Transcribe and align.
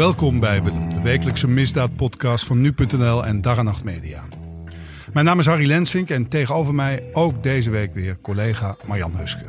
Welkom 0.00 0.40
bij 0.40 0.60
de 0.62 1.00
wekelijkse 1.02 1.48
misdaadpodcast 1.48 2.44
van 2.44 2.60
nu.nl 2.60 3.26
en 3.26 3.40
Dag 3.40 3.58
en 3.58 3.64
Nacht 3.64 3.84
Media. 3.84 4.24
Mijn 5.12 5.24
naam 5.24 5.38
is 5.38 5.46
Harry 5.46 5.66
Lensink 5.66 6.10
en 6.10 6.28
tegenover 6.28 6.74
mij 6.74 7.04
ook 7.12 7.42
deze 7.42 7.70
week 7.70 7.94
weer 7.94 8.20
collega 8.20 8.76
Marjan 8.86 9.16
Huske. 9.16 9.44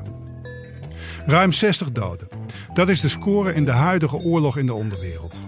Ruim 1.26 1.52
60 1.52 1.92
doden. 1.92 2.28
Dat 2.74 2.90
is 2.90 3.02
de 3.02 3.08
score 3.08 3.54
in 3.54 3.66
de 3.66 3.72
huidige 3.72 4.18
oorlog 4.18 4.58
in 4.58 4.66
de 4.66 4.74
onderwereld. 4.74 5.42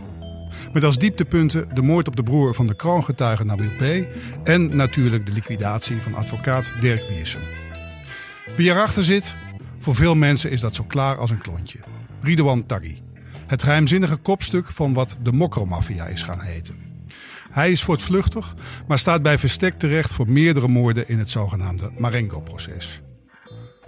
Met 0.73 0.84
als 0.84 0.97
dieptepunten 0.97 1.70
de 1.73 1.81
moord 1.81 2.07
op 2.07 2.15
de 2.15 2.23
broer 2.23 2.54
van 2.54 2.67
de 2.67 2.75
kroongetuige 2.75 3.43
Nabil 3.43 3.70
P. 3.77 4.05
en 4.43 4.75
natuurlijk 4.75 5.25
de 5.25 5.31
liquidatie 5.31 6.01
van 6.01 6.15
advocaat 6.15 6.73
Dirk 6.79 7.09
Wiersum. 7.09 7.41
Wie 8.55 8.70
erachter 8.70 9.04
zit? 9.04 9.35
Voor 9.79 9.95
veel 9.95 10.15
mensen 10.15 10.51
is 10.51 10.61
dat 10.61 10.75
zo 10.75 10.83
klaar 10.83 11.17
als 11.17 11.29
een 11.29 11.41
klontje. 11.41 11.79
Ridouan 12.21 12.65
Taghi. 12.65 13.02
Het 13.53 13.63
geheimzinnige 13.63 14.16
kopstuk 14.16 14.71
van 14.71 14.93
wat 14.93 15.17
de 15.21 15.31
Mokromafia 15.31 16.05
is 16.05 16.21
gaan 16.21 16.41
heten. 16.41 16.75
Hij 17.52 17.71
is 17.71 17.84
voortvluchtig, 17.84 18.55
maar 18.88 18.99
staat 18.99 19.21
bij 19.21 19.38
verstek 19.38 19.79
terecht 19.79 20.13
voor 20.13 20.29
meerdere 20.29 20.67
moorden 20.67 21.09
in 21.09 21.20
het 21.20 21.29
zogenaamde 21.29 21.91
Marengo-proces. 21.98 23.02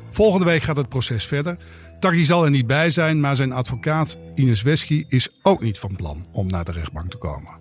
Volgende 0.09 0.45
week 0.45 0.61
gaat 0.61 0.77
het 0.77 0.89
proces 0.89 1.25
verder. 1.25 1.57
Taghi 1.99 2.25
zal 2.25 2.43
er 2.43 2.49
niet 2.49 2.67
bij 2.67 2.89
zijn, 2.89 3.19
maar 3.19 3.35
zijn 3.35 3.51
advocaat 3.51 4.17
Ines 4.35 4.61
Wesky 4.61 5.05
is 5.07 5.29
ook 5.41 5.61
niet 5.61 5.79
van 5.79 5.95
plan 5.95 6.25
om 6.31 6.47
naar 6.47 6.65
de 6.65 6.71
rechtbank 6.71 7.11
te 7.11 7.17
komen. 7.17 7.59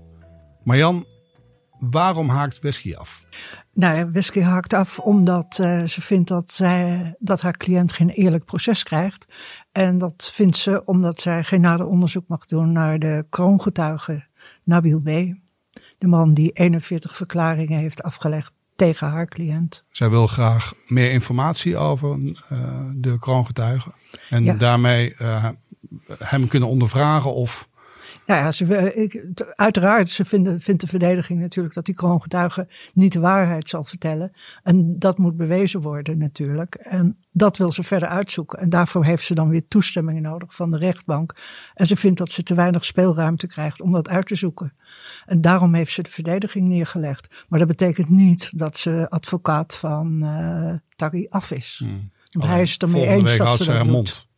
Marjan, 0.64 1.06
waarom 1.78 2.28
haakt 2.28 2.60
Wesky 2.60 2.94
af? 2.94 3.24
Nou 3.72 3.96
ja, 3.96 4.10
Wesky 4.10 4.40
haakt 4.40 4.72
af 4.72 4.98
omdat 4.98 5.58
uh, 5.62 5.86
ze 5.86 6.00
vindt 6.00 6.28
dat, 6.28 6.50
zij, 6.50 7.14
dat 7.18 7.40
haar 7.40 7.56
cliënt 7.56 7.92
geen 7.92 8.10
eerlijk 8.10 8.44
proces 8.44 8.82
krijgt. 8.82 9.26
En 9.74 9.98
dat 9.98 10.30
vindt 10.34 10.56
ze 10.56 10.82
omdat 10.84 11.20
zij 11.20 11.44
geen 11.44 11.60
nader 11.60 11.86
onderzoek 11.86 12.28
mag 12.28 12.44
doen 12.44 12.72
naar 12.72 12.98
de 12.98 13.26
kroongetuige 13.30 14.24
Nabil 14.62 15.00
B. 15.00 15.06
De 15.98 16.06
man 16.06 16.34
die 16.34 16.50
41 16.52 17.16
verklaringen 17.16 17.78
heeft 17.78 18.02
afgelegd 18.02 18.52
tegen 18.76 19.08
haar 19.08 19.26
cliënt. 19.26 19.84
Zij 19.90 20.10
wil 20.10 20.26
graag 20.26 20.74
meer 20.86 21.10
informatie 21.10 21.76
over 21.76 22.18
uh, 22.18 22.34
de 22.94 23.18
kroongetuige. 23.18 23.92
En 24.30 24.44
ja. 24.44 24.54
daarmee 24.54 25.14
uh, 25.18 25.48
hem 26.18 26.48
kunnen 26.48 26.68
ondervragen 26.68 27.34
of 27.34 27.68
ja, 28.26 28.36
ja 28.36 28.50
ze, 28.50 28.94
ik, 28.94 29.24
uiteraard, 29.54 30.08
ze 30.08 30.24
vinden, 30.24 30.60
vindt 30.60 30.80
de 30.80 30.86
verdediging 30.86 31.40
natuurlijk 31.40 31.74
dat 31.74 31.84
die 31.84 31.94
kroongetuige 31.94 32.66
niet 32.94 33.12
de 33.12 33.20
waarheid 33.20 33.68
zal 33.68 33.84
vertellen. 33.84 34.32
En 34.62 34.98
dat 34.98 35.18
moet 35.18 35.36
bewezen 35.36 35.80
worden 35.80 36.18
natuurlijk. 36.18 36.74
En 36.74 37.18
dat 37.32 37.56
wil 37.56 37.72
ze 37.72 37.82
verder 37.82 38.08
uitzoeken. 38.08 38.58
En 38.58 38.68
daarvoor 38.68 39.04
heeft 39.04 39.24
ze 39.24 39.34
dan 39.34 39.48
weer 39.48 39.68
toestemming 39.68 40.20
nodig 40.20 40.54
van 40.54 40.70
de 40.70 40.78
rechtbank. 40.78 41.34
En 41.74 41.86
ze 41.86 41.96
vindt 41.96 42.18
dat 42.18 42.30
ze 42.30 42.42
te 42.42 42.54
weinig 42.54 42.84
speelruimte 42.84 43.46
krijgt 43.46 43.80
om 43.80 43.92
dat 43.92 44.08
uit 44.08 44.26
te 44.26 44.34
zoeken. 44.34 44.72
En 45.26 45.40
daarom 45.40 45.74
heeft 45.74 45.92
ze 45.92 46.02
de 46.02 46.10
verdediging 46.10 46.68
neergelegd. 46.68 47.44
Maar 47.48 47.58
dat 47.58 47.68
betekent 47.68 48.08
niet 48.08 48.58
dat 48.58 48.76
ze 48.76 49.06
advocaat 49.08 49.76
van 49.76 50.24
uh, 50.24 50.72
Taghi 50.96 51.26
af 51.28 51.50
is. 51.50 51.80
Hmm. 51.84 52.12
Want 52.30 52.46
hij 52.46 52.62
is 52.62 52.72
het 52.72 52.82
ermee 52.82 53.06
eens 53.06 53.36
dat 53.36 53.56
ze 53.56 53.64
dat 53.64 53.84
doet. 53.84 53.92
Mond. 53.92 54.28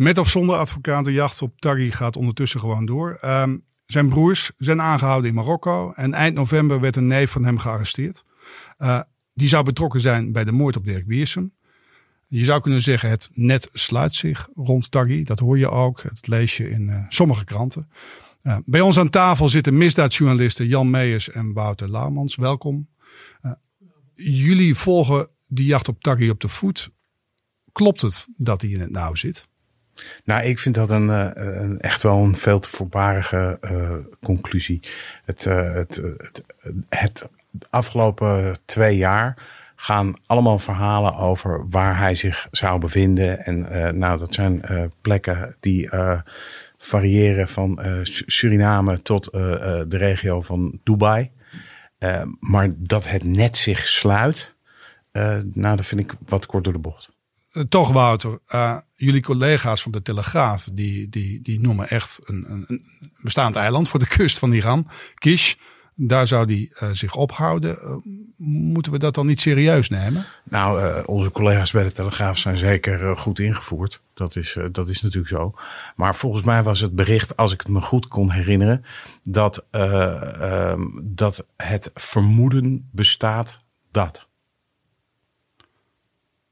Met 0.00 0.18
of 0.18 0.28
zonder 0.28 0.56
advocaat, 0.56 1.04
de 1.04 1.12
jacht 1.12 1.42
op 1.42 1.60
Taghi 1.60 1.90
gaat 1.90 2.16
ondertussen 2.16 2.60
gewoon 2.60 2.86
door. 2.86 3.18
Um, 3.24 3.64
zijn 3.86 4.08
broers 4.08 4.50
zijn 4.58 4.80
aangehouden 4.80 5.28
in 5.28 5.36
Marokko. 5.36 5.92
En 5.92 6.14
eind 6.14 6.34
november 6.34 6.80
werd 6.80 6.96
een 6.96 7.06
neef 7.06 7.30
van 7.30 7.44
hem 7.44 7.58
gearresteerd. 7.58 8.24
Uh, 8.78 9.00
die 9.34 9.48
zou 9.48 9.64
betrokken 9.64 10.00
zijn 10.00 10.32
bij 10.32 10.44
de 10.44 10.52
moord 10.52 10.76
op 10.76 10.84
Dirk 10.84 11.06
Wiersum. 11.06 11.52
Je 12.26 12.44
zou 12.44 12.60
kunnen 12.60 12.82
zeggen, 12.82 13.10
het 13.10 13.30
net 13.32 13.68
sluit 13.72 14.14
zich 14.14 14.48
rond 14.54 14.90
Taghi. 14.90 15.22
Dat 15.22 15.38
hoor 15.38 15.58
je 15.58 15.70
ook. 15.70 16.02
Dat 16.02 16.28
lees 16.28 16.56
je 16.56 16.70
in 16.70 16.88
uh, 16.88 17.04
sommige 17.08 17.44
kranten. 17.44 17.88
Uh, 18.42 18.56
bij 18.64 18.80
ons 18.80 18.98
aan 18.98 19.10
tafel 19.10 19.48
zitten 19.48 19.78
misdaadjournalisten 19.78 20.66
Jan 20.66 20.90
Meijers 20.90 21.30
en 21.30 21.52
Wouter 21.52 21.90
Laumans. 21.90 22.36
Welkom. 22.36 22.88
jullie 24.14 24.74
volgen 24.74 25.28
die 25.46 25.66
jacht 25.66 25.88
op 25.88 26.02
Taghi 26.02 26.30
op 26.30 26.40
de 26.40 26.48
voet. 26.48 26.90
Klopt 27.72 28.00
het 28.00 28.26
dat 28.36 28.62
hij 28.62 28.70
in 28.70 28.80
het 28.80 28.90
nauw 28.90 29.14
zit? 29.14 29.48
Nou, 30.24 30.44
ik 30.44 30.58
vind 30.58 30.74
dat 30.74 30.90
een, 30.90 31.08
een 31.62 31.80
echt 31.80 32.02
wel 32.02 32.16
een 32.16 32.36
veel 32.36 32.58
te 32.58 32.68
voorbarige 32.68 33.58
uh, 33.60 33.92
conclusie. 34.22 34.80
Het, 35.24 35.44
uh, 35.44 35.72
het, 35.72 35.96
het, 35.96 36.44
het, 36.88 37.28
afgelopen 37.70 38.58
twee 38.64 38.96
jaar 38.96 39.36
gaan 39.76 40.14
allemaal 40.26 40.58
verhalen 40.58 41.16
over 41.16 41.68
waar 41.68 41.98
hij 41.98 42.14
zich 42.14 42.48
zou 42.50 42.80
bevinden. 42.80 43.44
En 43.44 43.66
nou, 43.98 44.18
dat 44.18 44.34
zijn 44.34 44.62
plekken 45.00 45.56
die 45.60 45.90
variëren 46.78 47.48
van 47.48 47.80
Suriname 48.26 49.02
tot 49.02 49.24
de 49.32 49.86
regio 49.88 50.40
van 50.40 50.80
Dubai. 50.84 51.30
maar 52.40 52.72
dat 52.76 53.08
het 53.08 53.24
net 53.24 53.56
zich 53.56 53.86
sluit, 53.86 54.54
nou, 55.52 55.76
dat 55.76 55.86
vind 55.86 56.00
ik 56.00 56.12
wat 56.26 56.46
kort 56.46 56.64
door 56.64 56.72
de 56.72 56.78
bocht. 56.78 57.19
Eh, 57.50 57.62
toch 57.62 57.92
Wouter, 57.92 58.38
uh, 58.54 58.76
jullie 58.94 59.22
collega's 59.22 59.82
van 59.82 59.92
de 59.92 60.02
Telegraaf, 60.02 60.68
die, 60.72 61.08
die, 61.08 61.42
die 61.42 61.60
noemen 61.60 61.88
echt 61.88 62.20
een, 62.24 62.44
een, 62.48 62.64
een, 62.68 63.12
bestaand 63.20 63.56
eiland 63.56 63.88
voor 63.88 64.00
de 64.00 64.06
kust 64.06 64.38
van 64.38 64.52
Iran, 64.52 64.88
Kish. 65.14 65.54
Daar 65.94 66.26
zou 66.26 66.46
die 66.46 66.72
uh, 66.82 66.88
zich 66.92 67.14
ophouden. 67.14 68.02
Moeten 68.36 68.92
we 68.92 68.98
dat 68.98 69.14
dan 69.14 69.26
niet 69.26 69.40
serieus 69.40 69.88
nemen? 69.88 70.24
Nou, 70.44 71.02
onze 71.04 71.30
collega's 71.30 71.72
bij 71.72 71.82
de 71.82 71.92
Telegraaf 71.92 72.38
zijn 72.38 72.56
zeker 72.56 73.16
goed 73.16 73.38
ingevoerd. 73.38 74.02
Dat 74.14 74.36
is, 74.36 74.56
dat 74.72 74.88
is 74.88 75.02
natuurlijk 75.02 75.32
zo. 75.32 75.54
Maar 75.96 76.16
volgens 76.16 76.42
mij 76.42 76.62
was 76.62 76.80
het 76.80 76.94
bericht, 76.94 77.36
als 77.36 77.52
ik 77.52 77.60
het 77.60 77.68
me 77.68 77.80
goed 77.80 78.08
kon 78.08 78.30
herinneren, 78.30 78.84
dat, 79.22 79.66
ehm, 79.70 80.82
dat 81.02 81.46
het 81.56 81.90
vermoeden 81.94 82.88
bestaat 82.92 83.58
dat. 83.90 84.29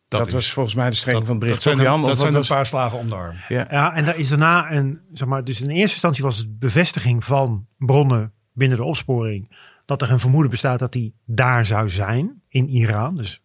Dat, 0.08 0.20
dat 0.20 0.32
was 0.32 0.52
volgens 0.52 0.74
mij 0.74 0.90
de 0.90 0.96
strekking 0.96 1.26
van 1.26 1.34
het 1.34 1.44
bericht. 1.44 1.64
Dat 1.64 1.74
zijn, 1.74 1.92
een, 1.92 2.00
dat 2.00 2.18
zijn 2.18 2.34
een 2.34 2.46
paar 2.46 2.66
slagen 2.66 2.98
om 2.98 3.08
de 3.08 3.14
arm. 3.14 3.36
Ja. 3.48 3.66
ja, 3.70 3.94
en 3.94 4.04
daar 4.04 4.16
is 4.16 4.28
daarna 4.28 4.72
een, 4.72 5.00
zeg 5.12 5.28
maar, 5.28 5.44
dus 5.44 5.60
in 5.60 5.70
eerste 5.70 5.92
instantie 5.92 6.24
was 6.24 6.38
het 6.38 6.58
bevestiging 6.58 7.24
van 7.24 7.66
bronnen 7.76 8.32
binnen 8.52 8.78
de 8.78 8.84
opsporing 8.84 9.56
dat 9.84 10.02
er 10.02 10.10
een 10.10 10.18
vermoeden 10.18 10.50
bestaat 10.50 10.78
dat 10.78 10.94
hij 10.94 11.12
daar 11.24 11.66
zou 11.66 11.88
zijn 11.88 12.42
in 12.48 12.68
Iran. 12.68 13.16
Dus, 13.16 13.42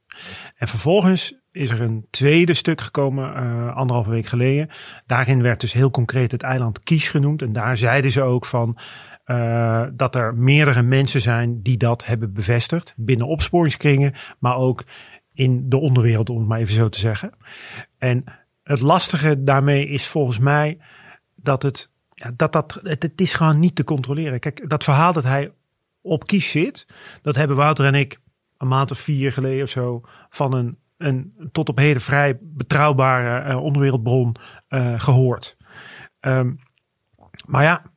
en 0.56 0.68
vervolgens 0.68 1.42
is 1.52 1.70
er 1.70 1.82
een 1.82 2.08
tweede 2.10 2.54
stuk 2.54 2.82
gekomen, 2.82 3.44
uh, 3.44 3.76
anderhalve 3.76 4.10
week 4.10 4.26
geleden. 4.26 4.70
Daarin 5.06 5.42
werd 5.42 5.60
dus 5.62 5.74
heel 5.74 5.90
concreet 5.90 6.32
het 6.32 6.44
eiland 6.44 6.80
Kies 6.80 7.10
genoemd. 7.10 7.42
En 7.42 7.52
daar 7.52 7.78
zeiden 7.78 8.12
ze 8.12 8.22
ook 8.22 8.46
van 8.46 8.78
uh, 9.26 9.84
dat 9.94 10.16
er 10.16 10.36
meerdere 10.36 10.82
mensen 10.82 11.22
zijn 11.22 11.62
die 11.62 11.78
dat 11.78 12.06
hebben 12.06 12.34
bevestigd 12.34 12.94
binnen 12.98 13.28
opsporingskringen, 13.28 14.14
maar 14.40 14.56
ook 14.56 14.84
in 15.34 15.70
de 15.70 15.78
onderwereld, 15.78 16.30
om 16.30 16.38
het 16.38 16.48
maar 16.48 16.60
even 16.60 16.74
zo 16.74 16.90
te 16.90 17.00
zeggen. 17.00 17.32
En 17.98 18.24
het 18.64 18.82
lastige 18.82 19.44
daarmee 19.44 19.88
is 19.88 20.08
volgens 20.08 20.40
mij 20.40 20.78
dat 21.36 21.64
het, 21.64 21.92
dat, 22.36 22.52
dat 22.52 22.80
het, 22.84 23.04
het 23.04 23.22
is 23.22 23.34
gewoon 23.34 23.60
niet 23.60 23.76
te 23.76 23.84
controleren. 23.84 24.40
Kijk, 24.40 24.70
dat 24.70 24.84
verhaal 24.84 25.14
dat 25.14 25.24
hij 25.24 25.52
op 26.02 26.28
kies 26.28 26.52
zit, 26.52 26.88
dat 27.22 27.36
hebben 27.36 27.58
Wouter 27.58 27.86
en 27.86 27.96
ik 27.96 28.20
een 28.58 28.68
maand 28.68 28.92
of 28.92 29.00
vier 29.00 29.32
geleden 29.32 29.64
of 29.64 29.70
zo 29.70 30.02
van 30.30 30.54
een, 30.54 30.78
een 30.98 31.34
tot 31.52 31.70
op 31.70 31.78
heden 31.78 32.02
vrij 32.02 32.38
betrouwbare 32.42 33.50
uh, 33.50 33.64
onderwereldbron 33.64 34.36
uh, 34.70 35.00
gehoord. 35.00 35.58
Um, 36.22 36.60
maar 37.48 37.64
ja, 37.64 37.93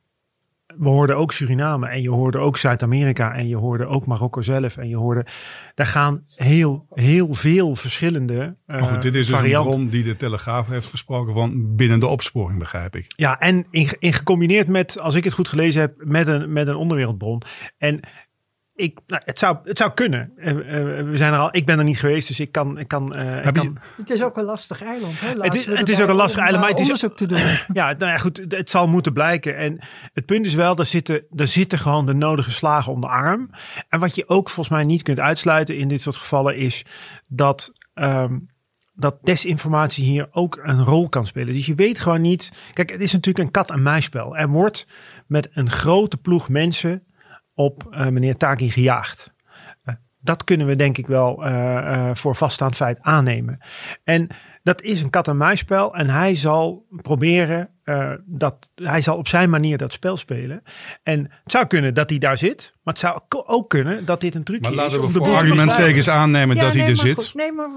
we 0.79 0.89
hoorden 0.89 1.17
ook 1.17 1.31
Suriname 1.31 1.87
en 1.87 2.01
je 2.01 2.09
hoorde 2.09 2.37
ook 2.37 2.57
Zuid-Amerika 2.57 3.33
en 3.33 3.47
je 3.47 3.55
hoorde 3.55 3.85
ook 3.85 4.05
Marokko 4.05 4.41
zelf 4.41 4.77
en 4.77 4.89
je 4.89 4.95
hoorde, 4.95 5.25
daar 5.73 5.87
gaan 5.87 6.23
heel, 6.35 6.85
heel 6.89 7.33
veel 7.33 7.75
verschillende 7.75 8.55
uh, 8.67 8.83
goed, 8.83 9.01
dit 9.01 9.15
is 9.15 9.27
dus 9.27 9.39
een 9.39 9.61
bron 9.61 9.89
die 9.89 10.03
de 10.03 10.15
Telegraaf 10.15 10.67
heeft 10.67 10.87
gesproken 10.87 11.33
van 11.33 11.75
binnen 11.75 11.99
de 11.99 12.07
opsporing, 12.07 12.59
begrijp 12.59 12.95
ik. 12.95 13.05
Ja, 13.07 13.39
en 13.39 13.67
in, 13.71 13.89
in 13.99 14.13
gecombineerd 14.13 14.67
met, 14.67 14.99
als 14.99 15.15
ik 15.15 15.23
het 15.23 15.33
goed 15.33 15.47
gelezen 15.47 15.81
heb, 15.81 15.93
met 15.97 16.27
een, 16.27 16.53
met 16.53 16.67
een 16.67 16.75
onderwereldbron. 16.75 17.41
En 17.77 17.99
ik, 18.77 18.99
nou, 19.07 19.21
het, 19.25 19.39
zou, 19.39 19.57
het 19.63 19.77
zou 19.77 19.91
kunnen. 19.91 20.31
Uh, 20.35 20.53
uh, 20.53 20.61
we 21.09 21.17
zijn 21.17 21.33
er 21.33 21.39
al, 21.39 21.49
ik 21.51 21.65
ben 21.65 21.77
er 21.77 21.83
niet 21.83 21.99
geweest, 21.99 22.27
dus 22.27 22.39
ik 22.39 22.51
kan. 22.51 22.79
Ik 22.79 22.87
kan, 22.87 23.17
uh, 23.17 23.45
ik 23.45 23.53
kan... 23.53 23.77
Het 23.97 24.09
is 24.09 24.23
ook 24.23 24.37
een 24.37 24.43
lastig 24.43 24.83
eiland. 24.83 25.21
Hè? 25.21 25.27
Het 25.39 25.55
is, 25.55 25.65
het 25.65 25.89
is 25.89 26.01
ook 26.01 26.09
een 26.09 26.15
lastig 26.15 26.39
eiland, 26.39 26.61
maar 26.61 26.69
het 26.69 26.79
is 26.79 26.85
onderzoek 26.85 27.15
te 27.15 27.27
doen. 27.27 27.37
Ja, 27.73 27.93
nou 27.97 28.11
ja, 28.11 28.17
goed, 28.17 28.45
het 28.47 28.69
zal 28.69 28.87
moeten 28.87 29.13
blijken. 29.13 29.57
En 29.57 29.79
het 30.13 30.25
punt 30.25 30.45
is 30.45 30.53
wel, 30.53 30.75
daar 30.75 30.85
zitten, 30.85 31.25
daar 31.29 31.47
zitten 31.47 31.79
gewoon 31.79 32.05
de 32.05 32.13
nodige 32.13 32.51
slagen 32.51 32.91
om 32.91 33.01
de 33.01 33.07
arm. 33.07 33.49
En 33.89 33.99
wat 33.99 34.15
je 34.15 34.29
ook 34.29 34.49
volgens 34.49 34.75
mij 34.75 34.85
niet 34.85 35.01
kunt 35.01 35.19
uitsluiten 35.19 35.77
in 35.77 35.87
dit 35.87 36.01
soort 36.01 36.15
gevallen 36.15 36.57
is 36.57 36.85
dat. 37.27 37.73
Um, 37.95 38.49
dat 38.99 39.17
desinformatie 39.23 40.03
hier 40.03 40.27
ook 40.31 40.59
een 40.63 40.83
rol 40.83 41.09
kan 41.09 41.27
spelen. 41.27 41.53
Dus 41.53 41.65
je 41.65 41.75
weet 41.75 41.99
gewoon 41.99 42.21
niet. 42.21 42.51
Kijk, 42.73 42.89
het 42.89 43.01
is 43.01 43.11
natuurlijk 43.11 43.45
een 43.45 43.51
kat-en-muisspel. 43.51 44.37
Er 44.37 44.49
wordt 44.49 44.87
met 45.27 45.49
een 45.53 45.69
grote 45.69 46.17
ploeg 46.17 46.49
mensen 46.49 47.03
op 47.57 47.87
uh, 47.91 48.07
meneer 48.07 48.37
Taki 48.37 48.71
gejaagd. 48.71 49.33
Uh, 49.85 49.95
dat 50.21 50.43
kunnen 50.43 50.67
we 50.67 50.75
denk 50.75 50.97
ik 50.97 51.07
wel 51.07 51.47
uh, 51.47 52.09
voor 52.13 52.35
vaststaand 52.35 52.75
feit 52.75 53.01
aannemen. 53.01 53.59
En 54.03 54.27
dat 54.63 54.81
is 54.81 55.01
een 55.01 55.09
kat-en-muisspel 55.09 55.95
en 55.95 56.09
hij 56.09 56.35
zal 56.35 56.85
proberen 57.01 57.69
eh, 57.83 58.11
dat, 58.25 58.69
hij 58.75 59.01
zal 59.01 59.17
op 59.17 59.27
zijn 59.27 59.49
manier 59.49 59.77
dat 59.77 59.93
spel 59.93 60.17
spelen. 60.17 60.63
En 61.03 61.19
het 61.43 61.51
zou 61.51 61.65
kunnen 61.65 61.93
dat 61.93 62.09
hij 62.09 62.19
daar 62.19 62.37
zit. 62.37 62.73
Maar 62.83 62.93
het 62.93 62.99
zou 63.03 63.19
ook 63.29 63.69
kunnen 63.69 64.05
dat 64.05 64.21
dit 64.21 64.35
een 64.35 64.43
trucje 64.43 64.61
Maar 64.61 64.71
is. 64.71 64.77
laten 64.77 64.99
we 64.99 65.05
om 65.05 65.13
de 65.13 65.17
voor 65.17 65.35
argumentstekens 65.35 66.09
aannemen 66.09 66.55
dat 66.55 66.73
hij 66.73 66.81
er 66.81 66.87
maar 66.95 67.05
zit. 67.05 67.15
goed. 67.15 67.33
nee, 67.33 67.51
maar 67.51 67.69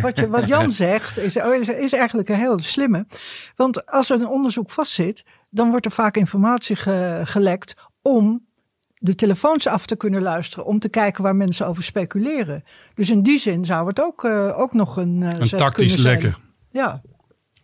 wat, 0.00 0.18
je, 0.18 0.28
wat 0.28 0.46
Jan 0.46 0.70
zegt 0.86 1.18
is, 1.18 1.36
is, 1.36 1.68
is 1.68 1.92
eigenlijk 1.92 2.28
een 2.28 2.38
heel 2.38 2.58
slimme. 2.58 3.06
Want 3.56 3.86
als 3.86 4.10
er 4.10 4.20
een 4.20 4.28
onderzoek 4.28 4.70
vastzit, 4.70 5.24
dan 5.50 5.70
wordt 5.70 5.84
er 5.84 5.92
vaak 5.92 6.16
informatie 6.16 6.76
ge- 6.76 7.20
gelekt 7.24 7.76
om 8.02 8.46
de 8.98 9.14
telefoons 9.14 9.66
af 9.66 9.86
te 9.86 9.96
kunnen 9.96 10.22
luisteren. 10.22 10.64
Om 10.66 10.78
te 10.78 10.88
kijken 10.88 11.22
waar 11.22 11.36
mensen 11.36 11.66
over 11.66 11.82
speculeren. 11.82 12.64
Dus 12.94 13.10
in 13.10 13.22
die 13.22 13.38
zin 13.38 13.64
zou 13.64 13.86
het 13.86 14.00
ook, 14.00 14.24
eh, 14.24 14.58
ook 14.58 14.72
nog 14.72 14.96
een, 14.96 15.22
eh, 15.22 15.38
Een 15.38 15.44
zet 15.46 15.58
tactisch 15.58 15.76
kunnen 15.94 15.98
zijn. 15.98 16.20
lekker. 16.22 16.40
Ja, 16.70 17.00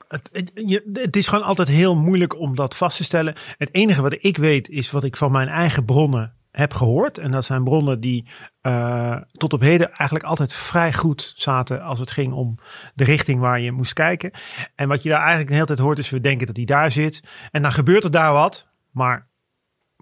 Het, 0.08 0.28
het, 0.32 0.50
je- 0.54 0.90
het 0.92 1.16
is 1.16 1.26
gewoon 1.26 1.44
altijd 1.44 1.68
heel 1.68 1.96
moeilijk 1.96 2.38
om 2.38 2.54
dat 2.54 2.76
vast 2.76 2.96
te 2.96 3.04
stellen. 3.04 3.34
Het 3.58 3.74
enige 3.74 4.02
wat 4.02 4.16
ik 4.20 4.36
weet 4.36 4.68
is 4.68 4.90
wat 4.90 5.04
ik 5.04 5.16
van 5.16 5.32
mijn 5.32 5.48
eigen 5.48 5.84
bronnen 5.84 6.32
heb 6.50 6.74
gehoord. 6.74 7.18
En 7.18 7.30
dat 7.30 7.44
zijn 7.44 7.64
bronnen 7.64 8.00
die 8.00 8.26
eh, 8.60 9.16
tot 9.32 9.52
op 9.52 9.60
heden 9.60 9.92
eigenlijk 9.92 10.24
altijd 10.24 10.52
vrij 10.52 10.92
goed 10.92 11.32
zaten 11.36 11.82
als 11.82 11.98
het 11.98 12.10
ging 12.10 12.32
om 12.32 12.58
de 12.94 13.04
richting 13.04 13.40
waar 13.40 13.60
je 13.60 13.72
moest 13.72 13.92
kijken. 13.92 14.30
En 14.74 14.88
wat 14.88 15.02
je 15.02 15.08
daar 15.08 15.18
eigenlijk 15.18 15.48
de 15.48 15.54
hele 15.54 15.66
tijd 15.66 15.78
hoort 15.78 15.98
is 15.98 16.10
we 16.10 16.20
denken 16.20 16.46
dat 16.46 16.56
hij 16.56 16.64
daar 16.64 16.90
zit. 16.92 17.22
En 17.50 17.62
dan 17.62 17.72
gebeurt 17.72 18.04
er 18.04 18.10
daar 18.10 18.32
wat, 18.32 18.68
maar 18.90 19.26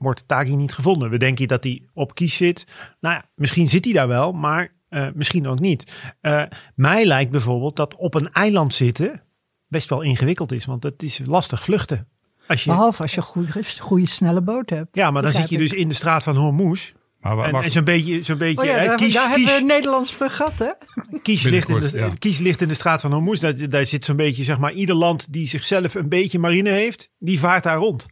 wordt 0.03 0.29
Tagi 0.29 0.57
niet 0.57 0.73
gevonden. 0.73 1.11
We 1.11 1.19
denken 1.19 1.49
dat 1.49 1.65
hij 1.65 1.83
op 1.93 2.15
kies 2.15 2.37
zit. 2.37 2.67
Nou 3.01 3.15
ja, 3.15 3.25
misschien 3.35 3.69
zit 3.69 3.85
hij 3.85 3.95
daar 3.95 4.09
wel, 4.09 4.33
maar 4.33 4.73
eh, 4.89 5.07
misschien 5.15 5.47
ook 5.47 5.61
niet. 5.61 5.93
Eh, 6.21 6.43
mij 6.75 7.05
lijkt 7.05 7.31
bijvoorbeeld 7.31 7.77
dat 7.77 7.97
op 7.97 8.15
een 8.15 8.33
eiland 8.33 8.75
zitten 8.75 9.23
best 9.69 9.89
wel 9.89 10.03
ingewikkeld 10.03 10.53
is, 10.53 10.65
want 10.65 10.83
het 10.83 11.03
is 11.03 11.21
lastig 11.25 11.63
vluchten. 11.63 12.09
Als 12.47 12.65
je, 12.65 12.71
behalve 12.71 13.03
als 13.03 13.15
je 13.15 13.17
een 13.17 13.27
goede, 13.27 13.65
goede 13.81 14.07
snelle 14.07 14.41
boot 14.41 14.71
hebt. 14.71 14.97
ja, 14.97 15.11
maar 15.11 15.23
dan 15.23 15.33
zit 15.33 15.49
je 15.49 15.55
ik. 15.55 15.61
dus 15.61 15.73
in 15.73 15.89
de 15.89 15.95
straat 15.95 16.23
van 16.23 16.37
Hormuz. 16.37 16.93
Maar 17.21 17.39
En, 17.39 17.63
en 17.63 17.71
zo'n 17.71 17.85
beetje, 17.85 18.23
zo'n 18.23 18.39
beetje 18.39 18.61
Oh 18.61 18.67
ja, 18.67 18.79
hè, 18.79 18.87
daar, 18.87 18.97
kies, 18.97 19.13
daar 19.13 19.29
hebben 19.29 19.55
we 19.55 19.65
Nederlands 19.65 20.13
fregat, 20.13 20.59
hè? 20.59 20.71
kies, 21.23 21.43
ligt 21.43 21.69
in 21.69 21.81
de, 21.81 21.91
ja. 21.93 22.11
kies 22.19 22.39
ligt 22.39 22.61
in 22.61 22.69
de 22.69 22.75
straat 22.75 23.01
van 23.01 23.13
Hormuz. 23.13 23.41
Daar, 23.41 23.69
daar 23.69 23.87
zit 23.87 24.05
zo'n 24.05 24.17
beetje, 24.17 24.45
zeg 24.45 24.59
maar, 24.59 24.73
ieder 24.73 24.95
land 24.95 25.33
die 25.33 25.47
zichzelf 25.47 25.95
een 25.95 26.09
beetje 26.09 26.39
marine 26.39 26.71
heeft, 26.71 27.11
die 27.19 27.39
vaart 27.39 27.63
daar 27.63 27.77
rond. 27.77 28.07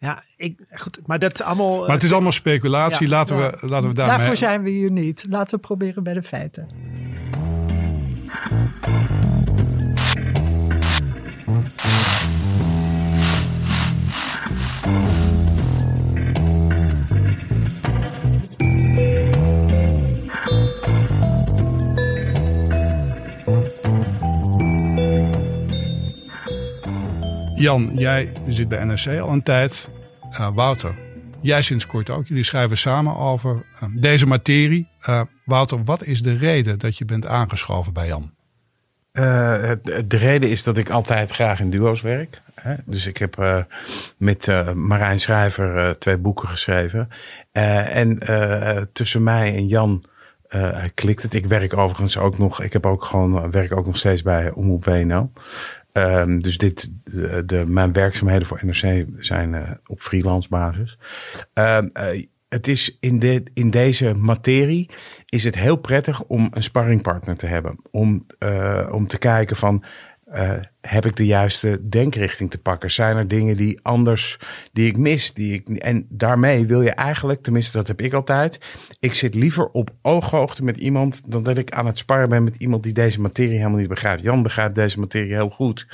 Ja, 0.00 0.22
ik, 0.36 0.58
goed, 0.72 1.00
maar 1.06 1.18
dat 1.18 1.34
is 1.34 1.42
allemaal... 1.42 1.78
maar 1.80 1.90
het 1.90 2.02
is 2.02 2.12
allemaal 2.12 2.32
speculatie. 2.32 3.08
Ja. 3.08 3.12
laten, 3.16 3.36
Ja. 3.36 3.50
we, 3.50 3.66
laten 3.66 3.88
we 3.88 3.94
daarmee... 3.94 4.16
Daarvoor 4.16 4.36
zijn 4.36 4.62
we 4.62 4.70
hier 4.70 4.90
niet. 4.90 5.26
Laten 5.28 5.54
we 5.54 5.60
proberen 5.60 6.02
bij 6.02 6.14
de 6.14 6.22
feiten. 6.22 6.68
Jan, 27.60 27.90
jij 27.94 28.32
zit 28.48 28.68
bij 28.68 28.84
NRC 28.84 29.06
al 29.20 29.28
een 29.32 29.42
tijd. 29.42 29.88
Eh, 30.30 30.48
Wouter, 30.54 30.94
jij 31.40 31.62
sinds 31.62 31.86
kort 31.86 32.10
ook. 32.10 32.26
Jullie 32.26 32.44
schrijven 32.44 32.76
samen 32.76 33.16
over 33.16 33.64
eh, 33.80 33.88
deze 33.94 34.26
materie. 34.26 34.88
Eh, 35.00 35.20
Wouter, 35.44 35.84
wat 35.84 36.04
is 36.04 36.22
de 36.22 36.36
reden 36.36 36.78
dat 36.78 36.98
je 36.98 37.04
bent 37.04 37.26
aangeschoven 37.26 37.92
bij 37.92 38.06
Jan? 38.06 38.32
Eh, 39.12 39.22
de 40.06 40.16
reden 40.16 40.50
is 40.50 40.62
dat 40.62 40.76
ik 40.78 40.90
altijd 40.90 41.30
graag 41.30 41.60
in 41.60 41.70
duo's 41.70 42.00
werk. 42.00 42.42
Hè? 42.54 42.74
Dus 42.84 43.06
ik 43.06 43.16
heb 43.16 43.38
eh, 43.38 43.62
met 44.16 44.48
eh, 44.48 44.72
Marijn 44.72 45.20
Schrijver 45.20 45.76
eh, 45.76 45.90
twee 45.90 46.18
boeken 46.18 46.48
geschreven. 46.48 47.08
Eh, 47.52 47.96
en 47.96 48.18
eh, 48.18 48.82
tussen 48.92 49.22
mij 49.22 49.54
en 49.56 49.66
Jan 49.66 50.04
eh, 50.48 50.84
klikt 50.94 51.22
het. 51.22 51.34
Ik 51.34 51.46
werk 51.46 51.76
overigens 51.76 52.18
ook 52.18 52.38
nog. 52.38 52.62
Ik 52.62 52.72
heb 52.72 52.86
ook 52.86 53.04
gewoon 53.04 53.50
werk 53.50 53.76
ook 53.76 53.86
nog 53.86 53.96
steeds 53.96 54.22
bij 54.22 54.50
Omroep 54.50 54.84
WNL. 54.84 55.32
Ehm, 55.92 56.38
dus 56.38 56.58
dit, 56.58 56.90
de, 57.46 57.64
mijn 57.66 57.92
werkzaamheden 57.92 58.46
voor 58.46 58.60
NRC 58.62 59.06
zijn 59.18 59.54
eh, 59.54 59.70
op 59.86 60.00
freelance 60.00 60.48
basis. 60.48 60.98
Ehm, 61.52 61.88
eh, 61.92 62.24
het 62.48 62.68
is 62.68 62.96
in, 63.00 63.48
in 63.54 63.70
deze 63.70 64.14
materie 64.14 64.90
is 65.26 65.44
het 65.44 65.54
heel 65.54 65.76
prettig 65.76 66.22
om 66.24 66.48
een 66.50 66.62
sparringpartner 66.62 67.36
te 67.36 67.46
hebben. 67.46 67.78
Om, 67.90 68.22
eh, 68.38 68.88
om 68.92 69.06
te 69.06 69.18
kijken 69.18 69.56
van, 69.56 69.84
eh, 70.30 70.52
heb 70.80 71.06
ik 71.06 71.16
de 71.16 71.26
juiste 71.26 71.88
denkrichting 71.88 72.50
te 72.50 72.58
pakken? 72.58 72.90
Zijn 72.90 73.16
er 73.16 73.28
dingen 73.28 73.56
die 73.56 73.78
anders, 73.82 74.38
die 74.72 74.86
ik 74.86 74.96
mis? 74.96 75.32
Die 75.32 75.52
ik, 75.54 75.68
en 75.68 76.06
daarmee 76.08 76.66
wil 76.66 76.82
je 76.82 76.90
eigenlijk, 76.90 77.42
tenminste 77.42 77.76
dat 77.76 77.86
heb 77.88 78.00
ik 78.00 78.12
altijd. 78.12 78.60
Ik 79.00 79.14
zit 79.14 79.34
liever 79.34 79.66
op 79.68 79.90
ooghoogte 80.02 80.64
met 80.64 80.76
iemand 80.76 81.30
dan 81.30 81.42
dat 81.42 81.58
ik 81.58 81.70
aan 81.72 81.86
het 81.86 81.98
sparren 81.98 82.28
ben 82.28 82.44
met 82.44 82.56
iemand 82.56 82.82
die 82.82 82.92
deze 82.92 83.20
materie 83.20 83.56
helemaal 83.58 83.78
niet 83.78 83.88
begrijpt. 83.88 84.22
Jan 84.22 84.42
begrijpt 84.42 84.74
deze 84.74 84.98
materie 85.00 85.32
heel 85.32 85.50
goed. 85.50 85.86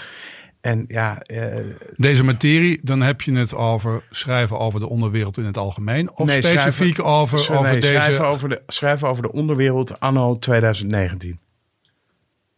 En 0.61 0.85
ja, 0.89 1.21
eh, 1.21 1.57
Deze 1.97 2.25
materie, 2.25 2.81
dan 2.83 3.01
heb 3.03 3.21
je 3.21 3.33
het 3.33 3.55
over 3.55 4.03
schrijven 4.11 4.59
over 4.59 4.81
de 4.81 4.89
onderwereld 4.89 5.37
in 5.39 5.45
het 5.45 5.57
algemeen. 5.57 6.11
Of 6.11 6.27
Nee, 6.27 6.43
specifiek 6.43 6.95
schrijven- 6.95 7.05
over, 7.05 7.39
over 7.39 7.63
nee, 7.71 7.81
deze... 7.81 7.93
schrijven, 7.93 8.27
over 8.27 8.49
de, 8.49 8.63
schrijven 8.67 9.09
over 9.09 9.23
de 9.23 9.33
onderwereld 9.33 10.01
anno 10.01 10.39
2019. 10.39 11.39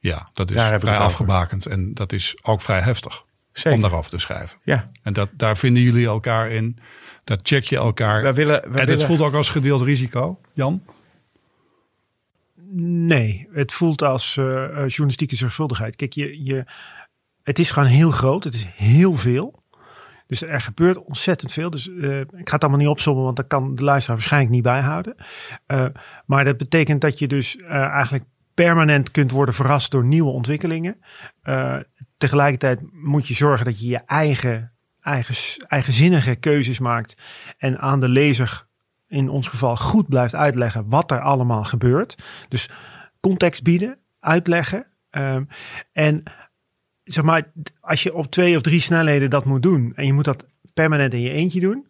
Ja, 0.09 0.27
dat 0.33 0.51
is 0.51 0.57
Daar 0.57 0.81
vrij 0.81 0.93
over. 0.93 1.05
afgebakend. 1.05 1.67
En 1.67 1.95
dat 1.95 2.13
is 2.13 2.37
ook 2.43 2.63
vrij 2.63 2.81
heftig 2.81 3.25
Zeker. 3.53 3.73
om 3.73 3.81
daarover 3.81 4.11
te 4.11 4.19
schrijven. 4.19 4.59
Ja, 4.65 4.85
En 5.03 5.13
dat, 5.13 5.29
daar 5.33 5.57
vinden 5.57 5.83
jullie 5.83 6.07
elkaar 6.07 6.51
in. 6.51 6.79
Daar 7.25 7.39
check 7.43 7.65
je 7.65 7.77
elkaar. 7.77 8.23
we 8.23 8.33
willen. 8.33 8.61
We 8.61 8.67
en 8.69 8.79
het 8.79 8.89
willen 8.89 9.07
voelt 9.07 9.21
ook 9.21 9.35
als 9.35 9.51
gedeeld 9.51 9.83
risico, 9.83 10.41
Jan? 10.53 10.83
Nee, 12.81 13.49
het 13.53 13.73
voelt 13.73 14.03
als 14.03 14.37
eh, 14.37 14.45
journalistieke 14.87 15.37
zorgvuldigheid. 15.37 15.97
Kijk, 15.97 16.13
je, 16.13 16.45
je, 16.45 16.65
het 17.43 17.59
is 17.59 17.71
gewoon 17.71 17.89
heel 17.89 18.11
groot. 18.11 18.45
Het 18.45 18.55
is 18.55 18.67
heel 18.75 19.15
veel. 19.15 19.63
Dus 20.27 20.43
er 20.43 20.61
gebeurt 20.61 21.05
ontzettend 21.05 21.53
veel. 21.53 21.71
Dus 21.71 21.89
eh, 21.89 22.21
ik 22.21 22.49
ga 22.49 22.55
het 22.55 22.63
allemaal 22.63 22.81
niet 22.81 22.89
opzommen, 22.89 23.25
want 23.25 23.37
dat 23.37 23.47
kan 23.47 23.75
de 23.75 23.83
luisteraar 23.83 24.17
waarschijnlijk 24.17 24.53
niet 24.53 24.63
bijhouden. 24.63 25.15
Maar 26.27 26.45
dat 26.45 26.57
betekent 26.57 27.01
dat 27.01 27.19
je 27.19 27.29
dus 27.29 27.57
eigenlijk 27.67 28.25
permanent 28.65 29.11
kunt 29.11 29.31
worden 29.31 29.55
verrast 29.55 29.91
door 29.91 30.05
nieuwe 30.05 30.31
ontwikkelingen. 30.31 30.97
Eh, 31.43 31.77
tegelijkertijd 32.17 32.81
moet 32.93 33.27
je 33.27 33.35
zorgen 33.35 33.65
dat 33.65 33.81
je 33.81 33.89
je 33.89 34.01
eigen, 34.07 34.73
eigen, 35.01 35.35
eigenzinnige 35.69 36.35
keuzes 36.35 36.79
maakt. 36.79 37.17
En 37.59 37.79
aan 37.79 38.01
de 38.01 38.09
lezer, 38.09 38.67
in 39.09 39.29
ons 39.29 39.49
geval, 39.49 39.77
goed 39.77 40.09
blijft 40.09 40.35
uitleggen 40.35 40.89
wat 40.89 41.11
er 41.11 41.21
allemaal 41.21 41.65
gebeurt. 41.65 42.17
Dus 42.49 42.71
context 43.21 43.63
bieden, 43.63 43.99
uitleggen. 44.21 44.87
Ehm, 45.11 45.45
en 45.93 46.23
zeg 47.05 47.25
maar, 47.25 47.53
als 47.81 48.03
je 48.03 48.15
op 48.15 48.31
twee 48.31 48.57
of 48.57 48.63
drie 48.63 48.81
snelheden 48.81 49.31
dat 49.31 49.45
moet 49.45 49.63
doen 49.63 49.93
en 49.97 50.07
je 50.07 50.13
moet 50.13 50.25
dat 50.25 50.47
permanent 50.75 51.15
in 51.15 51.21
je 51.21 51.31
eentje 51.31 51.61
doen, 51.61 51.87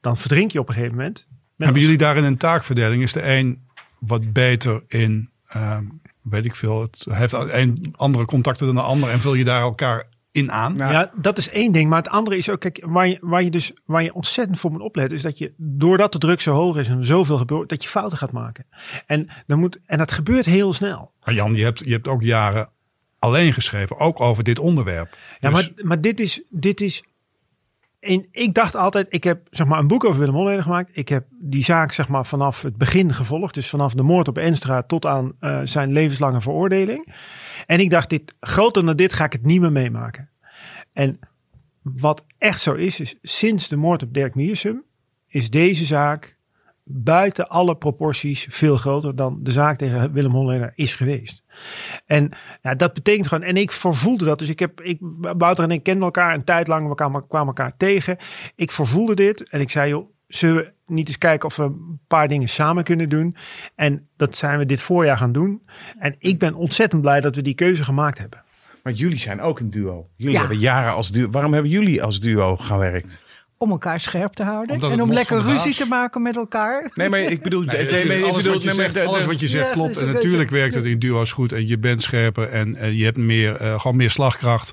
dan 0.00 0.16
verdrink 0.16 0.50
je 0.50 0.60
op 0.60 0.68
een 0.68 0.74
gegeven 0.74 0.96
moment. 0.96 1.26
Hebben 1.56 1.82
jullie 1.82 1.98
daarin 1.98 2.24
een 2.24 2.36
taakverdeling? 2.36 3.02
Is 3.02 3.12
de 3.12 3.22
een 3.36 3.62
wat 3.98 4.32
beter 4.32 4.82
in, 4.86 5.32
ehm, 5.54 5.84
weet 6.22 6.44
ik 6.44 6.56
veel, 6.56 6.80
het 6.80 7.06
heeft 7.10 7.32
een 7.32 7.94
andere 7.96 8.24
contacten 8.24 8.66
dan 8.66 8.74
de 8.74 8.80
ander 8.82 9.10
en 9.10 9.20
vul 9.20 9.34
je 9.34 9.44
daar 9.44 9.60
elkaar 9.60 10.06
in 10.30 10.52
aan? 10.52 10.76
Nou, 10.76 10.92
Ja, 10.92 11.10
dat 11.14 11.38
is 11.38 11.50
één 11.50 11.72
ding. 11.72 11.88
Maar 11.88 11.98
het 11.98 12.08
andere 12.08 12.36
is 12.36 12.50
ook, 12.50 12.60
kijk, 12.60 12.82
waar 12.86 13.08
je, 13.08 13.18
waar 13.20 13.42
je 13.42 13.50
dus 13.50 13.72
waar 13.84 14.02
je 14.02 14.14
ontzettend 14.14 14.58
voor 14.58 14.70
moet 14.70 14.80
opletten, 14.80 15.16
is 15.16 15.22
dat 15.22 15.38
je, 15.38 15.52
doordat 15.56 16.12
de 16.12 16.18
druk 16.18 16.40
zo 16.40 16.52
hoog 16.52 16.76
is 16.76 16.88
en 16.88 17.04
zoveel 17.04 17.36
gebeurt, 17.38 17.68
dat 17.68 17.82
je 17.82 17.88
fouten 17.88 18.18
gaat 18.18 18.32
maken. 18.32 18.66
En, 19.06 19.28
dan 19.46 19.58
moet, 19.58 19.78
en 19.86 19.98
dat 19.98 20.12
gebeurt 20.12 20.44
heel 20.44 20.72
snel. 20.72 21.12
Maar 21.24 21.34
Jan, 21.34 21.54
je 21.54 21.64
hebt, 21.64 21.78
je 21.84 21.92
hebt 21.92 22.08
ook 22.08 22.22
jaren 22.22 22.68
alleen 23.18 23.52
geschreven, 23.52 23.98
ook 23.98 24.20
over 24.20 24.44
dit 24.44 24.58
onderwerp. 24.58 25.16
Ja, 25.40 25.50
Dus- 25.50 25.72
maar, 25.74 25.86
maar 25.86 26.00
dit 26.00 26.20
is, 26.20 26.42
dit 26.50 26.80
is. 26.80 27.02
En 28.04 28.26
ik 28.30 28.54
dacht 28.54 28.76
altijd, 28.76 29.06
ik 29.10 29.24
heb 29.24 29.46
zeg 29.50 29.66
maar 29.66 29.78
een 29.78 29.86
boek 29.86 30.04
over 30.04 30.18
Willem 30.18 30.34
Holleder 30.34 30.62
gemaakt. 30.62 30.90
Ik 30.92 31.08
heb 31.08 31.26
die 31.30 31.64
zaak 31.64 31.92
zeg 31.92 32.08
maar 32.08 32.26
vanaf 32.26 32.62
het 32.62 32.76
begin 32.76 33.12
gevolgd. 33.12 33.54
Dus 33.54 33.70
vanaf 33.70 33.94
de 33.94 34.02
moord 34.02 34.28
op 34.28 34.38
Enstra 34.38 34.82
tot 34.82 35.06
aan 35.06 35.32
eh, 35.40 35.60
zijn 35.64 35.92
levenslange 35.92 36.40
veroordeling. 36.40 37.14
En 37.66 37.80
ik 37.80 37.90
dacht, 37.90 38.10
dit, 38.10 38.34
groter 38.40 38.86
dan 38.86 38.96
dit 38.96 39.12
ga 39.12 39.24
ik 39.24 39.32
het 39.32 39.44
niet 39.44 39.60
meer 39.60 39.72
meemaken. 39.72 40.30
En 40.92 41.18
wat 41.82 42.24
echt 42.38 42.60
zo 42.60 42.72
is, 42.72 43.00
is 43.00 43.18
sinds 43.22 43.68
de 43.68 43.76
moord 43.76 44.02
op 44.02 44.14
Dirk 44.14 44.34
Miersum 44.34 44.82
is 45.28 45.50
deze 45.50 45.84
zaak 45.84 46.36
buiten 46.84 47.48
alle 47.48 47.76
proporties 47.76 48.46
veel 48.50 48.76
groter 48.76 49.16
dan 49.16 49.38
de 49.42 49.52
zaak 49.52 49.78
tegen 49.78 50.12
Willem 50.12 50.32
Holleder 50.32 50.72
is 50.74 50.94
geweest. 50.94 51.43
En 52.06 52.30
ja, 52.62 52.74
dat 52.74 52.92
betekent 52.92 53.26
gewoon, 53.28 53.44
en 53.44 53.56
ik 53.56 53.72
vervoelde 53.72 54.24
dat. 54.24 54.38
Dus 54.38 54.48
ik 54.48 54.58
heb, 54.58 54.80
ik, 54.80 54.98
Wouter 55.20 55.64
en 55.64 55.70
ik 55.70 55.82
kenden 55.82 56.02
elkaar 56.04 56.34
een 56.34 56.44
tijd 56.44 56.66
lang, 56.66 56.88
we 56.88 56.94
kwamen, 56.94 57.26
kwamen 57.26 57.46
elkaar 57.46 57.76
tegen. 57.76 58.16
Ik 58.56 58.70
vervoelde 58.70 59.14
dit 59.14 59.48
en 59.48 59.60
ik 59.60 59.70
zei, 59.70 59.88
joh, 59.88 60.12
zullen 60.28 60.56
we 60.56 60.72
niet 60.86 61.08
eens 61.08 61.18
kijken 61.18 61.48
of 61.48 61.56
we 61.56 61.62
een 61.62 62.00
paar 62.06 62.28
dingen 62.28 62.48
samen 62.48 62.84
kunnen 62.84 63.08
doen? 63.08 63.36
En 63.74 64.08
dat 64.16 64.36
zijn 64.36 64.58
we 64.58 64.66
dit 64.66 64.80
voorjaar 64.80 65.16
gaan 65.16 65.32
doen. 65.32 65.62
En 65.98 66.16
ik 66.18 66.38
ben 66.38 66.54
ontzettend 66.54 67.02
blij 67.02 67.20
dat 67.20 67.36
we 67.36 67.42
die 67.42 67.54
keuze 67.54 67.84
gemaakt 67.84 68.18
hebben. 68.18 68.42
Maar 68.82 68.92
jullie 68.92 69.18
zijn 69.18 69.40
ook 69.40 69.60
een 69.60 69.70
duo. 69.70 70.08
Jullie 70.16 70.34
Ja. 70.34 70.40
hebben 70.40 70.58
jaren 70.58 70.92
als 70.94 71.10
duo. 71.10 71.30
Waarom 71.30 71.52
hebben 71.52 71.70
jullie 71.70 72.02
als 72.02 72.20
duo 72.20 72.56
gewerkt? 72.56 73.23
Om 73.64 73.70
elkaar 73.70 74.00
scherp 74.00 74.32
te 74.32 74.42
houden. 74.42 74.74
Omdat 74.74 74.90
en 74.90 75.02
om 75.02 75.12
lekker 75.12 75.42
ruzie 75.42 75.74
te 75.74 75.86
maken 75.86 76.22
met 76.22 76.36
elkaar. 76.36 76.90
Nee, 76.94 77.08
maar 77.08 77.20
ik 77.20 77.42
bedoel, 77.42 77.62
Nee, 77.62 77.84
nee, 77.84 78.22
alles, 78.22 78.36
bedoel, 78.36 78.52
wat 78.52 78.62
je 78.62 78.66
nee, 78.68 78.76
zegt, 78.76 78.94
de- 78.94 79.00
de- 79.00 79.06
alles 79.06 79.24
wat 79.24 79.40
je 79.40 79.48
zegt 79.48 79.66
Ja, 79.66 79.72
klopt. 79.72 79.96
En 79.98 80.06
natuurlijk 80.12 80.38
beetje- 80.42 80.56
werkt 80.56 80.74
het 80.74 80.84
in 80.84 80.98
duo's 80.98 81.32
goed. 81.32 81.52
En 81.52 81.68
je 81.68 81.78
bent 81.78 82.02
scherper 82.02 82.48
en 82.48 82.76
eh, 82.76 82.92
je 82.98 83.04
hebt 83.04 83.16
meer, 83.16 83.56
eh, 83.56 83.80
gewoon 83.80 83.96
meer 83.96 84.10
slagkracht. 84.10 84.72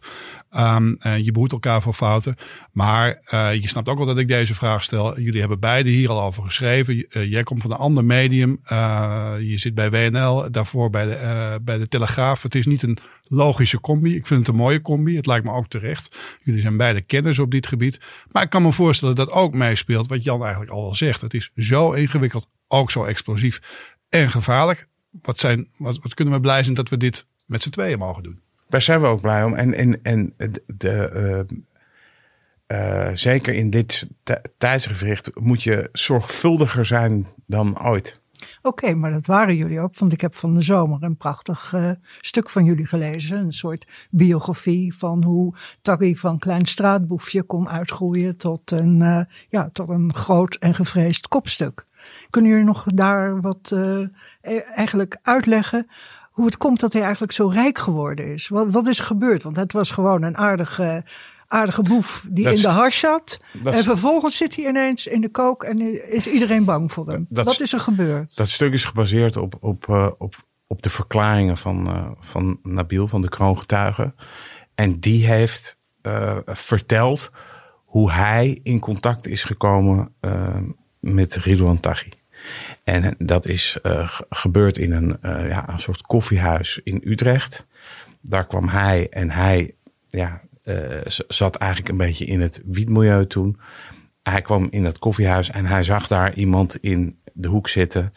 Ehm, 0.51 0.93
en 0.99 1.23
je 1.23 1.31
behoedt 1.31 1.51
elkaar 1.51 1.81
voor 1.81 1.93
fouten. 1.93 2.35
Maar 2.71 3.21
eh, 3.25 3.53
je 3.53 3.67
snapt 3.67 3.89
ook 3.89 3.97
wel 3.97 4.05
dat 4.05 4.17
ik 4.17 4.27
deze 4.27 4.55
vraag 4.55 4.83
stel. 4.83 5.19
Jullie 5.19 5.39
hebben 5.39 5.59
beide 5.59 5.89
hier 5.89 6.09
al 6.09 6.21
over 6.21 6.43
geschreven. 6.43 7.05
Eh, 7.09 7.31
jij 7.31 7.43
komt 7.43 7.61
van 7.61 7.71
een 7.71 7.77
ander 7.77 8.05
medium. 8.05 8.59
Eh, 8.63 9.31
je 9.39 9.57
zit 9.57 9.75
bij 9.75 9.89
WNL, 9.89 10.51
daarvoor 10.51 10.89
bij 10.89 11.05
de, 11.05 11.13
eh, 11.13 11.53
bij 11.61 11.77
de 11.77 11.87
Telegraaf. 11.87 12.43
Het 12.43 12.55
is 12.55 12.65
niet 12.65 12.83
een 12.83 12.97
logische 13.27 13.79
combi. 13.79 14.15
Ik 14.15 14.27
vind 14.27 14.39
het 14.39 14.49
een 14.49 14.55
mooie 14.61 14.81
combi. 14.81 15.15
Het 15.15 15.25
lijkt 15.25 15.45
me 15.45 15.51
ook 15.51 15.67
terecht. 15.67 16.15
Jullie 16.43 16.61
zijn 16.61 16.77
beide 16.77 17.01
kenners 17.01 17.39
op 17.39 17.51
dit 17.51 17.67
gebied. 17.67 17.99
Maar 18.31 18.43
ik 18.43 18.49
kan 18.49 18.61
me 18.61 18.71
voorstellen 18.81 19.15
dat 19.15 19.31
ook 19.31 19.53
meespeelt 19.53 20.07
wat 20.07 20.23
Jan 20.23 20.41
eigenlijk 20.41 20.71
al 20.71 20.81
wel 20.81 20.95
zegt. 20.95 21.21
Het 21.21 21.33
is 21.33 21.51
zo 21.55 21.91
ingewikkeld, 21.91 22.49
ook 22.67 22.91
zo 22.91 23.03
explosief 23.03 23.61
en 24.09 24.29
gevaarlijk. 24.29 24.87
Wat, 25.21 25.39
zijn, 25.39 25.67
wat, 25.77 25.99
wat 26.01 26.13
kunnen 26.13 26.33
we 26.33 26.39
blij 26.39 26.63
zijn 26.63 26.75
dat 26.75 26.89
we 26.89 26.97
dit 26.97 27.25
met 27.45 27.61
z'n 27.61 27.69
tweeën 27.69 27.99
mogen 27.99 28.23
doen. 28.23 28.39
Daar 28.69 28.81
zijn 28.81 29.01
we 29.01 29.07
ook 29.07 29.21
blij 29.21 29.43
om. 29.43 29.53
En, 29.53 29.73
en, 29.73 29.99
en 30.03 30.33
de, 30.65 31.09
eh, 32.67 33.07
eh, 33.07 33.15
zeker 33.15 33.53
in 33.53 33.69
dit 33.69 34.07
tij- 34.23 34.45
tijdsgevricht 34.57 35.31
moet 35.39 35.63
je 35.63 35.89
zorgvuldiger 35.91 36.85
zijn 36.85 37.27
dan 37.45 37.85
ooit. 37.85 38.20
Oké, 38.61 38.93
maar 38.93 39.11
dat 39.11 39.25
waren 39.25 39.55
jullie 39.55 39.79
ook. 39.79 39.97
Want 39.97 40.13
ik 40.13 40.21
heb 40.21 40.35
van 40.35 40.53
de 40.53 40.61
zomer 40.61 41.03
een 41.03 41.17
prachtig 41.17 41.73
eh, 41.73 41.91
stuk 42.19 42.49
van 42.49 42.65
jullie 42.65 42.85
gelezen. 42.85 43.37
Een 43.37 43.51
soort 43.51 44.07
biografie 44.09 44.95
van 44.95 45.23
hoe 45.23 45.55
Taggy 45.81 46.15
van 46.15 46.39
klein 46.39 46.65
straatboefje 46.65 47.43
kon 47.43 47.69
uitgroeien 47.69 48.37
tot 48.37 48.71
een, 48.71 49.01
eh, 49.01 49.35
ja, 49.49 49.69
tot 49.73 49.89
een 49.89 50.13
groot 50.13 50.55
en 50.55 50.73
gevreesd 50.73 51.27
kopstuk. 51.27 51.85
Kunnen 52.29 52.51
jullie 52.51 52.65
nog 52.65 52.83
daar 52.85 53.41
wat 53.41 53.71
eh, 53.73 54.77
eigenlijk 54.77 55.17
uitleggen 55.21 55.87
hoe 56.31 56.45
het 56.45 56.57
komt 56.57 56.79
dat 56.79 56.93
hij 56.93 57.01
eigenlijk 57.01 57.31
zo 57.31 57.47
rijk 57.47 57.77
geworden 57.77 58.33
is? 58.33 58.47
Wat, 58.47 58.71
wat 58.71 58.87
is 58.87 58.99
gebeurd? 58.99 59.43
Want 59.43 59.55
het 59.55 59.73
was 59.73 59.91
gewoon 59.91 60.23
een 60.23 60.37
aardige, 60.37 61.03
aardige 61.51 61.81
boef 61.81 62.27
die 62.29 62.43
Dat 62.43 62.53
in 62.55 62.61
de 62.61 62.67
hars 62.67 62.99
zat. 62.99 63.39
en 63.63 63.83
vervolgens 63.83 64.37
zit 64.37 64.55
hij 64.55 64.65
ineens 64.67 65.07
in 65.07 65.21
de 65.21 65.29
kook 65.29 65.63
en 65.63 66.09
is 66.11 66.27
iedereen 66.27 66.65
bang 66.65 66.91
voor 66.91 67.07
hem. 67.07 67.25
Dat 67.29 67.45
wat 67.45 67.59
is- 67.61 67.73
er 67.73 67.79
gebeurd? 67.79 68.35
Dat 68.35 68.49
stuk 68.49 68.73
is 68.73 68.83
gebaseerd 68.83 69.37
op, 69.37 69.57
op, 69.59 69.89
eh, 69.89 70.07
op, 70.17 70.35
op 70.67 70.81
de 70.81 70.89
verklaringen 70.89 71.57
van, 71.57 71.87
eh, 71.87 72.11
van 72.19 72.59
Nabil, 72.63 73.07
van 73.07 73.21
de 73.21 73.29
kroongetuige. 73.29 74.13
En 74.75 74.99
die 74.99 75.25
heeft 75.27 75.79
eh, 76.01 76.37
verteld 76.45 77.31
hoe 77.85 78.11
hij 78.11 78.59
in 78.63 78.79
contact 78.79 79.27
is 79.27 79.43
gekomen 79.43 80.13
met 80.99 81.35
Ridouan 81.35 81.79
Taghi. 81.79 82.09
En 82.83 83.15
dat 83.17 83.45
is 83.47 83.77
ge- 83.83 84.25
gebeurd 84.29 84.77
in 84.77 84.91
een, 84.91 85.17
ja, 85.47 85.69
een 85.69 85.79
soort 85.79 86.01
koffiehuis 86.01 86.79
in 86.83 87.01
Utrecht. 87.03 87.67
Daar 88.21 88.47
kwam 88.47 88.67
hij 88.67 89.07
en 89.09 89.29
hij 89.31 89.75
ja, 90.07 90.41
zat 91.27 91.55
eigenlijk 91.55 91.91
een 91.91 91.97
beetje 91.97 92.25
in 92.25 92.41
het 92.41 92.61
wietmilieu 92.65 93.27
toen. 93.27 93.59
Hij 94.23 94.41
kwam 94.41 94.67
in 94.69 94.83
dat 94.83 94.99
koffiehuis 94.99 95.49
en 95.49 95.65
hij 95.65 95.83
zag 95.83 96.07
daar 96.07 96.33
iemand 96.33 96.75
in 96.75 97.19
de 97.33 97.47
hoek 97.47 97.69
zitten. 97.69 98.13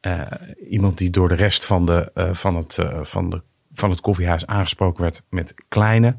Eh, 0.00 0.20
iemand 0.68 0.98
die 0.98 1.10
door 1.10 1.28
de 1.28 1.34
rest 1.34 1.64
van, 1.64 1.86
de, 1.86 2.10
eh, 2.14 2.34
van, 2.34 2.56
het, 2.56 2.78
eh, 2.78 2.98
van, 3.02 3.30
de, 3.30 3.42
van 3.72 3.90
het 3.90 4.00
koffiehuis 4.00 4.46
aangesproken 4.46 5.02
werd 5.02 5.22
met 5.28 5.54
kleine. 5.68 6.16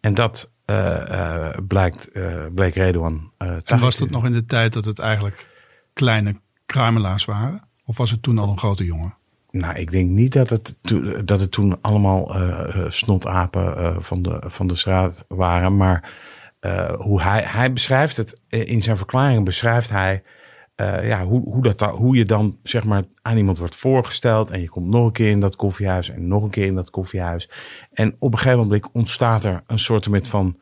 En 0.00 0.14
dat 0.14 0.52
eh, 0.64 1.48
eh, 1.48 1.58
blijkt, 1.68 2.10
eh, 2.10 2.46
bleek 2.54 2.74
Redouan 2.74 3.32
En 3.64 3.78
was 3.78 3.96
dat 3.96 4.10
nog 4.10 4.24
in 4.24 4.32
de 4.32 4.44
tijd 4.44 4.72
dat 4.72 4.84
het 4.84 4.98
eigenlijk 4.98 5.48
kleine 5.92 6.40
kruimelaars 6.66 7.24
waren? 7.24 7.68
Of 7.84 7.96
was 7.96 8.10
het 8.10 8.22
toen 8.22 8.38
al 8.38 8.48
een 8.48 8.58
grote 8.58 8.84
jongen? 8.84 9.16
Nou, 9.52 9.74
ik 9.74 9.90
denk 9.90 10.10
niet 10.10 10.32
dat 10.32 10.50
het, 10.50 10.76
dat 11.24 11.40
het 11.40 11.50
toen 11.50 11.80
allemaal 11.80 12.34
eh, 12.34 12.84
snotapen 12.88 13.76
eh, 13.76 13.96
van, 13.98 14.22
de, 14.22 14.42
van 14.46 14.66
de 14.66 14.74
straat 14.74 15.24
waren. 15.28 15.76
Maar 15.76 16.10
hoe 16.96 17.22
hij, 17.22 17.42
hij 17.42 17.72
beschrijft 17.72 18.16
het, 18.16 18.40
in 18.48 18.82
zijn 18.82 18.96
verklaring 18.96 19.44
beschrijft 19.44 19.90
hij 19.90 20.22
ja, 21.02 21.24
hoe, 21.24 21.42
hoe, 21.42 21.62
dat, 21.62 21.78
da- 21.78 21.90
hoe 21.90 22.16
je 22.16 22.24
dan 22.24 22.58
zeg 22.62 22.84
maar 22.84 23.04
aan 23.22 23.36
iemand 23.36 23.58
wordt 23.58 23.76
voorgesteld. 23.76 24.50
En 24.50 24.60
je 24.60 24.68
komt 24.68 24.88
nog 24.88 25.06
een 25.06 25.12
keer 25.12 25.30
in 25.30 25.40
dat 25.40 25.56
koffiehuis 25.56 26.10
en 26.10 26.28
nog 26.28 26.42
een 26.42 26.50
keer 26.50 26.66
in 26.66 26.74
dat 26.74 26.90
koffiehuis. 26.90 27.50
En 27.92 28.16
op 28.18 28.32
een 28.32 28.38
gegeven 28.38 28.60
moment 28.60 28.88
ontstaat 28.92 29.44
er 29.44 29.62
een 29.66 29.78
soort 29.78 30.08
van 30.28 30.56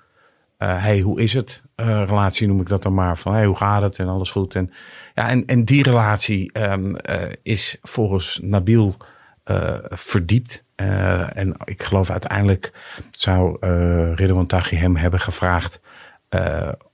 eh, 0.61 0.82
hey, 0.82 1.00
hoe 1.00 1.20
is 1.20 1.35
het? 1.35 1.62
Eh, 1.81 2.03
relatie 2.07 2.47
noem 2.47 2.61
ik 2.61 2.69
dat 2.69 2.83
dan 2.83 2.95
maar. 2.95 3.19
Van 3.19 3.33
hey, 3.33 3.45
hoe 3.45 3.57
gaat 3.57 3.83
het 3.83 3.99
en 3.99 4.09
alles 4.09 4.31
goed. 4.31 4.55
En, 4.55 4.71
ja, 5.15 5.29
en, 5.29 5.47
en 5.47 5.65
die 5.65 5.83
relatie 5.83 6.53
ehm, 6.53 6.95
eh, 6.95 7.33
is 7.43 7.79
volgens 7.83 8.41
Nabil 8.43 8.97
eh, 9.45 9.75
verdiept. 9.89 10.65
En 10.77 11.55
ik 11.65 11.83
geloof 11.83 12.11
uiteindelijk 12.11 12.73
zou 13.11 13.57
uh, 13.61 14.15
Ridwan 14.15 14.47
Taghi 14.47 14.77
hem 14.77 14.97
hebben 14.97 15.21
gevraagd 15.21 15.81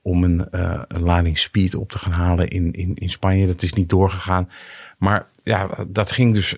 om 0.01 0.23
een, 0.23 0.47
een 0.87 1.03
lading 1.03 1.37
speed 1.37 1.75
op 1.75 1.91
te 1.91 1.99
gaan 1.99 2.11
halen 2.11 2.47
in, 2.47 2.71
in, 2.71 2.95
in 2.95 3.09
Spanje. 3.09 3.47
Dat 3.47 3.61
is 3.61 3.73
niet 3.73 3.89
doorgegaan. 3.89 4.49
Maar 4.97 5.27
ja, 5.43 5.69
dat 5.87 6.11
ging 6.11 6.33
dus. 6.33 6.57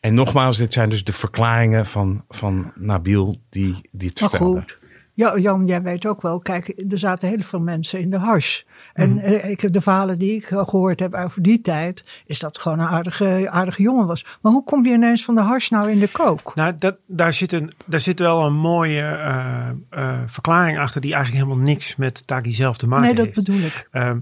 En 0.00 0.14
nogmaals, 0.14 0.56
dit 0.56 0.72
zijn 0.72 0.88
dus 0.90 1.04
de 1.04 1.12
verklaringen 1.12 1.86
van, 1.86 2.24
van 2.28 2.72
Nabil 2.74 3.40
die, 3.50 3.88
die 3.92 4.08
het 4.08 4.20
Maar 4.20 4.30
vertelde. 4.30 4.60
goed. 4.60 4.77
Ja, 5.18 5.38
Jan, 5.38 5.66
jij 5.66 5.82
weet 5.82 6.06
ook 6.06 6.22
wel, 6.22 6.38
kijk, 6.38 6.68
er 6.88 6.98
zaten 6.98 7.28
heel 7.28 7.42
veel 7.42 7.60
mensen 7.60 8.00
in 8.00 8.10
de 8.10 8.16
hars. 8.18 8.66
En 8.94 9.14
Mhm. 9.14 9.18
eh, 9.24 9.50
ik 9.50 9.72
de 9.72 9.80
verhalen 9.80 10.18
die 10.18 10.32
ik 10.34 10.44
gehoord 10.46 11.00
heb 11.00 11.14
over 11.14 11.42
die 11.42 11.60
tijd, 11.60 12.04
is 12.26 12.38
dat 12.38 12.58
gewoon 12.58 12.78
een 12.78 12.86
aardige, 12.88 13.48
aardige 13.50 13.82
jongen 13.82 14.06
was. 14.06 14.24
Maar 14.42 14.52
hoe 14.52 14.64
kom 14.64 14.84
je 14.84 14.92
ineens 14.92 15.24
van 15.24 15.34
de 15.34 15.40
hars 15.40 15.68
nou 15.70 15.90
in 15.90 15.98
de 15.98 16.08
kook? 16.08 16.52
Nou, 16.54 16.74
dat, 16.78 16.96
daar, 17.06 17.32
zit 17.32 17.52
een, 17.52 17.72
daar 17.86 18.00
zit 18.00 18.18
wel 18.18 18.44
een 18.44 18.54
mooie 18.56 19.00
eh, 19.02 19.68
eh, 19.90 20.18
verklaring 20.26 20.78
achter 20.78 21.00
die 21.00 21.14
eigenlijk 21.14 21.44
helemaal 21.44 21.64
niks 21.66 21.96
met 21.96 22.26
Taki 22.26 22.52
zelf 22.52 22.76
te 22.76 22.88
maken 22.88 23.04
Nee, 23.04 23.14
dat 23.14 23.24
heeft. 23.24 23.36
bedoel 23.36 23.60
ik. 23.60 23.88
Ehm, 23.90 24.18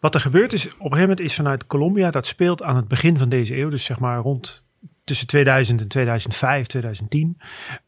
wat 0.00 0.14
er 0.14 0.20
gebeurt 0.20 0.52
is, 0.52 0.66
op 0.66 0.72
een 0.72 0.78
gegeven 0.80 1.00
moment 1.00 1.20
is 1.20 1.34
vanuit 1.34 1.66
Colombia, 1.66 2.10
dat 2.10 2.26
speelt 2.26 2.62
aan 2.62 2.76
het 2.76 2.88
begin 2.88 3.18
van 3.18 3.28
deze 3.28 3.56
eeuw, 3.56 3.68
dus 3.68 3.84
zeg 3.84 3.98
maar 3.98 4.18
rond 4.18 4.64
tussen 5.06 5.26
2000 5.26 5.80
en 5.80 5.88
2005, 5.88 6.66
2010. 6.66 7.38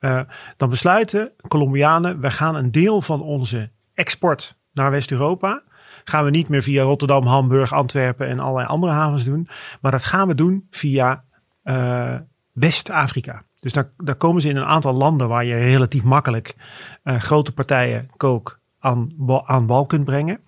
Uh, 0.01 0.21
dan 0.57 0.69
besluiten 0.69 1.33
Colombianen, 1.49 2.21
wij 2.21 2.31
gaan 2.31 2.55
een 2.55 2.71
deel 2.71 3.03
van 3.03 3.23
onze 3.23 3.71
export 3.95 4.59
naar 4.73 4.91
West-Europa, 4.91 5.63
gaan 6.05 6.25
we 6.25 6.31
niet 6.31 6.49
meer 6.49 6.63
via 6.63 6.83
Rotterdam, 6.83 7.27
Hamburg, 7.27 7.73
Antwerpen 7.73 8.29
en 8.29 8.39
allerlei 8.39 8.67
andere 8.67 8.93
havens 8.93 9.25
doen, 9.25 9.49
maar 9.81 9.93
dat 9.93 10.05
gaan 10.05 10.29
we 10.29 10.35
doen 10.35 10.67
via 10.71 11.25
uh, 11.65 12.15
West-Afrika. 12.53 13.45
Dus 13.61 13.73
daar, 13.73 13.91
daar 13.97 14.17
komen 14.17 14.43
ze 14.43 14.49
in 14.49 14.57
een 14.57 14.65
aantal 14.65 14.95
landen 14.95 15.29
waar 15.29 15.45
je 15.45 15.55
relatief 15.55 16.03
makkelijk 16.03 16.57
uh, 17.05 17.21
grote 17.21 17.53
partijen 17.53 18.11
kook 18.17 18.61
aan, 18.79 19.13
aan 19.45 19.67
wal 19.67 19.87
kunt 19.87 20.05
brengen. 20.05 20.41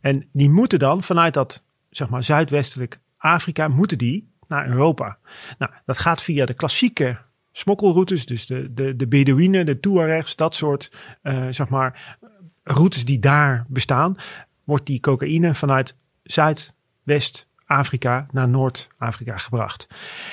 En 0.00 0.28
die 0.32 0.50
moeten 0.50 0.78
dan 0.78 1.02
vanuit 1.02 1.34
dat 1.34 1.64
zeg 1.90 2.08
maar 2.08 2.24
zuidwestelijk 2.24 3.00
Afrika, 3.16 3.68
moeten 3.68 3.98
die 3.98 4.30
naar 4.48 4.68
Europa. 4.68 5.18
Nou, 5.58 5.72
dat 5.84 5.98
gaat 5.98 6.22
via 6.22 6.46
de 6.46 6.54
klassieke 6.54 7.18
smokkelroutes, 7.52 8.26
dus 8.26 8.46
de, 8.46 8.74
de, 8.74 8.96
de 8.96 9.06
Bedouinen, 9.06 9.66
de 9.66 9.80
Tuaregs, 9.80 10.36
dat 10.36 10.54
soort 10.54 10.92
uh, 11.22 11.46
zeg 11.50 11.68
maar 11.68 12.16
routes 12.62 13.04
die 13.04 13.18
daar 13.18 13.64
bestaan, 13.68 14.16
wordt 14.64 14.86
die 14.86 15.00
cocaïne 15.00 15.54
vanuit 15.54 15.96
Zuidwest-Afrika 16.22 18.26
naar 18.30 18.48
Noord-Afrika 18.48 19.38
gebracht. 19.38 19.88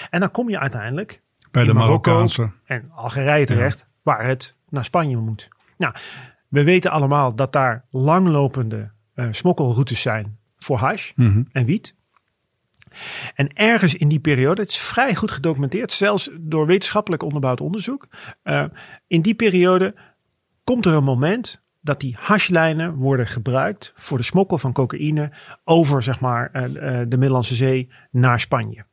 En 0.09 0.19
dan 0.19 0.31
kom 0.31 0.49
je 0.49 0.59
uiteindelijk 0.59 1.21
bij 1.51 1.63
de 1.63 1.73
Marokkaanse 1.73 2.51
en 2.65 2.91
Algerije 2.95 3.45
terecht, 3.45 3.79
ja. 3.79 3.85
waar 4.01 4.25
het 4.25 4.55
naar 4.69 4.85
Spanje 4.85 5.17
moet. 5.17 5.49
Nou, 5.77 5.93
we 6.47 6.63
weten 6.63 6.91
allemaal 6.91 7.35
dat 7.35 7.53
daar 7.53 7.85
langlopende 7.89 8.89
uh, 9.15 9.27
smokkelroutes 9.31 10.01
zijn 10.01 10.37
voor 10.57 10.77
hash 10.77 11.11
Mhm. 11.15 11.27
mm 11.27 11.33
-hmm. 11.33 11.47
en 11.51 11.65
wiet. 11.65 11.95
En 13.35 13.53
ergens 13.53 13.95
in 13.95 14.07
die 14.07 14.19
periode, 14.19 14.61
het 14.61 14.69
is 14.69 14.77
vrij 14.77 15.15
goed 15.15 15.31
gedocumenteerd, 15.31 15.91
zelfs 15.91 16.29
door 16.39 16.65
wetenschappelijk 16.65 17.23
onderbouwd 17.23 17.61
onderzoek. 17.61 18.07
Uh, 18.43 18.65
in 19.07 19.21
die 19.21 19.35
periode 19.35 19.95
komt 20.63 20.85
er 20.85 20.93
een 20.93 21.03
moment 21.03 21.63
dat 21.81 21.99
die 21.99 22.15
hashlijnen 22.19 22.95
worden 22.95 23.27
gebruikt 23.27 23.93
voor 23.95 24.17
de 24.17 24.23
smokkel 24.23 24.57
van 24.57 24.73
cocaïne 24.73 25.31
over 25.63 26.03
zeg 26.03 26.19
maar, 26.19 26.51
uh, 26.53 26.61
uh, 26.61 26.69
de 27.07 27.17
Middellandse 27.17 27.55
Zee 27.55 27.91
naar 28.11 28.39
Spanje. 28.39 28.85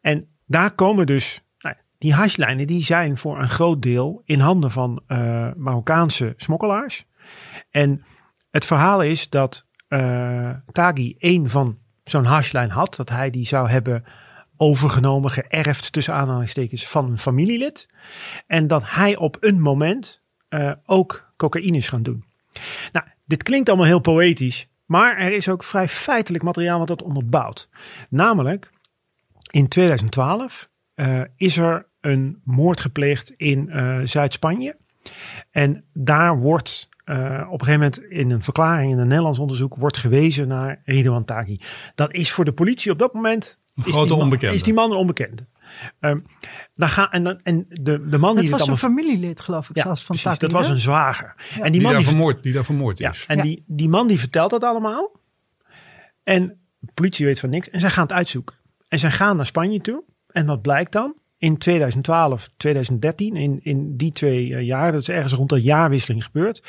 En 0.00 0.28
daar 0.46 0.74
komen 0.74 1.06
dus, 1.06 1.42
nou, 1.58 1.74
die 1.98 2.14
hashlijnen 2.14 2.66
die 2.66 2.82
zijn 2.82 3.16
voor 3.16 3.38
een 3.38 3.48
groot 3.48 3.82
deel 3.82 4.22
in 4.24 4.40
handen 4.40 4.70
van 4.70 5.02
uh, 5.08 5.48
Marokkaanse 5.56 6.34
smokkelaars. 6.36 7.06
En 7.70 8.04
het 8.50 8.64
verhaal 8.64 9.02
is 9.02 9.28
dat 9.28 9.66
Taghi 10.72 11.14
een 11.18 11.50
van 11.50 11.78
zo'n 12.12 12.24
hashlijn 12.24 12.70
had, 12.70 12.96
dat 12.96 13.08
hij 13.08 13.30
die 13.30 13.46
zou 13.46 13.68
hebben 13.68 14.04
overgenomen, 14.56 15.30
geërfd 15.30 15.92
tussen 15.92 16.14
aanhalingstekens 16.14 16.86
van 16.86 17.10
een 17.10 17.18
familielid. 17.18 17.88
En 18.46 18.66
dat 18.66 18.82
hij 18.86 19.16
op 19.16 19.36
een 19.40 19.60
moment 19.60 20.20
uh, 20.50 20.72
ook 20.86 21.32
cocaïne 21.36 21.76
is 21.76 21.88
gaan 21.88 22.02
doen. 22.02 22.24
Nou, 22.92 23.06
dit 23.24 23.42
klinkt 23.42 23.68
allemaal 23.68 23.86
heel 23.86 24.00
poëtisch, 24.00 24.68
maar 24.86 25.18
er 25.18 25.32
is 25.32 25.48
ook 25.48 25.64
vrij 25.64 25.88
feitelijk 25.88 26.44
materiaal 26.44 26.78
wat 26.78 26.88
dat 26.88 27.02
onderbouwt. 27.02 27.68
Namelijk, 28.08 28.70
in 29.50 29.68
2012 29.68 30.70
uh, 30.94 31.22
is 31.36 31.56
er 31.56 31.86
een 32.00 32.40
moord 32.44 32.80
gepleegd 32.80 33.30
in 33.30 33.68
uh, 33.72 34.00
Zuid-Spanje. 34.04 34.76
En 35.50 35.84
daar 35.92 36.38
wordt 36.38 36.88
uh, 37.04 37.46
op 37.50 37.60
een 37.60 37.66
gegeven 37.66 37.72
moment 37.72 37.98
in 37.98 38.30
een 38.30 38.42
verklaring 38.42 38.92
in 38.92 38.98
een 38.98 39.08
Nederlands 39.08 39.38
onderzoek 39.38 39.74
wordt 39.74 39.96
gewezen 39.96 40.48
naar 40.48 40.80
Ridwan 40.84 41.24
Taghi. 41.24 41.60
Dat 41.94 42.12
is 42.12 42.30
voor 42.30 42.44
de 42.44 42.52
politie 42.52 42.92
op 42.92 42.98
dat 42.98 43.14
moment 43.14 43.58
een 43.74 43.82
grote 43.82 44.14
onbekende. 44.14 44.54
Is 44.54 44.62
die 44.62 44.74
man 44.74 44.90
een 44.90 44.96
onbekende? 44.96 45.46
Um, 46.00 46.24
dan 46.72 46.88
gaan, 46.88 47.10
en, 47.10 47.24
dan, 47.24 47.40
en 47.42 47.66
de, 47.68 48.08
de 48.08 48.18
man 48.18 48.34
dat 48.34 48.42
die 48.42 48.50
was 48.52 48.66
een 48.66 48.76
familielid, 48.76 49.40
geloof 49.40 49.70
ik, 49.70 49.76
ja, 49.76 49.82
zelfs 49.82 50.04
van 50.04 50.16
precies, 50.16 50.38
Dat 50.38 50.52
was 50.52 50.68
een 50.68 50.78
zwager. 50.78 51.34
Ja. 51.36 51.62
En 51.62 51.62
die, 51.62 51.70
die 51.72 51.80
man 51.80 51.90
die, 51.90 52.02
daar 52.02 52.10
vermoord, 52.12 52.42
die 52.42 52.52
daar 52.52 52.64
vermoord 52.64 52.98
ja, 52.98 53.10
is. 53.10 53.24
En 53.28 53.36
Ja. 53.36 53.42
die, 53.42 53.64
die 53.66 53.88
man 53.88 54.06
die 54.06 54.18
vertelt 54.18 54.50
dat 54.50 54.64
allemaal. 54.64 55.20
En 56.22 56.60
de 56.78 56.92
politie 56.94 57.26
weet 57.26 57.40
van 57.40 57.50
niks. 57.50 57.70
En 57.70 57.80
zij 57.80 57.90
gaan 57.90 58.02
het 58.02 58.12
uitzoeken. 58.12 58.56
En 58.88 58.98
zij 58.98 59.10
gaan 59.10 59.36
naar 59.36 59.46
Spanje 59.46 59.80
toe. 59.80 60.02
En 60.26 60.46
wat 60.46 60.62
blijkt 60.62 60.92
dan? 60.92 61.14
In 61.42 61.58
2012, 61.58 62.48
2013, 62.56 63.36
in, 63.36 63.60
in 63.62 63.96
die 63.96 64.12
twee 64.12 64.54
eh, 64.54 64.62
jaar, 64.62 64.92
dat 64.92 65.00
is 65.00 65.08
ergens 65.08 65.32
rond 65.32 65.48
de 65.50 65.62
jaarwisseling 65.62 66.24
gebeurd. 66.24 66.62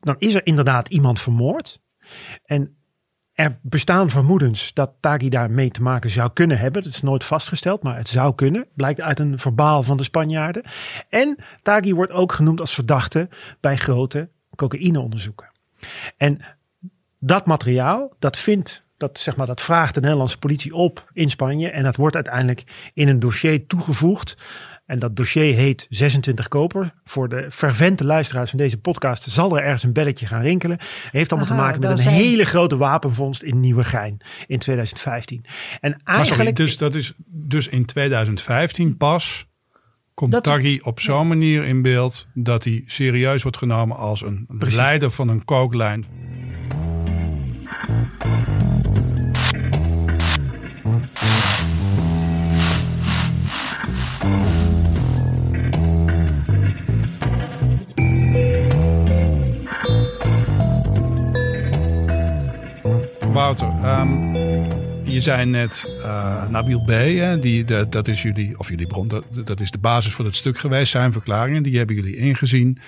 Dan 0.00 0.14
is 0.18 0.34
er 0.34 0.46
inderdaad 0.46 0.88
iemand 0.88 1.20
vermoord. 1.20 1.80
En 2.44 2.76
er 3.32 3.58
bestaan 3.62 4.10
vermoedens 4.10 4.72
dat 4.74 4.92
Taghi 5.00 5.28
daarmee 5.28 5.70
te 5.70 5.82
maken 5.82 6.10
zou 6.10 6.30
kunnen 6.32 6.58
hebben. 6.58 6.82
Dat 6.82 6.92
is 6.92 7.02
nooit 7.02 7.24
vastgesteld, 7.24 7.82
maar 7.82 7.96
het 7.96 8.08
zou 8.08 8.34
kunnen. 8.34 8.66
Blijkt 8.74 9.00
uit 9.00 9.18
een 9.18 9.38
verbaal 9.38 9.82
van 9.82 9.96
de 9.96 10.02
Spanjaarden. 10.02 10.64
En 11.08 11.36
Taghi 11.62 11.94
wordt 11.94 12.12
ook 12.12 12.32
genoemd 12.32 12.60
als 12.60 12.74
verdachte 12.74 13.28
bij 13.60 13.76
grote 13.76 14.28
cocaïneonderzoeken. 14.56 15.50
En 16.16 16.40
dat 17.18 17.46
materiaal, 17.46 18.12
dat 18.18 18.38
vindt, 18.38 18.86
dat, 18.98 19.18
zeg 19.18 19.36
maar, 19.36 19.46
dat 19.46 19.60
vraagt 19.60 19.94
de 19.94 20.00
Nederlandse 20.00 20.38
politie 20.38 20.74
op 20.74 21.10
in 21.12 21.30
Spanje. 21.30 21.68
En 21.70 21.82
dat 21.82 21.96
wordt 21.96 22.14
uiteindelijk 22.14 22.64
in 22.94 23.08
een 23.08 23.18
dossier 23.20 23.66
toegevoegd. 23.66 24.36
En 24.86 24.98
dat 24.98 25.16
dossier 25.16 25.54
heet 25.54 25.86
26 25.88 26.48
koper. 26.48 26.94
Voor 27.04 27.28
de 27.28 27.46
fervente 27.50 28.04
luisteraars 28.04 28.50
van 28.50 28.58
deze 28.58 28.78
podcast 28.80 29.22
zal 29.30 29.56
er 29.56 29.62
ergens 29.62 29.82
een 29.82 29.92
belletje 29.92 30.26
gaan 30.26 30.42
rinkelen. 30.42 30.78
Heeft 31.10 31.30
allemaal 31.32 31.48
Aha, 31.50 31.56
te 31.58 31.64
maken 31.66 31.80
met 31.80 31.90
een 31.90 31.98
zijn- 31.98 32.14
hele 32.14 32.44
grote 32.44 32.76
wapenvondst 32.76 33.42
in 33.42 33.60
Nieuwegein 33.60 34.18
in 34.46 34.58
2015. 34.58 35.44
En 35.80 35.90
Maar 35.90 35.98
sorry, 36.04 36.16
eigenlijk... 36.18 36.56
dus, 36.56 36.76
dat 36.76 36.94
is 36.94 37.12
dus 37.26 37.68
in 37.68 37.84
2015 37.84 38.96
pas 38.96 39.46
komt 40.14 40.32
Dat- 40.32 40.44
Taghi 40.44 40.78
op 40.82 41.00
zo'n 41.00 41.28
manier 41.28 41.64
in 41.64 41.82
beeld 41.82 42.26
dat 42.34 42.64
hij 42.64 42.82
serieus 42.86 43.42
wordt 43.42 43.58
genomen 43.58 43.96
als 43.96 44.22
een 44.22 44.44
Precies. 44.58 44.76
leider 44.76 45.10
van 45.10 45.28
een 45.28 45.44
kooklijn. 45.44 46.04
Wouter, 63.32 63.68
ehm, 63.82 64.34
je 65.04 65.20
zei 65.20 65.46
net 65.46 65.98
eh, 66.02 66.48
Nabil 66.48 66.84
B. 66.84 66.88
Hè, 66.88 67.38
die, 67.38 67.64
dat 67.88 68.08
is 68.08 68.22
jullie, 68.22 68.58
of 68.58 68.68
jullie 68.68 68.86
bron, 68.86 69.08
dat, 69.08 69.24
dat 69.44 69.60
is 69.60 69.70
de 69.70 69.78
basis 69.78 70.12
voor 70.12 70.24
het 70.24 70.36
stuk 70.36 70.58
geweest. 70.58 70.90
Zijn 70.90 71.12
verklaringen, 71.12 71.62
die 71.62 71.76
hebben 71.76 71.96
jullie 71.96 72.16
ingezien. 72.16 72.78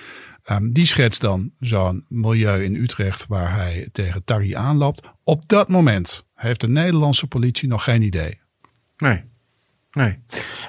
Ehm, 0.43 0.71
die 0.71 0.85
schetst 0.85 1.21
dan 1.21 1.51
zo'n 1.59 2.05
milieu 2.07 2.63
in 2.63 2.75
Utrecht 2.75 3.27
waar 3.27 3.55
hij 3.55 3.89
tegen 3.91 4.23
Taghi 4.23 4.55
aanloopt. 4.55 5.01
Op 5.23 5.47
dat 5.47 5.67
moment 5.67 6.25
heeft 6.35 6.61
de 6.61 6.67
Nederlandse 6.69 7.27
politie 7.27 7.67
nog 7.67 7.83
geen 7.83 8.01
idee. 8.01 8.39
Nee. 8.97 9.23
Nee. 9.91 10.17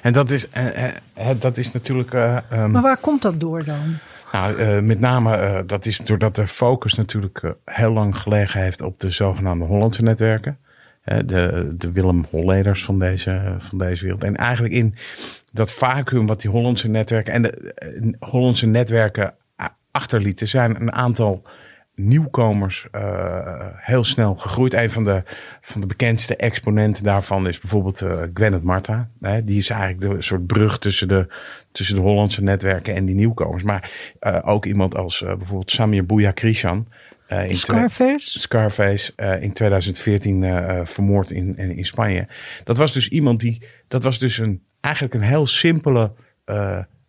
En 0.01 0.13
dat 0.13 0.31
is, 0.31 0.49
eh, 0.49 0.83
eh, 0.85 1.39
dat 1.39 1.57
is 1.57 1.71
natuurlijk. 1.71 2.13
eh, 2.13 2.37
ehm, 2.49 2.71
Maar 2.71 2.81
waar 2.81 2.97
komt 2.97 3.21
dat 3.21 3.39
door 3.39 3.63
dan? 3.63 3.97
Nou, 4.31 4.55
eh, 4.57 4.79
met 4.79 4.99
name 4.99 5.35
eh, 5.35 5.59
dat 5.65 5.85
is 5.85 5.97
doordat 5.97 6.35
de 6.35 6.47
focus 6.47 6.93
natuurlijk 6.93 7.53
heel 7.65 7.91
lang 7.93 8.17
gelegen 8.17 8.61
heeft 8.61 8.81
op 8.81 8.99
de 8.99 9.09
zogenaamde 9.09 9.65
Hollandse 9.65 10.03
netwerken. 10.03 10.57
De, 11.25 11.73
de 11.77 11.91
Willem 11.91 12.25
Holleders 12.29 12.83
van 12.83 12.99
deze, 12.99 13.55
van 13.57 13.77
deze 13.77 14.03
wereld. 14.03 14.23
En 14.23 14.35
eigenlijk 14.35 14.73
in 14.73 14.95
dat 15.51 15.73
vacuüm 15.73 16.25
wat 16.25 16.41
die 16.41 16.49
Hollandse 16.49 16.87
netwerken 16.89 17.33
en 17.33 17.41
de 17.41 18.15
Hollandse 18.19 18.65
netwerken 18.65 19.33
achterlieten, 19.93 20.47
zijn 20.47 20.81
een 20.81 20.91
aantal 20.91 21.41
nieuwkomers 21.95 22.87
eh, 22.91 23.67
heel 23.75 24.03
snel 24.03 24.35
gegroeid. 24.35 24.73
Een 24.73 24.91
van 24.91 25.03
de, 25.03 25.23
van 25.61 25.81
de 25.81 25.87
bekendste 25.87 26.35
exponenten 26.35 27.03
daarvan 27.03 27.47
is 27.47 27.59
bijvoorbeeld 27.59 28.01
eh 28.01 28.21
Gwyneth 28.33 28.63
Marta. 28.63 29.09
Hè, 29.21 29.41
die 29.41 29.57
is 29.57 29.69
eigenlijk 29.69 30.15
de 30.15 30.21
soort 30.21 30.47
brug 30.47 30.79
tussen 30.79 31.07
de, 31.07 31.27
tussen 31.73 31.95
de 31.95 32.01
Hollandse 32.01 32.43
netwerken 32.43 32.95
en 32.95 33.05
die 33.05 33.15
nieuwkomers. 33.15 33.63
Maar 33.63 33.91
eh, 34.19 34.39
ook 34.45 34.65
iemand 34.65 34.95
als 34.95 35.19
bijvoorbeeld 35.19 35.71
Samir 35.71 36.05
Bouya 36.05 36.31
Krishan. 36.31 36.87
in 37.27 37.57
Scarface? 37.57 38.39
Scarface 38.39 39.13
in 39.39 39.53
2014 39.53 40.43
eh, 40.43 40.79
eh, 40.79 40.85
vermoord 40.85 41.31
in, 41.31 41.57
in, 41.57 41.75
in 41.77 41.85
Spanje. 41.85 42.27
Dat 42.63 42.77
was 42.77 42.93
dus 42.93 43.07
iemand 43.07 43.39
die, 43.39 43.67
dat 43.87 44.03
was 44.03 44.19
dus 44.19 44.37
een, 44.37 44.63
eigenlijk 44.81 45.13
een 45.13 45.21
heel 45.21 45.47
simpele 45.47 46.13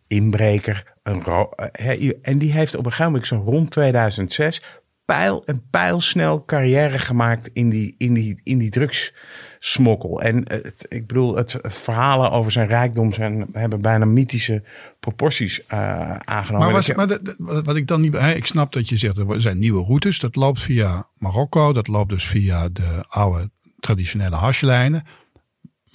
inbreker. 0.07 0.94
Een 1.05 2.15
en 2.21 2.37
die 2.37 2.51
heeft 2.51 2.75
op 2.75 2.85
een 2.85 2.91
gegeven 2.91 3.11
moment 3.11 3.27
zo 3.27 3.35
rond 3.45 3.71
2006 3.71 4.61
pijl 5.05 5.45
en 5.45 5.63
pijlsnel 5.69 6.45
carrière 6.45 6.97
gemaakt 6.99 7.49
in 7.53 7.69
die, 7.69 7.95
in 7.97 8.13
die, 8.13 8.39
in 8.43 8.57
die 8.57 8.69
drugssmokkel. 8.69 10.21
En 10.21 10.41
het, 10.47 10.85
ik 10.89 11.07
bedoel, 11.07 11.35
het, 11.35 11.53
het 11.61 11.77
verhalen 11.77 12.31
over 12.31 12.51
zijn 12.51 12.67
rijkdom 12.67 13.13
zijn, 13.13 13.45
hebben 13.53 13.81
bijna 13.81 14.05
mythische 14.05 14.63
proporties 14.99 15.65
eh, 15.65 16.15
aangenomen. 16.17 16.65
Maar, 16.65 16.75
was, 16.75 16.93
maar 16.93 17.07
de- 17.07 17.19
de- 17.21 17.61
wat 17.63 17.75
ik 17.75 17.87
dan 17.87 18.01
niet. 18.01 18.13
hè, 18.13 18.31
Ik 18.33 18.45
snap 18.45 18.73
dat 18.73 18.89
je 18.89 18.97
zegt 18.97 19.17
er 19.17 19.41
zijn 19.41 19.59
nieuwe 19.59 19.83
routes. 19.83 20.19
Dat 20.19 20.35
loopt 20.35 20.61
via 20.61 21.07
Marokko. 21.17 21.73
Dat 21.73 21.87
loopt 21.87 22.09
dus 22.09 22.25
via 22.27 22.69
de 22.69 23.05
oude 23.07 23.49
traditionele 23.79 24.35
hashlijnen. 24.35 25.03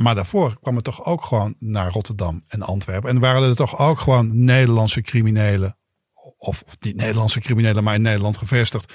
Maar 0.03 0.15
daarvoor 0.15 0.59
kwam 0.61 0.75
het 0.75 0.85
toch 0.85 1.05
ook 1.05 1.25
gewoon 1.25 1.55
naar 1.59 1.91
Rotterdam 1.91 2.45
en 2.49 2.63
Antwerpen. 2.63 3.11
En 3.11 3.19
waren 3.19 3.49
er 3.49 3.57
toch 3.57 3.79
ook 3.79 4.01
gewoon 4.01 4.45
Nederlandse 4.45 5.01
criminelen. 5.03 5.77
Of, 6.39 6.63
of 6.67 6.77
niet 6.81 6.97
Nederlandse 6.97 7.41
criminelen, 7.41 7.85
maar 7.85 7.95
in 7.95 8.03
Nederland 8.03 8.37
gevestigd. 8.37 8.93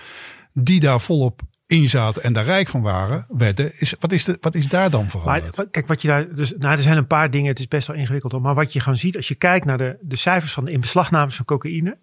Die 0.54 0.80
daar 0.80 1.02
volop 1.02 1.42
in 1.68 1.90
zaten 1.90 2.24
en 2.24 2.34
daar 2.34 2.44
rijk 2.46 2.68
van 2.68 2.82
waren. 2.82 3.26
Werden. 3.30 3.80
Is, 3.80 3.96
wat, 4.00 4.12
is 4.12 4.24
de, 4.24 4.38
wat 4.42 4.56
is 4.56 4.68
daar 4.68 4.90
dan 4.90 5.02
Maar 5.02 5.10
veranderd? 5.10 5.56
wat- 5.56 5.70
kijk, 5.72 5.88
wat 5.88 6.02
je 6.02 6.08
daar. 6.08 6.36
Dus, 6.36 6.54
nou, 6.58 6.74
er 6.76 6.82
zijn 6.82 6.98
een 6.98 7.08
paar 7.08 7.32
dingen. 7.32 7.48
Het 7.50 7.60
is 7.60 7.68
best 7.68 7.88
wel 7.88 7.96
ingewikkeld. 7.96 8.32
hoor. 8.32 8.42
Maar 8.42 8.56
wat 8.56 8.74
je 8.74 8.80
gewoon 8.80 8.98
ziet 8.98 9.16
als 9.16 9.28
je 9.28 9.36
kijkt 9.36 9.66
naar 9.66 9.78
de, 9.78 9.98
de 10.02 10.16
cijfers 10.16 10.54
van 10.54 10.66
de 10.66 10.72
inbeslagnames 10.72 11.36
van 11.36 11.46
cocaïne. 11.46 11.98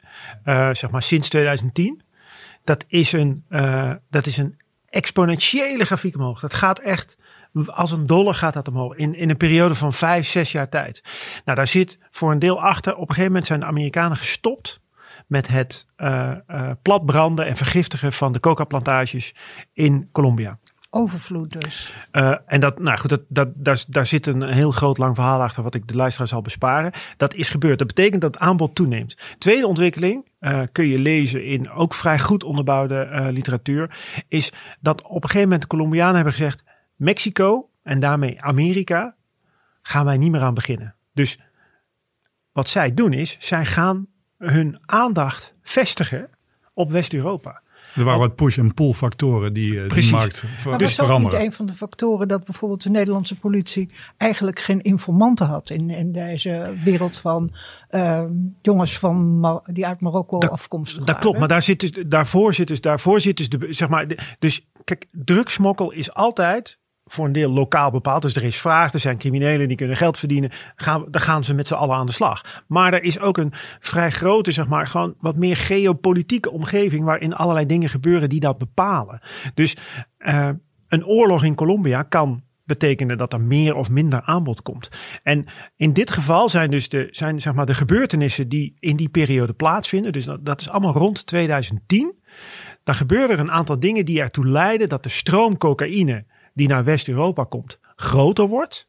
eh, 0.44 0.68
zeg 0.72 0.90
maar 0.90 1.02
sinds 1.02 1.28
2010. 1.28 2.02
Dat 2.64 2.84
is 2.88 3.12
een, 3.12 3.44
eh, 3.48 3.92
dat 4.10 4.26
is 4.26 4.36
een 4.36 4.56
exponentiële 4.88 5.84
grafiek 5.84 6.14
omhoog. 6.16 6.40
Dat 6.40 6.54
gaat 6.54 6.78
echt. 6.78 7.16
Als 7.66 7.92
een 7.92 8.06
dollar 8.06 8.34
gaat 8.34 8.54
dat 8.54 8.68
omhoog. 8.68 8.94
In, 8.94 9.14
in 9.14 9.30
een 9.30 9.36
periode 9.36 9.74
van 9.74 9.92
vijf, 9.92 10.26
zes 10.26 10.52
jaar 10.52 10.68
tijd. 10.68 11.04
Nou, 11.44 11.56
daar 11.56 11.66
zit 11.66 11.98
voor 12.10 12.30
een 12.30 12.38
deel 12.38 12.60
achter. 12.62 12.92
Op 12.92 13.00
een 13.00 13.06
gegeven 13.06 13.26
moment 13.26 13.46
zijn 13.46 13.60
de 13.60 13.66
Amerikanen 13.66 14.16
gestopt 14.16 14.80
met 15.26 15.48
het 15.48 15.86
eh, 15.96 16.32
eh, 16.46 16.70
platbranden 16.82 17.46
en 17.46 17.56
vergiftigen 17.56 18.12
van 18.12 18.32
de 18.32 18.40
coca-plantages 18.40 19.34
in 19.72 20.08
Colombia. 20.12 20.58
Overvloed 20.94 21.60
dus. 21.60 21.94
Uh, 22.12 22.34
en 22.46 22.60
dat, 22.60 22.78
nou 22.78 22.98
goed, 22.98 23.10
dat, 23.10 23.20
dat, 23.28 23.48
daar, 23.54 23.84
daar 23.88 24.06
zit 24.06 24.26
een 24.26 24.42
heel 24.42 24.70
groot 24.70 24.98
lang 24.98 25.14
verhaal 25.14 25.42
achter 25.42 25.62
wat 25.62 25.74
ik 25.74 25.88
de 25.88 25.94
luisteraar 25.94 26.28
zal 26.28 26.42
besparen. 26.42 26.92
Dat 27.16 27.34
is 27.34 27.50
gebeurd. 27.50 27.78
Dat 27.78 27.86
betekent 27.86 28.20
dat 28.20 28.34
het 28.34 28.42
aanbod 28.42 28.74
toeneemt. 28.74 29.16
Tweede 29.38 29.66
ontwikkeling 29.66 30.28
uh, 30.40 30.60
kun 30.72 30.86
je 30.86 30.98
lezen 30.98 31.44
in 31.44 31.70
ook 31.70 31.94
vrij 31.94 32.18
goed 32.18 32.44
onderbouwde 32.44 33.08
uh, 33.12 33.26
literatuur. 33.30 33.96
Is 34.28 34.52
dat 34.80 35.02
op 35.02 35.14
een 35.14 35.20
gegeven 35.22 35.42
moment 35.42 35.60
de 35.60 35.66
Colombianen 35.66 36.14
hebben 36.14 36.32
gezegd: 36.32 36.62
Mexico 36.96 37.70
en 37.82 38.00
daarmee 38.00 38.42
Amerika 38.42 39.16
gaan 39.82 40.04
wij 40.04 40.16
niet 40.16 40.30
meer 40.30 40.40
aan 40.40 40.54
beginnen. 40.54 40.94
Dus 41.12 41.38
wat 42.52 42.68
zij 42.68 42.94
doen 42.94 43.12
is, 43.12 43.36
zij 43.40 43.66
gaan 43.66 44.06
hun 44.38 44.78
aandacht 44.80 45.54
vestigen 45.62 46.30
op 46.74 46.90
West-Europa. 46.90 47.60
Er 47.94 48.04
waren 48.04 48.20
wat 48.20 48.34
push- 48.34 48.58
en 48.58 48.74
pull 48.74 48.92
factoren 48.92 49.52
die 49.52 49.74
uh, 49.74 49.88
die 49.88 50.10
markt 50.10 50.38
ver 50.38 50.70
maar 50.70 50.78
dus 50.78 50.96
was 50.96 51.06
veranderen. 51.06 51.38
ook 51.38 51.42
niet 51.42 51.50
een 51.50 51.56
van 51.56 51.66
de 51.66 51.72
factoren 51.72 52.28
dat 52.28 52.44
bijvoorbeeld 52.44 52.82
de 52.82 52.90
Nederlandse 52.90 53.38
politie 53.38 53.88
eigenlijk 54.16 54.60
geen 54.60 54.82
informanten 54.82 55.46
had 55.46 55.70
in, 55.70 55.90
in 55.90 56.12
deze 56.12 56.74
wereld 56.84 57.16
van 57.16 57.52
uh, 57.90 58.24
jongens 58.62 58.98
van 58.98 59.38
Mar 59.38 59.62
die 59.64 59.86
uit 59.86 60.00
Marokko 60.00 60.38
dat, 60.38 60.50
afkomstig 60.50 60.98
dat 60.98 61.06
waren. 61.06 61.22
klopt, 61.22 61.38
maar 61.38 61.48
daar 61.48 61.62
zit 61.62 61.80
dus, 61.80 62.04
daarvoor 62.06 62.54
zit 62.54 62.68
dus, 62.68 62.80
daarvoor 62.80 63.20
zit 63.20 63.36
dus 63.36 63.48
de, 63.48 63.66
zeg 63.70 63.88
maar, 63.88 64.08
de, 64.08 64.18
dus 64.38 64.66
kijk, 64.84 65.06
drugsmokkel 65.10 65.92
is 65.92 66.14
altijd 66.14 66.78
voor 67.12 67.26
een 67.26 67.32
deel 67.32 67.50
lokaal 67.50 67.90
bepaald. 67.90 68.22
Dus 68.22 68.34
er 68.34 68.44
is 68.44 68.60
vraag, 68.60 68.92
er 68.92 69.00
zijn 69.00 69.18
criminelen 69.18 69.68
die 69.68 69.76
kunnen 69.76 69.96
geld 69.96 70.18
verdienen. 70.18 70.50
Gaan, 70.76 71.04
dan 71.10 71.20
gaan 71.20 71.44
ze 71.44 71.54
met 71.54 71.66
z'n 71.66 71.74
allen 71.74 71.96
aan 71.96 72.06
de 72.06 72.12
slag. 72.12 72.62
Maar 72.66 72.92
er 72.92 73.02
is 73.02 73.18
ook 73.18 73.36
een 73.36 73.52
vrij 73.80 74.10
grote, 74.10 74.52
zeg 74.52 74.68
maar, 74.68 74.86
gewoon 74.86 75.14
wat 75.20 75.36
meer 75.36 75.56
geopolitieke 75.56 76.50
omgeving. 76.50 77.04
waarin 77.04 77.34
allerlei 77.34 77.66
dingen 77.66 77.88
gebeuren 77.88 78.28
die 78.28 78.40
dat 78.40 78.58
bepalen. 78.58 79.20
Dus 79.54 79.76
uh, 80.18 80.48
een 80.88 81.06
oorlog 81.06 81.44
in 81.44 81.54
Colombia 81.54 82.02
kan 82.02 82.42
betekenen 82.64 83.18
dat 83.18 83.32
er 83.32 83.40
meer 83.40 83.74
of 83.74 83.90
minder 83.90 84.22
aanbod 84.22 84.62
komt. 84.62 84.88
En 85.22 85.46
in 85.76 85.92
dit 85.92 86.10
geval 86.10 86.48
zijn 86.48 86.70
dus 86.70 86.88
de, 86.88 87.08
zijn, 87.10 87.40
zeg 87.40 87.54
maar, 87.54 87.66
de 87.66 87.74
gebeurtenissen 87.74 88.48
die 88.48 88.76
in 88.78 88.96
die 88.96 89.08
periode 89.08 89.52
plaatsvinden. 89.52 90.12
Dus 90.12 90.24
dat, 90.24 90.44
dat 90.44 90.60
is 90.60 90.68
allemaal 90.68 90.92
rond 90.92 91.26
2010. 91.26 92.14
Dan 92.84 92.94
gebeuren 92.94 93.30
er 93.30 93.38
een 93.38 93.50
aantal 93.50 93.80
dingen 93.80 94.04
die 94.04 94.20
ertoe 94.20 94.46
leiden 94.46 94.88
dat 94.88 95.02
de 95.02 95.08
stroom 95.08 95.58
cocaïne 95.58 96.24
die 96.54 96.68
naar 96.68 96.84
West-Europa 96.84 97.44
komt 97.44 97.78
groter 97.96 98.46
wordt. 98.46 98.88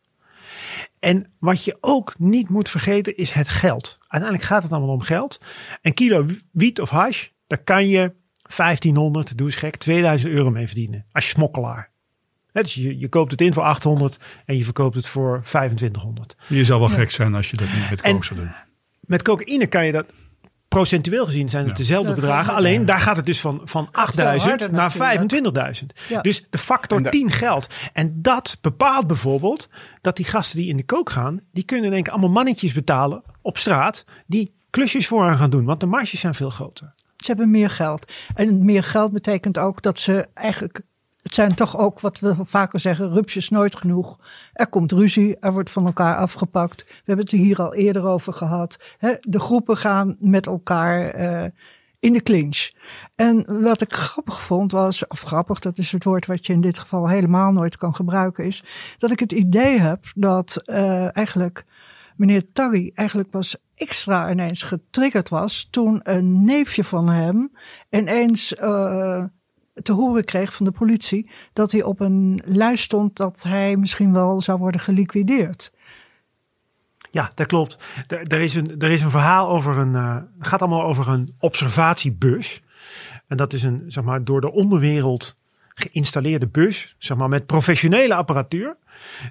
En 1.00 1.32
wat 1.40 1.64
je 1.64 1.78
ook 1.82 2.14
niet 2.18 2.50
moet 2.50 2.70
vergeten 2.70 3.18
is 3.18 3.32
het 3.32 3.50
geld. 3.50 3.98
Uiteindelijk 4.08 4.50
gaat 4.50 4.64
het 4.64 4.72
allemaal 4.72 4.94
om 4.94 5.02
geld. 5.02 5.42
Een 5.82 5.94
kilo 5.94 6.26
wiet 6.52 6.82
of 6.82 6.90
hash, 6.90 7.28
daar 7.48 7.64
kan 7.64 7.88
je 7.88 8.14
1500, 8.56 9.38
doe 9.38 9.48
eens 9.48 9.56
gek, 9.56 9.76
2000 9.76 10.34
euro 10.34 10.50
mee 10.50 10.68
verdienen. 10.68 11.06
Als 11.12 11.30
smokkelaar. 11.30 11.92
dus 12.52 12.74
je, 12.74 13.00
je 13.00 13.10
koopt 13.10 13.32
het 13.32 13.42
in 13.42 13.54
voor 13.54 13.64
800 13.64 14.20
en 14.46 14.58
je 14.58 14.64
verkoopt 14.64 14.96
het 14.96 15.08
voor 15.08 15.42
2500. 15.44 16.36
Je 16.48 16.66
zal 16.66 16.80
wel 16.80 16.90
gek 16.90 17.12
zijn 17.12 17.36
als 17.36 17.50
je 17.50 17.58
dat 17.58 17.68
niet 17.68 17.90
met 17.90 18.02
coke 18.02 18.26
zou 18.26 18.40
doen. 18.40 18.52
Met 19.00 19.22
cocaïne 19.22 19.68
kan 19.68 19.86
je 19.86 19.92
dat 19.92 20.14
procentueel 20.74 21.26
gezien 21.26 21.50
zijn 21.50 21.68
het 21.68 21.78
dezelfde 21.78 22.14
bedragen. 22.14 22.54
Alleen 22.54 22.86
daar 22.86 23.00
gaat 23.00 23.16
het 23.16 23.26
dus 23.26 23.40
van, 23.40 23.62
van 23.64 23.88
8000 23.92 24.72
naar 24.72 24.94
25.000. 24.94 26.22
Dus 26.22 26.46
de 26.50 26.58
factor 26.58 27.02
10 27.10 27.32
geld. 27.32 27.68
En 27.94 28.22
dat 28.22 28.58
bepaalt 28.62 29.08
bijvoorbeeld 29.08 29.70
dat 30.02 30.16
die 30.16 30.26
gasten 30.26 30.58
die 30.58 30.68
in 30.70 30.78
de 30.78 30.86
kook 30.86 31.10
gaan, 31.10 31.40
die 31.52 31.64
kunnen 31.64 31.92
denk 31.92 32.06
ik 32.06 32.12
allemaal 32.12 32.30
mannetjes 32.30 32.74
betalen 32.74 33.24
op 33.42 33.58
straat 33.58 34.06
die 34.28 34.54
klusjes 34.70 35.08
voor 35.08 35.24
aan 35.24 35.38
gaan 35.38 35.50
doen. 35.50 35.66
Want 35.66 35.80
de 35.80 35.86
marges 35.86 36.20
zijn 36.20 36.36
veel 36.36 36.50
groter. 36.50 36.94
Ze 37.18 37.28
hebben 37.28 37.52
meer 37.52 37.70
geld. 37.70 38.12
En 38.36 38.66
meer 38.66 38.84
geld 38.84 39.12
betekent 39.12 39.58
ook 39.58 39.82
dat 39.82 40.00
ze 40.00 40.28
eigenlijk 40.34 40.82
het 41.34 41.42
zijn 41.42 41.56
toch 41.68 41.78
ook 41.78 42.00
wat 42.00 42.20
we 42.20 42.36
vaker 42.42 42.80
zeggen: 42.80 43.14
rupsjes 43.14 43.50
nooit 43.50 43.76
genoeg. 43.76 44.20
Er 44.54 44.68
komt 44.68 44.92
ruzie, 44.92 45.38
er 45.40 45.54
wordt 45.54 45.70
van 45.70 45.86
elkaar 45.86 46.18
afgepakt. 46.18 46.86
We 46.88 46.94
hebben 47.06 47.26
het 47.26 47.34
er 47.34 47.40
hier 47.40 47.62
al 47.62 47.74
eerder 47.74 48.06
over 48.06 48.34
gehad. 48.34 48.78
de 49.22 49.40
groepen 49.40 49.78
gaan 49.78 50.16
met 50.20 50.48
elkaar 50.48 51.10
eh, 51.10 51.50
in 52.00 52.14
de 52.14 52.22
clinch. 52.22 52.72
En 53.16 53.62
wat 53.62 53.82
ik 53.82 53.94
grappig 53.94 54.42
vond 54.42 54.72
was, 54.72 55.08
of 55.08 55.22
grappig, 55.22 55.60
dat 55.60 55.78
is 55.78 55.92
het 55.92 56.04
woord 56.04 56.26
wat 56.26 56.46
je 56.46 56.54
in 56.54 56.62
dit 56.62 56.78
geval 56.78 57.10
helemaal 57.10 57.52
nooit 57.52 57.78
kan 57.78 57.96
gebruiken, 57.96 58.46
is 58.46 58.64
dat 58.98 59.12
ik 59.12 59.20
het 59.20 59.32
idee 59.32 59.80
heb 59.80 60.06
dat 60.16 60.62
uh, 60.66 61.18
eigenlijk 61.18 61.66
meneer 62.16 62.52
Taggi 62.52 62.92
eigenlijk 62.94 63.30
pas 63.30 63.56
extra 63.76 64.32
ineens 64.32 64.64
getriggerd 64.64 65.30
was 65.30 65.68
toen 65.72 66.00
een 66.04 66.44
neefje 66.44 66.84
van 66.84 67.10
hem 67.10 67.52
ineens. 67.90 68.56
Uh, 68.56 69.24
te 69.82 69.92
horen 69.92 70.24
kreeg 70.24 70.54
van 70.54 70.66
de 70.66 70.72
politie 70.72 71.30
dat 71.54 71.72
hij 71.72 71.84
op 71.84 72.00
een 72.00 72.42
lijst 72.46 72.84
stond 72.84 73.18
dat 73.18 73.44
hij 73.48 73.76
misschien 73.76 74.14
wel 74.14 74.42
zou 74.42 74.60
worden 74.60 74.82
geliquideerd. 74.82 75.72
Ja, 77.12 77.32
dat 77.36 77.48
klopt. 77.48 77.78
Er, 78.08 78.42
is, 78.42 78.56
een, 78.56 78.80
er 78.80 78.92
is 78.92 79.04
een 79.04 79.10
verhaal 79.10 79.50
over 79.50 79.78
een. 79.78 79.94
Uh, 79.94 80.18
gaat 80.40 80.62
allemaal 80.62 80.84
over 80.84 81.08
een 81.08 81.36
observatiebus. 81.40 82.64
En 83.28 83.38
dat 83.38 83.54
is 83.54 83.64
een, 83.64 83.84
zeg 83.88 84.04
maar, 84.04 84.24
door 84.24 84.42
de 84.42 84.52
onderwereld 84.52 85.38
geïnstalleerde 85.68 86.48
bus, 86.48 86.96
zeg 86.98 87.18
maar, 87.18 87.30
met 87.30 87.46
professionele 87.46 88.16
apparatuur. 88.16 88.78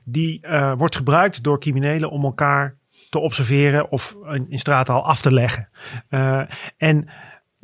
Die 0.05 0.40
uh, 0.46 0.72
wordt 0.76 0.96
gebruikt 0.96 1.42
door 1.42 1.61
criminelen 1.61 2.11
om 2.11 2.24
elkaar 2.24 2.76
te 3.11 3.18
observeren 3.18 3.90
of 3.90 4.16
in, 4.31 4.46
in 4.50 4.59
straat 4.59 4.88
al 4.88 5.05
af 5.05 5.20
te 5.20 5.33
leggen. 5.33 5.68
Uh, 6.11 6.42
en 6.76 7.09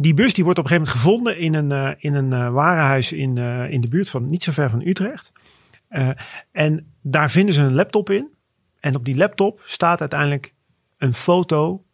die 0.01 0.15
bus 0.15 0.35
die 0.35 0.45
wordt 0.45 0.59
op 0.59 0.65
een 0.65 0.71
gegeven 0.71 0.93
moment 0.93 1.05
gevonden 1.05 1.39
in 1.39 1.55
een, 1.55 1.71
uh, 1.71 1.95
in 1.99 2.15
een 2.15 2.47
uh, 2.47 2.53
warenhuis 2.53 3.13
in, 3.13 3.37
uh, 3.37 3.71
in 3.71 3.81
de 3.81 3.89
buurt 3.89 4.11
van 4.11 4.29
niet 4.29 4.43
zo 4.43 4.53
ver 4.53 4.71
van 4.71 4.87
Utrecht. 4.87 5.33
en 6.53 6.93
daar 7.03 7.31
vinden 7.31 7.55
ze 7.55 7.63
een 7.63 7.75
laptop 7.75 8.11
in. 8.11 8.29
En 8.81 8.95
op 8.95 9.05
die 9.05 9.17
laptop 9.17 9.63
staat 9.65 10.01
uiteindelijk 10.01 10.55
een 10.99 11.15
foto 11.15 11.85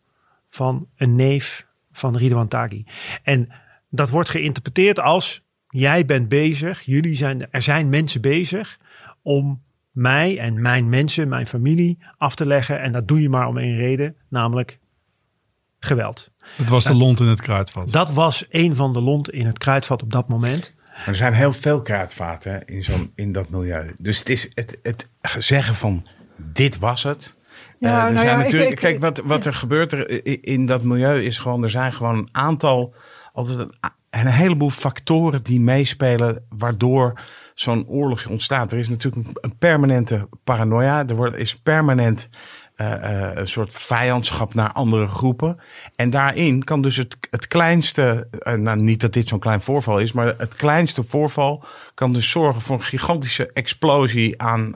van 0.49 0.89
een 0.97 1.17
neef 1.17 1.67
van 1.93 2.17
Ridwan 2.17 2.49
Taghi. 2.49 2.85
En 3.23 3.49
dat 3.91 4.11
wordt 4.11 4.29
geïnterpreteerd 4.29 5.01
als 5.01 5.45
jij 5.69 6.05
bent 6.05 6.29
bezig, 6.29 6.81
jullie 6.81 7.17
zijn, 7.17 7.51
er 7.51 7.63
zijn 7.63 7.89
mensen 7.89 8.21
bezig 8.21 8.79
om 9.23 9.63
mij 9.91 10.39
en 10.39 10.63
mijn 10.63 10.89
mensen, 10.89 11.29
mijn 11.29 11.47
familie 11.47 11.99
af 12.17 12.35
te 12.35 12.47
leggen. 12.47 12.81
En 12.81 12.93
dat 12.93 13.09
doe 13.09 13.23
je 13.23 13.29
maar 13.29 13.49
om 13.49 13.59
één 13.59 13.77
reden, 13.77 14.17
namelijk 14.29 14.79
geweld. 15.79 16.31
Het 16.57 16.69
was 16.69 16.85
de 16.85 16.95
lont 16.95 17.21
in 17.21 17.27
het 17.27 17.41
kruidvat. 17.41 17.93
Dat 17.93 18.13
was 18.13 18.45
een 18.51 18.77
van 18.77 18.93
de 18.93 19.01
lont 19.01 19.31
in 19.31 19.47
het 19.47 19.59
kruidvat 19.59 20.03
op 20.03 20.13
dat 20.13 20.29
moment. 20.29 20.75
er 21.07 21.15
zijn 21.15 21.33
heel 21.33 21.53
veel 21.53 21.83
kruidvaten 21.83 22.65
in, 22.65 22.85
zo'n, 22.85 23.13
in 23.15 23.33
dat 23.33 23.49
milieu. 23.49 23.95
Dus 23.99 24.19
het 24.19 24.29
is 24.29 24.51
het, 24.55 24.79
het 24.83 25.09
zeggen 25.39 25.75
van 25.75 26.07
dit 26.37 26.79
was 26.79 27.03
het. 27.03 27.37
Ja, 27.79 27.89
uh, 27.89 28.05
er 28.05 28.13
nou 28.13 28.19
zijn 28.19 28.39
ja, 28.39 28.43
natuurlijk, 28.43 28.71
ik, 28.71 28.77
ik, 28.77 28.81
kijk, 28.81 29.01
wat, 29.01 29.19
wat 29.25 29.45
er 29.45 29.55
gebeurt 29.55 29.93
er 29.93 30.27
in 30.45 30.67
dat 30.67 30.83
milieu 30.83 31.23
is 31.23 31.39
gewoon, 31.39 31.63
er 31.63 31.71
zijn 31.71 31.93
gewoon 31.93 32.19
een 32.19 32.29
aantal, 32.33 32.95
altijd 33.33 33.59
een, 33.59 33.75
een 34.11 34.27
heleboel 34.27 34.71
factoren 34.71 35.43
die 35.43 35.61
meespelen, 35.61 36.45
waardoor 36.49 37.21
zo'n 37.55 37.87
oorlog 37.87 38.27
ontstaat. 38.27 38.73
Er 38.73 38.79
is 38.79 38.89
natuurlijk 38.89 39.29
een 39.41 39.59
permanente 39.59 40.29
paranoia. 40.45 41.07
Er 41.07 41.17
wordt, 41.17 41.37
is 41.37 41.57
permanent 41.57 42.29
uh, 42.77 43.31
een 43.35 43.49
soort 43.49 43.73
vijandschap 43.73 44.55
naar 44.55 44.73
andere 44.73 45.07
groepen. 45.07 45.59
En 45.97 46.11
daarin 46.11 46.65
kan 46.65 46.83
dus 46.83 46.97
het, 46.97 47.17
het 47.31 47.49
kleinste, 47.49 48.29
uh, 48.43 48.55
nou 48.55 48.81
niet 48.81 49.01
dat 49.01 49.13
dit 49.13 49.29
zo'n 49.29 49.39
klein 49.39 49.61
voorval 49.61 49.99
is, 49.99 50.13
maar 50.13 50.35
het 50.39 50.55
kleinste 50.55 51.05
voorval 51.05 51.65
kan 51.95 52.13
dus 52.13 52.31
zorgen 52.31 52.63
voor 52.63 52.77
een 52.77 52.83
gigantische 52.83 53.51
explosie 53.53 54.43
aan, 54.43 54.75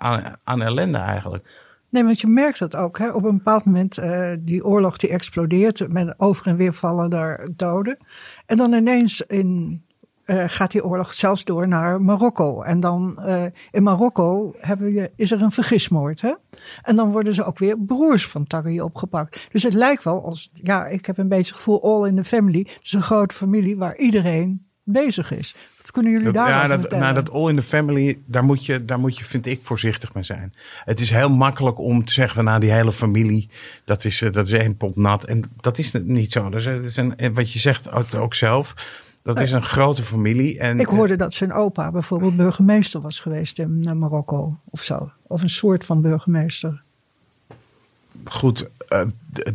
aan, 0.00 0.36
aan 0.44 0.62
ellende 0.62 0.98
eigenlijk. 0.98 1.66
Nee, 1.90 2.04
want 2.04 2.20
je 2.20 2.26
merkt 2.26 2.58
dat 2.58 2.76
ook. 2.76 2.98
Hè? 2.98 3.10
Op 3.10 3.24
een 3.24 3.36
bepaald 3.36 3.64
moment, 3.64 3.98
die 4.38 4.64
oorlog 4.64 4.96
die 4.96 5.10
explodeert. 5.10 5.92
Met 5.92 6.14
over 6.16 6.46
en 6.46 6.56
weer 6.56 6.72
vallen 6.72 7.10
daar 7.10 7.48
doden. 7.56 7.98
En 8.46 8.56
dan 8.56 8.72
ineens 8.72 9.20
in 9.20 9.82
gaat 10.26 10.70
die 10.70 10.84
oorlog 10.84 11.14
zelfs 11.14 11.44
door 11.44 11.68
naar 11.68 12.02
Marokko. 12.02 12.62
En 12.62 12.80
dan 12.80 13.18
in 13.70 13.82
Marokko 13.82 14.54
hebben 14.58 14.92
je, 14.92 15.10
is 15.16 15.30
er 15.30 15.42
een 15.42 15.50
vergismoord. 15.52 16.20
Hè? 16.20 16.34
En 16.82 16.96
dan 16.96 17.10
worden 17.10 17.34
ze 17.34 17.44
ook 17.44 17.58
weer 17.58 17.78
broers 17.78 18.26
van 18.26 18.44
Taghi 18.44 18.80
opgepakt. 18.80 19.46
Dus 19.52 19.62
het 19.62 19.74
lijkt 19.74 20.04
wel 20.04 20.24
als, 20.24 20.50
ja, 20.54 20.86
ik 20.86 21.06
heb 21.06 21.18
een 21.18 21.28
beetje 21.28 21.52
het 21.52 21.62
gevoel 21.62 21.82
all 21.82 22.08
in 22.08 22.16
the 22.16 22.24
family. 22.24 22.58
Het 22.58 22.84
is 22.84 22.92
een 22.92 23.02
grote 23.02 23.34
familie 23.34 23.76
waar 23.76 23.96
iedereen 23.96 24.66
bezig 24.92 25.32
is. 25.32 25.54
Wat 25.76 25.90
kunnen 25.90 26.12
jullie 26.12 26.32
daar 26.32 26.48
ja, 26.48 26.76
dat, 26.76 26.90
nou, 26.90 27.14
dat 27.14 27.30
all 27.30 27.48
in 27.48 27.56
the 27.56 27.62
family, 27.62 28.18
daar 28.26 28.44
moet, 28.44 28.66
je, 28.66 28.84
daar 28.84 28.98
moet 28.98 29.18
je, 29.18 29.24
vind 29.24 29.46
ik, 29.46 29.60
voorzichtig 29.62 30.14
mee 30.14 30.22
zijn. 30.22 30.54
Het 30.84 31.00
is 31.00 31.10
heel 31.10 31.30
makkelijk 31.30 31.78
om 31.78 32.04
te 32.04 32.12
zeggen 32.12 32.34
van 32.34 32.44
nou, 32.44 32.60
die 32.60 32.72
hele 32.72 32.92
familie, 32.92 33.48
dat 33.84 34.04
is, 34.04 34.18
dat 34.18 34.46
is 34.46 34.52
één 34.52 34.76
pot 34.76 34.96
nat. 34.96 35.24
En 35.24 35.44
dat 35.56 35.78
is 35.78 35.92
niet 35.92 36.32
zo. 36.32 36.50
Dat 36.50 36.66
is, 36.66 36.96
een, 36.96 37.34
wat 37.34 37.52
je 37.52 37.58
zegt 37.58 37.92
ook, 37.92 38.14
ook 38.14 38.34
zelf 38.34 38.74
dat 39.34 39.40
is 39.40 39.52
een 39.52 39.62
grote 39.62 40.02
familie. 40.02 40.58
En, 40.58 40.80
ik 40.80 40.86
hoorde 40.86 41.16
dat 41.16 41.34
zijn 41.34 41.52
opa 41.52 41.90
bijvoorbeeld 41.90 42.36
burgemeester 42.36 43.00
was 43.00 43.20
geweest 43.20 43.58
in 43.58 43.84
eh, 43.86 43.92
Marokko 43.92 44.58
of 44.70 44.82
zo. 44.82 45.10
Of 45.26 45.42
een 45.42 45.50
soort 45.50 45.84
van 45.84 46.02
burgemeester. 46.02 46.82
Goed, 48.28 48.68
uh, 48.88 49.00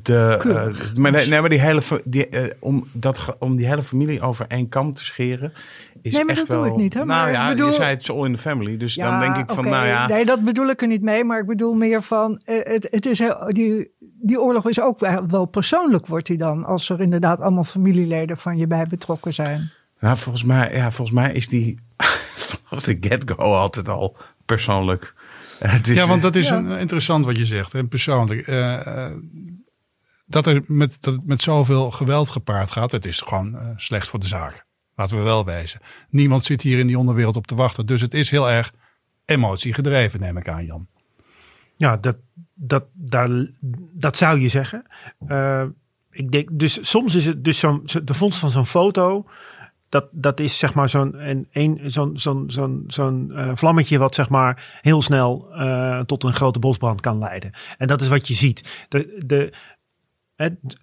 de, 0.02 0.40
uh, 0.46 0.96
maar, 0.96 1.12
nee, 1.12 1.42
maar 1.42 1.50
die 1.50 1.60
hele, 1.60 1.82
die, 2.04 2.28
uh, 2.30 2.42
om, 2.60 2.88
dat, 2.92 3.36
om 3.40 3.56
die 3.56 3.68
hele 3.68 3.84
familie 3.84 4.22
over 4.22 4.46
één 4.48 4.70
kam 4.70 4.94
te 4.94 5.06
scheren. 5.06 5.54
Is 6.02 6.14
nee, 6.14 6.24
maar 6.24 6.36
echt 6.36 6.48
dat 6.48 6.48
wel, 6.48 6.64
doe 6.64 6.72
ik 6.72 6.78
niet. 6.78 6.94
Hè? 6.94 7.06
Nou 7.06 7.32
ja, 7.32 7.50
je 7.50 7.72
zei 7.72 7.90
het 7.90 8.10
all 8.10 8.26
in 8.26 8.34
the 8.34 8.42
family. 8.42 8.78
Dus 8.78 8.94
ja, 8.94 9.10
dan 9.10 9.20
denk 9.20 9.50
ik 9.50 9.56
van, 9.56 9.66
okay. 9.68 9.72
nou 9.72 9.86
ja. 9.86 10.08
Nee, 10.08 10.26
dat 10.26 10.44
bedoel 10.44 10.68
ik 10.68 10.82
er 10.82 10.88
niet 10.88 11.02
mee. 11.02 11.24
Maar 11.24 11.40
ik 11.40 11.46
bedoel 11.46 11.74
meer 11.74 12.02
van, 12.02 12.42
het, 12.44 12.88
het 12.92 13.06
is 13.06 13.20
heel, 13.20 13.46
die, 13.48 13.92
die 14.00 14.42
oorlog 14.42 14.68
is 14.68 14.82
ook 14.82 15.00
wel 15.28 15.46
persoonlijk, 15.46 16.08
wordt 16.08 16.28
die 16.28 16.38
dan. 16.38 16.66
Als 16.66 16.90
er 16.90 17.02
inderdaad 17.02 17.40
allemaal 17.40 17.64
familieleden 17.64 18.38
van 18.38 18.58
je 18.58 18.68
bij 18.68 18.86
betrokken 18.88 19.34
zijn. 19.34 19.72
Nou, 20.00 20.18
volgens 20.18 20.44
mij, 20.44 20.76
ja, 20.76 20.92
volgens 20.92 21.18
mij 21.18 21.34
is 21.34 21.48
die 21.48 21.80
vanaf 22.36 22.84
de 22.84 22.98
get-go 23.00 23.36
altijd 23.36 23.90
al 23.90 24.18
persoonlijk. 24.46 25.14
Het 25.72 25.88
is, 25.88 25.98
ja, 25.98 26.08
want 26.08 26.22
dat 26.22 26.36
is 26.36 26.50
ja. 26.50 26.58
een, 26.58 26.80
interessant 26.80 27.26
wat 27.26 27.38
je 27.38 27.46
zegt. 27.46 27.74
En 27.74 27.88
persoonlijk. 27.88 28.48
Uh, 28.48 29.06
dat, 30.26 30.48
er 30.48 30.62
met, 30.68 30.98
dat 31.00 31.14
het 31.14 31.26
met 31.26 31.42
zoveel 31.42 31.92
geweld 31.92 32.30
gepaard 32.30 32.72
gaat, 32.72 32.92
het 32.92 33.06
is 33.06 33.22
gewoon 33.22 33.54
uh, 33.54 33.60
slecht 33.76 34.08
voor 34.08 34.20
de 34.20 34.28
zaak. 34.28 34.66
Laten 34.96 35.18
we 35.18 35.24
wel 35.24 35.46
wezen. 35.46 35.80
Niemand 36.10 36.44
zit 36.44 36.62
hier 36.62 36.80
in 36.80 36.88
die 36.88 36.98
onderwereld 36.98 37.36
op 37.36 37.48
te 37.48 37.56
wachten. 37.56 37.86
Dus 37.86 38.02
het 38.02 38.14
is 38.14 38.30
heel 38.30 38.50
erg 38.50 38.74
emotie 39.26 39.74
gedreven, 39.74 40.20
neem 40.20 40.38
ik 40.38 40.48
aan, 40.48 40.66
Jan. 40.66 40.88
Ja, 41.76 41.98
dat, 41.98 42.18
dat, 42.54 42.84
daar, 42.94 43.30
dat 43.94 44.18
zou 44.18 44.40
je 44.40 44.48
zeggen. 44.48 44.86
Uh, 45.28 45.64
ik 46.12 46.32
denk, 46.32 46.50
dus 46.52 46.90
soms 46.90 47.16
is 47.16 47.26
het 47.26 47.44
dus 47.44 47.60
zo'n 47.60 47.84
de 48.04 48.14
vondst 48.14 48.40
van 48.40 48.50
zo'n 48.50 48.66
foto 48.66 49.26
dat, 49.94 50.08
dat 50.12 50.40
is 50.40 50.58
zeg 50.58 50.74
maar 50.74 50.90
zo'n 50.90 51.16
zo'n 51.86 52.12
zo'n 52.14 52.44
zo'n 52.48 52.84
zo'n 52.88 53.32
eh, 53.36 53.52
vlammetje 53.54 53.98
wat 53.98 54.16
zeg 54.16 54.30
maar 54.30 54.80
heel 54.82 55.02
snel 55.02 55.48
eh, 55.52 56.00
tot 56.00 56.24
een 56.24 56.34
grote 56.34 56.60
bosbrand 56.60 57.02
kan 57.02 57.20
leiden. 57.20 57.52
En 57.78 57.88
dat 57.88 58.02
is 58.02 58.08
wat 58.08 58.28
je 58.28 58.34
ziet. 58.34 58.86
De, 58.90 59.24
de, 59.26 59.54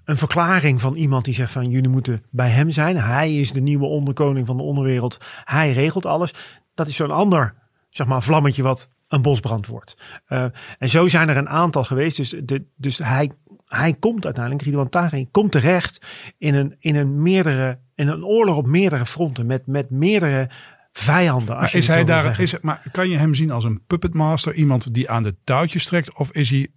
een 0.04 0.16
verklaring 0.16 0.80
van 0.80 0.94
iemand 0.94 1.24
die 1.24 1.34
zegt 1.34 1.52
van 1.52 1.70
jullie 1.70 1.90
moeten 1.90 2.24
bij 2.30 2.48
hem 2.48 2.70
zijn. 2.70 2.96
Hij 2.96 3.36
is 3.36 3.52
de 3.52 3.60
nieuwe 3.60 3.86
onderkoning 3.86 4.46
van 4.46 4.56
de 4.56 4.62
onderwereld. 4.62 5.18
Hij 5.44 5.72
regelt 5.72 6.06
alles. 6.06 6.34
Dat 6.74 6.88
is 6.88 6.96
zo'n 6.96 7.10
ander 7.10 7.54
zeg 7.88 8.06
maar 8.06 8.22
vlammetje 8.22 8.62
wat 8.62 8.90
een 9.08 9.22
bosbrand 9.22 9.66
wordt. 9.66 9.96
Uh, 10.28 10.44
en 10.78 10.88
zo 10.88 11.08
zijn 11.08 11.28
er 11.28 11.36
een 11.36 11.48
aantal 11.48 11.84
geweest. 11.84 12.16
Dus, 12.16 12.34
de, 12.44 12.64
dus 12.76 12.98
hij, 12.98 13.30
hij 13.66 13.94
komt 13.94 14.24
uiteindelijk, 14.24 14.64
Ridwan 14.64 14.88
Taghi, 14.88 15.26
komt 15.30 15.52
terecht 15.52 16.02
in 16.38 16.54
een, 16.54 16.76
in 16.78 16.96
een 16.96 17.22
meerdere 17.22 17.78
in 18.00 18.08
een 18.08 18.24
oorlog 18.24 18.56
op 18.56 18.66
meerdere 18.66 19.06
fronten 19.06 19.46
met, 19.46 19.66
met 19.66 19.90
meerdere 19.90 20.50
vijanden. 20.92 21.56
Maar, 21.56 21.74
is 21.74 21.86
hij 21.86 22.04
daar, 22.04 22.40
is, 22.40 22.60
maar 22.60 22.86
kan 22.92 23.08
je 23.08 23.16
hem 23.16 23.34
zien 23.34 23.50
als 23.50 23.64
een 23.64 23.84
puppetmaster, 23.86 24.54
iemand 24.54 24.94
die 24.94 25.10
aan 25.10 25.22
de 25.22 25.36
touwtjes 25.44 25.84
trekt? 25.84 26.18
Of 26.18 26.32
is 26.32 26.50
hij 26.50 26.68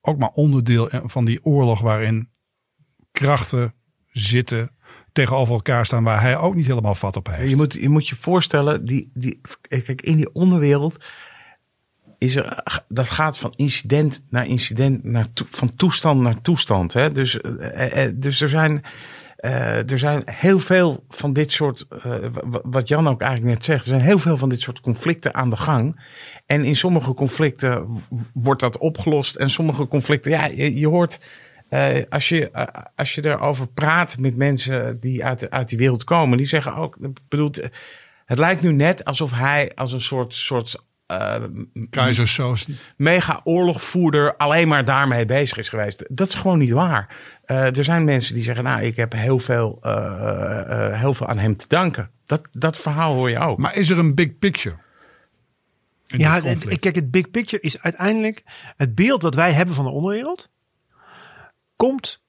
ook 0.00 0.18
maar 0.18 0.30
onderdeel 0.30 0.88
van 0.90 1.24
die 1.24 1.44
oorlog 1.44 1.80
waarin 1.80 2.28
krachten 3.10 3.74
zitten 4.12 4.70
tegenover 5.12 5.54
elkaar 5.54 5.86
staan 5.86 6.04
waar 6.04 6.20
hij 6.20 6.36
ook 6.36 6.54
niet 6.54 6.66
helemaal 6.66 6.94
vat 6.94 7.16
op 7.16 7.26
heeft? 7.26 7.50
Je 7.50 7.56
moet 7.56 7.72
je, 7.72 7.88
moet 7.88 8.08
je 8.08 8.16
voorstellen, 8.16 8.84
die, 8.84 9.10
die, 9.14 9.40
kijk, 9.60 10.02
in 10.02 10.16
die 10.16 10.32
onderwereld 10.32 10.96
is 12.18 12.36
er, 12.36 12.62
dat 12.88 13.08
gaat 13.08 13.38
van 13.38 13.52
incident 13.56 14.24
naar 14.30 14.46
incident, 14.46 15.04
naar 15.04 15.26
van 15.34 15.76
toestand 15.76 16.20
naar 16.20 16.40
toestand. 16.40 16.92
Hè? 16.92 17.10
Dus, 17.10 17.40
eh, 17.40 18.04
eh, 18.04 18.12
dus 18.16 18.40
er 18.40 18.48
zijn 18.48 18.84
uh, 19.40 19.90
er 19.90 19.98
zijn 19.98 20.22
heel 20.26 20.58
veel 20.58 21.04
van 21.08 21.32
dit 21.32 21.50
soort, 21.50 21.86
uh, 22.06 22.14
wat 22.62 22.88
Jan 22.88 23.08
ook 23.08 23.20
eigenlijk 23.20 23.52
net 23.54 23.64
zegt, 23.64 23.80
er 23.80 23.88
zijn 23.88 24.00
heel 24.00 24.18
veel 24.18 24.36
van 24.36 24.48
dit 24.48 24.60
soort 24.60 24.80
conflicten 24.80 25.34
aan 25.34 25.50
de 25.50 25.56
gang. 25.56 26.00
En 26.46 26.64
in 26.64 26.76
sommige 26.76 27.14
conflicten 27.14 28.02
wordt 28.34 28.60
dat 28.60 28.78
opgelost. 28.78 29.36
En 29.36 29.50
sommige 29.50 29.88
conflicten, 29.88 30.30
ja, 30.30 30.44
je, 30.44 30.86
hoort, 30.86 31.20
uh, 31.70 31.88
als, 32.08 32.28
je, 32.28 32.50
als 32.96 33.14
je 33.14 33.24
erover 33.24 33.68
praat 33.68 34.18
met 34.18 34.36
mensen 34.36 35.00
die 35.00 35.24
uit, 35.24 35.50
uit 35.50 35.68
die 35.68 35.78
wereld 35.78 36.04
komen, 36.04 36.38
die 36.38 36.46
zeggen 36.46 36.74
ook, 36.74 36.96
bedoelt, 37.28 37.62
het 38.24 38.38
lijkt 38.38 38.62
nu 38.62 38.72
net 38.72 39.04
alsof 39.04 39.38
hij 39.38 39.72
als 39.74 39.92
een 39.92 40.00
soort, 40.00 40.34
soort 40.34 40.86
uh, 41.12 41.34
Keizer 41.90 42.64
mega 42.96 43.40
oorlogvoerder 43.44 44.36
alleen 44.36 44.68
maar 44.68 44.84
daarmee 44.84 45.26
bezig 45.26 45.58
is 45.58 45.68
geweest. 45.68 46.04
Dat 46.10 46.28
is 46.28 46.34
gewoon 46.34 46.58
niet 46.58 46.70
waar. 46.70 47.16
Uh, 47.46 47.76
er 47.76 47.84
zijn 47.84 48.04
mensen 48.04 48.34
die 48.34 48.42
zeggen, 48.42 48.64
nou, 48.64 48.82
ik 48.82 48.96
heb 48.96 49.12
heel 49.12 49.38
veel, 49.38 49.78
uh, 49.82 51.00
heel 51.00 51.14
veel 51.14 51.26
aan 51.26 51.38
hem 51.38 51.56
te 51.56 51.68
danken. 51.68 52.10
Dat, 52.26 52.42
dat 52.52 52.76
verhaal 52.76 53.14
hoor 53.14 53.30
je 53.30 53.38
ook. 53.38 53.58
Maar 53.58 53.76
is 53.76 53.90
er 53.90 53.98
een 53.98 54.14
big 54.14 54.38
picture? 54.38 54.76
Ja, 56.04 56.42
het, 56.42 56.78
kijk, 56.78 56.94
het 56.94 57.10
big 57.10 57.30
picture 57.30 57.62
is 57.62 57.80
uiteindelijk 57.80 58.42
het 58.76 58.94
beeld 58.94 59.22
wat 59.22 59.34
wij 59.34 59.52
hebben 59.52 59.74
van 59.74 59.84
de 59.84 59.90
onderwereld. 59.90 60.50
Komt, 61.76 62.22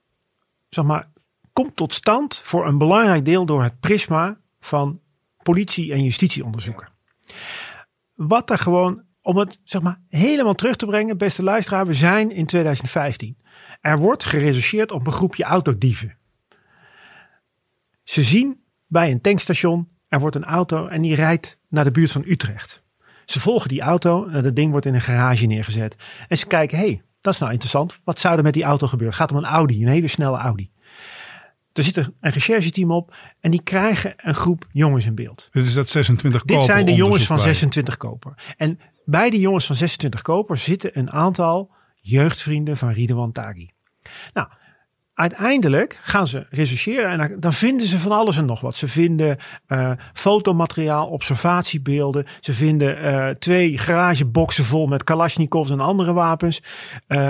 zeg 0.69 0.85
maar, 0.85 1.07
komt 1.53 1.75
tot 1.75 1.93
stand 1.93 2.41
voor 2.43 2.67
een 2.67 2.77
belangrijk 2.77 3.25
deel 3.25 3.45
door 3.45 3.63
het 3.63 3.79
prisma 3.79 4.37
van 4.59 4.99
politie- 5.43 5.91
en 5.91 6.03
justitieonderzoeken. 6.03 6.87
Wat 8.27 8.49
er 8.49 8.57
gewoon, 8.57 9.03
om 9.21 9.37
het 9.37 9.59
zeg 9.63 9.81
maar 9.81 10.01
helemaal 10.09 10.53
terug 10.53 10.75
te 10.75 10.85
brengen, 10.85 11.17
beste 11.17 11.43
luisteraar, 11.43 11.87
we 11.87 11.93
zijn 11.93 12.31
in 12.31 12.45
2015. 12.45 13.37
Er 13.81 13.97
wordt 13.97 14.23
gerechercheerd 14.23 14.91
op 14.91 15.05
een 15.05 15.13
groepje 15.13 15.43
autodieven. 15.43 16.17
Ze 18.03 18.23
zien 18.23 18.63
bij 18.87 19.11
een 19.11 19.21
tankstation, 19.21 19.89
er 20.07 20.19
wordt 20.19 20.35
een 20.35 20.43
auto 20.43 20.87
en 20.87 21.01
die 21.01 21.15
rijdt 21.15 21.59
naar 21.69 21.83
de 21.83 21.91
buurt 21.91 22.11
van 22.11 22.23
Utrecht. 22.25 22.83
Ze 23.25 23.39
volgen 23.39 23.69
die 23.69 23.81
auto 23.81 24.27
en 24.27 24.43
dat 24.43 24.55
ding 24.55 24.71
wordt 24.71 24.85
in 24.85 24.93
een 24.93 25.01
garage 25.01 25.45
neergezet. 25.45 25.95
En 26.27 26.37
ze 26.37 26.47
kijken, 26.47 26.77
hé, 26.77 26.85
hey, 26.85 27.01
dat 27.21 27.33
is 27.33 27.39
nou 27.39 27.51
interessant. 27.51 27.99
Wat 28.03 28.19
zou 28.19 28.37
er 28.37 28.43
met 28.43 28.53
die 28.53 28.63
auto 28.63 28.87
gebeuren? 28.87 29.17
Het 29.17 29.27
gaat 29.27 29.37
om 29.37 29.43
een 29.43 29.51
Audi, 29.51 29.81
een 29.81 29.91
hele 29.91 30.07
snelle 30.07 30.37
Audi. 30.37 30.69
Er 31.73 31.83
zit 31.83 31.97
een 31.97 32.13
rechercheteam 32.19 32.91
op 32.91 33.15
en 33.39 33.51
die 33.51 33.63
krijgen 33.63 34.13
een 34.17 34.35
groep 34.35 34.65
jongens 34.71 35.05
in 35.05 35.15
beeld. 35.15 35.49
Dit 35.51 35.65
is 35.65 35.73
dat 35.73 35.89
26 35.89 36.43
Dit 36.43 36.63
zijn 36.63 36.85
de 36.85 36.93
jongens 36.93 37.25
van 37.25 37.39
26 37.39 37.97
koper. 37.97 38.53
En 38.57 38.79
bij 39.05 39.29
die 39.29 39.39
jongens 39.39 39.65
van 39.65 39.75
26 39.75 40.21
koper 40.21 40.57
zitten 40.57 40.97
een 40.99 41.11
aantal 41.11 41.71
jeugdvrienden 42.01 42.77
van 42.77 42.91
Ridwan 42.91 43.31
Taghi. 43.31 43.69
Nou, 44.33 44.47
uiteindelijk 45.13 45.99
gaan 46.01 46.27
ze 46.27 46.47
rechercheren 46.49 47.19
en 47.19 47.39
dan 47.39 47.53
vinden 47.53 47.87
ze 47.87 47.99
van 47.99 48.11
alles 48.11 48.37
en 48.37 48.45
nog 48.45 48.61
wat. 48.61 48.75
Ze 48.75 48.87
vinden 48.87 49.37
uh, 49.67 49.91
fotomateriaal, 50.13 51.07
observatiebeelden. 51.07 52.25
Ze 52.39 52.53
vinden 52.53 53.03
uh, 53.03 53.29
twee 53.29 53.77
garageboxen 53.77 54.65
vol 54.65 54.87
met 54.87 55.03
Kalashnikovs 55.03 55.69
en 55.69 55.79
andere 55.79 56.13
wapens. 56.13 56.61
Uh, 57.07 57.29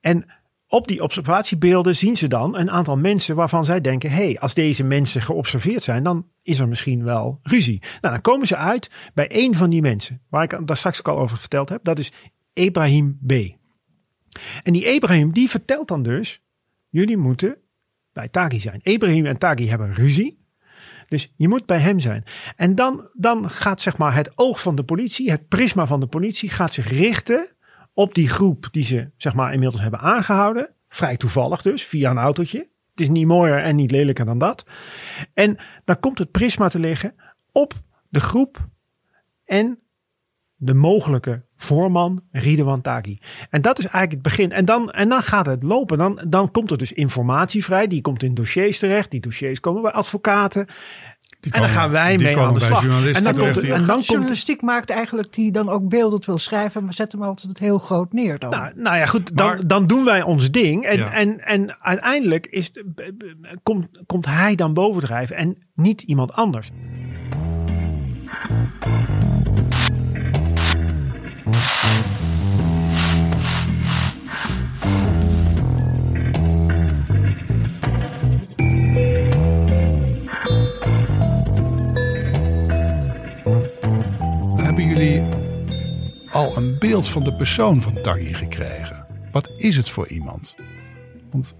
en 0.00 0.26
op 0.76 0.88
die 0.88 1.02
observatiebeelden 1.02 1.96
zien 1.96 2.16
ze 2.16 2.28
dan 2.28 2.56
een 2.56 2.70
aantal 2.70 2.96
mensen 2.96 3.36
waarvan 3.36 3.64
zij 3.64 3.80
denken: 3.80 4.10
hé, 4.10 4.24
hey, 4.24 4.38
als 4.38 4.54
deze 4.54 4.84
mensen 4.84 5.22
geobserveerd 5.22 5.82
zijn, 5.82 6.02
dan 6.02 6.26
is 6.42 6.58
er 6.58 6.68
misschien 6.68 7.04
wel 7.04 7.38
ruzie. 7.42 7.82
Nou, 8.00 8.14
dan 8.14 8.20
komen 8.20 8.46
ze 8.46 8.56
uit 8.56 8.90
bij 9.14 9.28
één 9.28 9.54
van 9.54 9.70
die 9.70 9.82
mensen, 9.82 10.22
waar 10.28 10.42
ik 10.42 10.66
daar 10.66 10.76
straks 10.76 10.98
ook 10.98 11.08
al 11.08 11.18
over 11.18 11.38
verteld 11.38 11.68
heb. 11.68 11.84
Dat 11.84 11.98
is 11.98 12.12
Ibrahim 12.52 13.18
B. 13.26 13.32
En 14.62 14.72
die 14.72 14.94
Ibrahim, 14.94 15.32
die 15.32 15.50
vertelt 15.50 15.88
dan 15.88 16.02
dus: 16.02 16.42
jullie 16.88 17.16
moeten 17.16 17.56
bij 18.12 18.28
Tagi 18.28 18.60
zijn. 18.60 18.80
Ibrahim 18.82 19.26
en 19.26 19.38
Tagi 19.38 19.68
hebben 19.68 19.94
ruzie. 19.94 20.44
Dus 21.08 21.32
je 21.36 21.48
moet 21.48 21.66
bij 21.66 21.78
hem 21.78 22.00
zijn. 22.00 22.24
En 22.56 22.74
dan, 22.74 23.08
dan 23.12 23.50
gaat 23.50 23.80
zeg 23.80 23.98
maar 23.98 24.14
het 24.14 24.32
oog 24.34 24.60
van 24.60 24.76
de 24.76 24.84
politie, 24.84 25.30
het 25.30 25.48
prisma 25.48 25.86
van 25.86 26.00
de 26.00 26.06
politie, 26.06 26.48
gaat 26.48 26.72
zich 26.72 26.90
richten 26.90 27.55
op 27.96 28.14
die 28.14 28.28
groep 28.28 28.68
die 28.70 28.84
ze 28.84 29.10
zeg 29.16 29.34
maar 29.34 29.52
inmiddels 29.52 29.82
hebben 29.82 30.00
aangehouden. 30.00 30.68
Vrij 30.88 31.16
toevallig 31.16 31.62
dus, 31.62 31.84
via 31.84 32.10
een 32.10 32.18
autootje. 32.18 32.58
Het 32.90 33.00
is 33.00 33.08
niet 33.08 33.26
mooier 33.26 33.62
en 33.62 33.76
niet 33.76 33.90
lelijker 33.90 34.24
dan 34.24 34.38
dat. 34.38 34.66
En 35.34 35.56
dan 35.84 36.00
komt 36.00 36.18
het 36.18 36.30
prisma 36.30 36.68
te 36.68 36.78
liggen 36.78 37.14
op 37.52 37.74
de 38.08 38.20
groep 38.20 38.68
en 39.44 39.78
de 40.56 40.74
mogelijke 40.74 41.44
voorman 41.56 42.22
Ridwan. 42.30 42.82
En 43.50 43.62
dat 43.62 43.78
is 43.78 43.84
eigenlijk 43.84 44.12
het 44.12 44.22
begin. 44.22 44.52
En 44.52 44.64
dan, 44.64 44.90
en 44.90 45.08
dan 45.08 45.22
gaat 45.22 45.46
het 45.46 45.62
lopen. 45.62 45.98
Dan, 45.98 46.24
dan 46.28 46.50
komt 46.50 46.70
er 46.70 46.78
dus 46.78 46.92
informatie 46.92 47.64
vrij. 47.64 47.86
Die 47.86 48.00
komt 48.00 48.22
in 48.22 48.34
dossiers 48.34 48.78
terecht. 48.78 49.10
Die 49.10 49.20
dossiers 49.20 49.60
komen 49.60 49.82
bij 49.82 49.92
advocaten 49.92 50.66
en 51.40 51.60
dan 51.60 51.68
gaan 51.68 51.90
wij 51.90 52.18
mee 52.18 52.38
aan 52.38 52.54
de 52.54 52.60
slag. 52.60 52.84
En 53.12 53.24
dan 53.24 53.34
komt, 53.36 53.62
en 53.62 53.86
dan 53.86 54.00
journalistiek 54.00 54.62
maakt 54.62 54.90
eigenlijk 54.90 55.32
die 55.32 55.52
dan 55.52 55.68
ook 55.68 55.88
beelden 55.88 56.22
wil 56.26 56.38
schrijven, 56.38 56.84
maar 56.84 56.94
zet 56.94 57.12
hem 57.12 57.22
altijd 57.22 57.58
heel 57.58 57.78
groot 57.78 58.12
neer. 58.12 58.38
Dan. 58.38 58.50
Nou, 58.50 58.72
nou 58.74 58.96
ja, 58.96 59.06
goed, 59.06 59.36
dan, 59.36 59.62
dan 59.66 59.86
doen 59.86 60.04
wij 60.04 60.22
ons 60.22 60.50
ding. 60.50 60.84
En, 60.84 61.12
en, 61.12 61.40
en 61.40 61.76
uiteindelijk 61.80 62.46
is, 62.46 62.70
komt, 63.62 63.88
komt 64.06 64.26
hij 64.26 64.54
dan 64.54 64.74
bovendrijven 64.74 65.36
en 65.36 65.56
niet 65.74 66.02
iemand 66.02 66.32
anders. 66.32 66.70
Al 86.30 86.56
een 86.56 86.78
beeld 86.78 87.08
van 87.08 87.24
de 87.24 87.34
persoon 87.34 87.82
van 87.82 88.02
Taghi 88.02 88.34
gekregen? 88.34 89.06
Wat 89.32 89.50
is 89.56 89.76
het 89.76 89.90
voor 89.90 90.08
iemand? 90.08 90.56
Want 91.30 91.56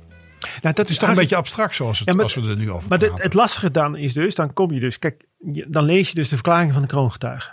nou, 0.63 0.75
dat 0.75 0.89
is 0.89 0.99
toch 0.99 1.09
een 1.09 1.15
beetje 1.15 1.37
abstract 1.37 1.75
zoals 1.75 1.99
het, 1.99 2.21
als 2.21 2.35
we 2.35 2.41
er 2.41 2.57
nu 2.57 2.71
over 2.71 2.89
maar 2.89 2.99
praten. 2.99 3.15
Maar 3.15 3.25
het 3.25 3.35
lastige 3.35 3.71
dan 3.71 3.97
is 3.97 4.13
dus, 4.13 4.35
dan 4.35 4.53
kom 4.53 4.73
je 4.73 4.81
dus, 4.81 4.99
kijk, 4.99 5.25
dan 5.69 5.85
lees 5.85 6.09
je 6.09 6.15
dus 6.15 6.29
de 6.29 6.35
verklaring 6.35 6.73
van 6.73 6.83
de 6.83 6.89
kroongetuige. 6.89 7.51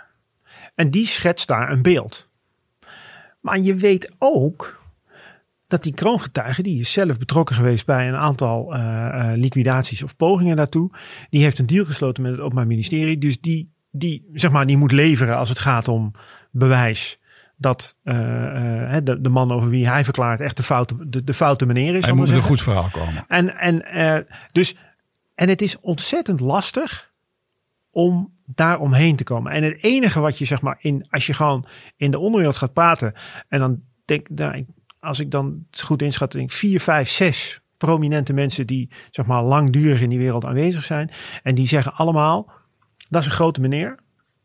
En 0.74 0.90
die 0.90 1.06
schetst 1.06 1.48
daar 1.48 1.70
een 1.70 1.82
beeld. 1.82 2.28
Maar 3.40 3.58
je 3.58 3.74
weet 3.74 4.12
ook 4.18 4.82
dat 5.66 5.82
die 5.82 5.94
kroongetuige, 5.94 6.62
die 6.62 6.80
is 6.80 6.92
zelf 6.92 7.18
betrokken 7.18 7.56
geweest 7.56 7.86
bij 7.86 8.08
een 8.08 8.16
aantal 8.16 8.74
uh, 8.74 8.80
uh, 8.80 9.32
liquidaties 9.34 10.02
of 10.02 10.16
pogingen 10.16 10.56
daartoe. 10.56 10.90
Die 11.30 11.42
heeft 11.42 11.58
een 11.58 11.66
deal 11.66 11.84
gesloten 11.84 12.22
met 12.22 12.32
het 12.32 12.40
Openbaar 12.40 12.66
Ministerie. 12.66 13.18
Dus 13.18 13.40
die, 13.40 13.73
die, 13.96 14.28
zeg 14.32 14.50
maar, 14.50 14.66
die 14.66 14.76
moet 14.76 14.92
leveren 14.92 15.36
als 15.36 15.48
het 15.48 15.58
gaat 15.58 15.88
om 15.88 16.12
bewijs 16.50 17.18
dat 17.56 17.96
uh, 18.04 18.14
uh, 18.14 18.96
de, 19.02 19.20
de 19.20 19.28
man 19.28 19.52
over 19.52 19.68
wie 19.68 19.88
hij 19.88 20.04
verklaart 20.04 20.40
echt 20.40 20.56
de 20.56 20.62
foute, 20.62 21.08
de, 21.08 21.24
de 21.24 21.34
foute 21.34 21.66
meneer 21.66 21.94
is. 21.94 22.04
Hij 22.04 22.12
moet 22.12 22.28
met 22.28 22.36
een 22.36 22.42
goed 22.42 22.62
verhaal 22.62 22.88
komen. 22.92 23.24
En, 23.28 23.58
en, 23.58 23.84
uh, 23.94 24.36
dus, 24.52 24.76
en 25.34 25.48
het 25.48 25.62
is 25.62 25.80
ontzettend 25.80 26.40
lastig 26.40 27.12
om 27.90 28.32
daar 28.46 28.78
omheen 28.78 29.16
te 29.16 29.24
komen. 29.24 29.52
En 29.52 29.62
het 29.62 29.84
enige 29.84 30.20
wat 30.20 30.38
je 30.38 30.44
zeg 30.44 30.60
maar 30.60 30.76
in, 30.80 31.06
als 31.10 31.26
je 31.26 31.34
gewoon 31.34 31.66
in 31.96 32.10
de 32.10 32.18
onderwereld 32.18 32.56
gaat 32.56 32.72
praten 32.72 33.14
en 33.48 33.58
dan 33.58 33.80
denk, 34.04 34.28
nou, 34.28 34.66
als 35.00 35.20
ik 35.20 35.30
dan 35.30 35.64
het 35.70 35.80
goed 35.80 36.02
inschat, 36.02 36.32
denk 36.32 36.50
vier, 36.50 36.80
vijf, 36.80 37.08
zes 37.08 37.60
prominente 37.76 38.32
mensen 38.32 38.66
die 38.66 38.90
zeg 39.10 39.26
maar 39.26 39.42
langdurig 39.42 40.00
in 40.00 40.08
die 40.08 40.18
wereld 40.18 40.44
aanwezig 40.44 40.84
zijn. 40.84 41.10
En 41.42 41.54
die 41.54 41.68
zeggen 41.68 41.94
allemaal, 41.94 42.50
dat 43.14 43.22
is 43.22 43.28
een 43.28 43.34
grote 43.34 43.60
meneer 43.60 43.98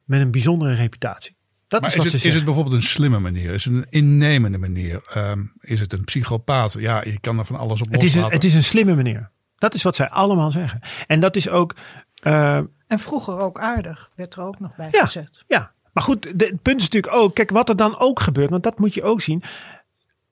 met 0.04 0.22
een 0.22 0.32
bijzondere 0.32 0.74
reputatie. 0.74 1.36
Dat 1.68 1.82
Maar 1.82 1.90
is 1.90 1.96
is, 1.96 2.04
wat 2.04 2.12
het, 2.12 2.22
ze 2.22 2.28
is 2.28 2.34
het 2.36 2.46
bijvoorbeeld 2.46 2.76
een 2.76 2.84
slimme 2.84 3.20
manier? 3.20 3.54
Is 3.54 3.66
het 3.66 3.74
een 3.74 3.86
innemende 3.90 4.58
manier? 4.58 5.02
Ehm, 5.14 5.44
is 5.60 5.80
het 5.80 5.94
een 5.94 6.04
psychopaat? 6.04 6.74
Ja, 6.80 7.04
je 7.04 7.20
kan 7.20 7.40
er 7.40 7.46
van 7.46 7.56
alles 7.56 7.82
op 7.82 7.92
het, 7.92 8.04
is 8.04 8.16
een, 8.16 8.24
het 8.24 8.44
is 8.44 8.54
een 8.56 8.64
slimme 8.64 8.96
meneer. 8.96 9.30
Dat 9.58 9.74
is 9.74 9.84
wat 9.84 9.96
zij 9.96 10.10
allemaal 10.10 10.52
zeggen. 10.52 10.80
En 11.08 11.20
dat 11.20 11.36
is 11.36 11.50
ook... 11.50 11.76
eh, 12.22 12.56
En 12.88 13.00
vroeger 13.00 13.38
ook 13.40 13.60
aardig, 13.60 14.10
werd 14.16 14.36
er 14.36 14.42
ook 14.44 14.60
nog 14.60 14.76
bij 14.76 14.88
Ja. 14.92 15.04
gezegd. 15.06 15.44
Ja, 15.48 15.72
maar 15.94 16.04
goed, 16.04 16.40
de- 16.40 16.46
het 16.46 16.62
punt 16.62 16.80
is 16.82 16.90
natuurlijk 16.90 17.14
ook, 17.16 17.36
kijk 17.36 17.50
wat 17.50 17.70
er 17.70 17.76
dan 17.76 18.00
ook 18.00 18.20
gebeurt, 18.20 18.50
want 18.50 18.64
dat 18.64 18.80
moet 18.80 18.94
je 18.94 19.04
ook 19.04 19.22
zien. 19.22 19.44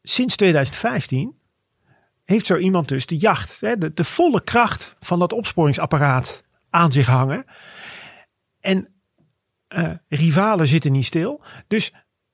Sinds 0.04 0.36
2015 0.36 1.36
heeft 2.24 2.46
zo 2.46 2.58
iemand 2.58 2.88
dus 2.88 3.06
de 3.06 3.18
jacht, 3.18 3.58
hè, 3.62 3.78
de, 3.78 3.94
de 3.94 4.04
volle 4.04 4.42
kracht 4.44 4.96
van 5.00 5.20
dat 5.20 5.34
opsporingsapparaat 5.34 6.44
aan 6.70 6.92
zich 6.92 7.08
hangen. 7.08 7.46
En 8.68 8.88
eh, 9.68 9.92
rivalen 10.08 10.68
zitten 10.68 10.92
niet 10.92 11.06
stil. 11.06 11.42
Dus 11.68 11.94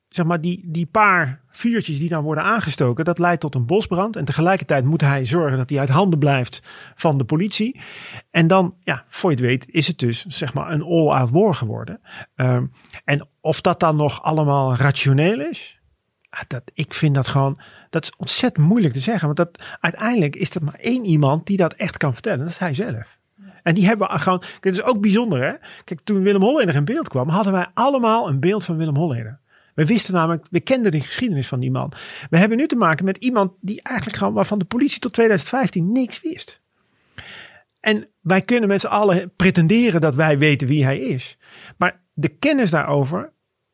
zeg 0.10 0.26
maar, 0.26 0.42
die, 0.42 0.64
die 0.66 0.86
paar 0.86 1.42
vuurtjes 1.50 2.00
die 2.00 2.10
dan 2.10 2.24
worden 2.24 2.44
aangestoken, 2.44 3.06
dat 3.06 3.20
leidt 3.20 3.42
tot 3.42 3.56
een 3.56 3.66
bosbrand. 3.66 4.16
En 4.16 4.26
tegelijkertijd 4.26 4.86
moet 4.86 5.02
hij 5.02 5.26
zorgen 5.26 5.58
dat 5.58 5.70
hij 5.70 5.80
uit 5.80 5.90
handen 5.90 6.20
blijft 6.20 6.62
van 6.96 7.18
de 7.18 7.24
politie. 7.24 7.80
En 8.32 8.48
dan, 8.48 8.76
ja, 8.80 9.06
voor 9.08 9.30
je 9.30 9.36
het 9.36 9.46
weet, 9.46 9.66
is 9.68 9.88
het 9.88 10.00
dus 10.00 10.26
zeg 10.26 10.54
maar 10.54 10.72
een 10.72 10.84
all-out 10.84 11.30
war 11.30 11.56
geworden. 11.56 12.02
Ehm, 12.36 12.66
en 13.04 13.28
of 13.42 13.62
dat 13.62 13.80
dan 13.80 13.96
nog 13.96 14.22
allemaal 14.22 14.76
rationeel 14.76 15.40
is, 15.42 15.80
ah, 16.30 16.42
dat, 16.48 16.64
ik 16.74 16.94
vind 16.94 17.16
dat 17.16 17.28
gewoon, 17.28 17.60
dat 17.90 18.04
is 18.04 18.16
ontzettend 18.18 18.68
moeilijk 18.68 18.94
te 18.94 19.00
zeggen. 19.00 19.26
Want 19.26 19.38
dat, 19.38 19.64
uiteindelijk 19.80 20.36
is 20.36 20.56
er 20.56 20.64
maar 20.64 20.80
één 20.80 21.06
iemand 21.06 21.46
die 21.46 21.58
dat 21.58 21.74
echt 21.74 21.98
kan 21.98 22.14
vertellen. 22.14 22.40
Dat 22.40 22.50
is 22.50 22.58
hij 22.58 22.74
zelf. 22.74 23.22
En 23.64 23.74
die 23.74 23.86
hebben 23.86 24.08
we 24.08 24.20
gewoon, 24.20 24.44
het 24.60 24.74
is 24.74 24.84
ook 24.84 25.02
bijzonder 25.02 25.44
hè. 25.44 25.54
Kijk, 25.84 26.00
toen 26.04 26.24
Willem 26.24 26.42
Holleder 26.42 26.76
in 26.76 26.86
beeld 26.86 27.08
kwam, 27.08 27.30
hadden 27.30 27.54
wij 27.54 27.68
allemaal 27.74 28.28
een 28.28 28.40
beeld 28.40 28.64
van 28.64 28.78
Willem 28.78 28.96
Holleder. 28.96 29.40
We 29.76 29.86
wisten 29.86 30.14
namelijk, 30.14 30.46
we 30.50 30.60
kenden 30.60 30.92
de 30.92 31.02
geschiedenis 31.02 31.48
van 31.48 31.60
die 31.60 31.72
man. 31.72 31.94
We 32.30 32.38
hebben 32.38 32.58
nu 32.58 32.68
te 32.68 32.76
maken 32.76 33.06
met 33.06 33.18
iemand 33.18 33.52
die 33.62 33.82
eigenlijk 33.82 34.18
gewoon, 34.18 34.34
waarvan 34.34 34.60
de 34.60 34.66
politie 34.66 35.00
tot 35.00 35.14
2015 35.14 35.92
niks 35.92 36.22
wist. 36.22 36.62
En 37.80 38.08
wij 38.22 38.42
kunnen 38.42 38.70
met 38.70 38.80
z'n 38.80 38.88
allen 38.88 39.34
pretenderen 39.36 40.02
dat 40.02 40.16
wij 40.16 40.38
weten 40.38 40.68
wie 40.68 40.84
hij 40.84 41.00
is. 41.00 41.38
Maar 41.78 42.02
de 42.14 42.28
kennis 42.28 42.70
daarover, 42.70 43.34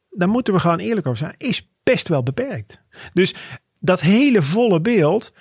daar 0.10 0.30
moeten 0.30 0.54
we 0.54 0.60
gewoon 0.60 0.80
eerlijk 0.80 1.08
over 1.08 1.20
zijn, 1.20 1.36
is 1.38 1.72
best 1.84 2.08
wel 2.08 2.24
beperkt. 2.24 2.84
Dus 3.14 3.36
dat 3.80 4.02
hele 4.02 4.42
volle 4.42 4.82
beeld, 4.82 5.34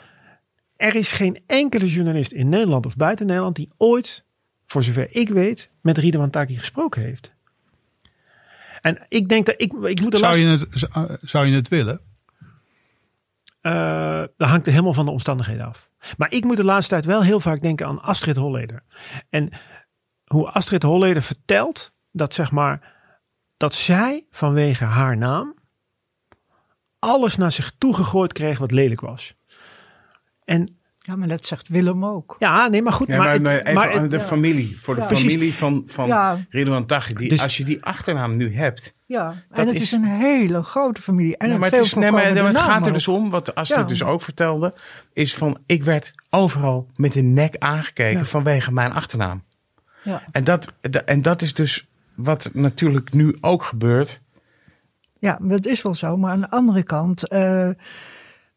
er 0.76 0.94
is 0.94 1.12
geen 1.12 1.42
enkele 1.46 1.86
journalist 1.86 2.32
in 2.32 2.48
Nederland 2.48 2.86
of 2.86 2.96
buiten 2.96 3.26
Nederland 3.26 3.56
die 3.56 3.70
ooit, 3.76 4.26
voor 4.68 4.82
zover 4.82 5.08
ik 5.10 5.28
weet, 5.28 5.70
met 5.80 5.98
Ridwan 5.98 6.30
Taki 6.30 6.58
gesproken 6.58 7.02
heeft. 7.02 7.32
En 8.80 9.06
ik 9.08 9.28
denk 9.28 9.46
dat 9.46 9.54
ik, 9.58 9.72
ik 9.72 10.00
moet 10.00 10.12
er 10.12 10.18
zou, 10.18 10.42
last- 10.46 10.60
je 10.60 10.66
het, 10.66 10.78
zou- 10.92 11.16
zou 11.20 11.46
je 11.46 11.54
het 11.54 11.68
willen? 11.68 12.00
Eh, 13.60 14.22
dat 14.36 14.48
hangt 14.48 14.66
er 14.66 14.72
helemaal 14.72 14.94
van 14.94 15.04
de 15.04 15.10
omstandigheden 15.10 15.66
af. 15.66 15.90
Maar 16.16 16.32
ik 16.32 16.44
moet 16.44 16.56
de 16.56 16.64
laatste 16.64 16.92
tijd 16.92 17.04
wel 17.04 17.22
heel 17.22 17.40
vaak 17.40 17.60
denken 17.62 17.86
aan 17.86 18.02
Astrid 18.02 18.36
Holleder. 18.36 18.82
En 19.30 19.50
hoe 20.24 20.50
Astrid 20.50 20.82
Holleder 20.82 21.22
vertelt 21.22 21.92
dat 22.12 22.34
zeg 22.34 22.50
maar 22.50 22.96
dat 23.56 23.74
zij 23.74 24.26
vanwege 24.30 24.84
haar 24.84 25.16
naam 25.16 25.56
alles 26.98 27.36
naar 27.36 27.52
zich 27.52 27.72
toe 27.78 27.94
gegooid 27.94 28.32
kreeg 28.32 28.58
wat 28.58 28.70
lelijk 28.70 29.00
was. 29.00 29.34
En 30.44 30.77
Ja, 31.08 31.16
maar 31.16 31.28
dat 31.28 31.46
zegt 31.46 31.68
Willem 31.68 32.04
ook. 32.04 32.36
ja, 32.38 32.68
nee, 32.68 32.82
maar 32.82 32.92
goed. 32.92 33.06
Ja, 33.08 33.16
maar, 33.16 33.24
maar, 33.24 33.32
het- 33.34 33.42
maar 33.42 33.54
even 33.60 33.74
maar 33.74 33.88
het- 33.92 33.96
aan 33.98 34.08
de 34.08 34.16
ja. 34.16 34.22
familie. 34.22 34.80
Voor 34.80 34.94
de 34.94 35.00
Ja. 35.00 35.06
familie 35.06 35.54
van, 35.54 35.82
van 35.86 36.06
Ja. 36.06 36.38
Taghi. 36.86 37.14
Die, 37.14 37.28
Dus- 37.28 37.42
als 37.42 37.56
je 37.56 37.64
die 37.64 37.84
achternaam 37.84 38.36
nu 38.36 38.54
hebt. 38.54 38.94
Ja, 39.06 39.34
en 39.50 39.66
het 39.66 39.74
is, 39.74 39.80
is- 39.82 39.92
een 39.92 40.04
hele 40.04 40.62
grote 40.62 41.02
familie. 41.02 41.36
En 41.36 41.58
maar 41.58 41.68
veel 41.68 41.78
het, 41.78 41.86
is, 41.86 41.94
nee, 41.94 42.10
maar, 42.10 42.24
het 42.34 42.56
gaat 42.56 42.86
er 42.86 42.92
dus 42.92 43.08
om, 43.08 43.30
wat 43.30 43.54
Astrid 43.54 43.78
Ja. 43.80 43.84
dus 43.86 44.02
ook 44.02 44.22
vertelde. 44.22 44.74
Is 45.12 45.34
van, 45.34 45.58
ik 45.66 45.84
werd 45.84 46.10
overal 46.30 46.86
met 46.96 47.12
de 47.12 47.22
nek 47.22 47.56
aangekeken 47.58 48.18
Ja. 48.18 48.24
vanwege 48.24 48.72
mijn 48.72 48.92
achternaam. 48.92 49.42
Ja. 50.02 50.22
En 50.32 50.44
dat, 50.44 50.72
en 51.04 51.22
dat 51.22 51.42
is 51.42 51.54
dus 51.54 51.86
wat 52.14 52.50
natuurlijk 52.52 53.12
nu 53.12 53.36
ook 53.40 53.64
gebeurt. 53.64 54.20
Ja, 55.18 55.38
dat 55.42 55.66
is 55.66 55.82
wel 55.82 55.94
zo. 55.94 56.16
Maar 56.16 56.32
aan 56.32 56.40
de 56.40 56.50
andere 56.50 56.82
kant, 56.82 57.28
eh, 57.28 57.68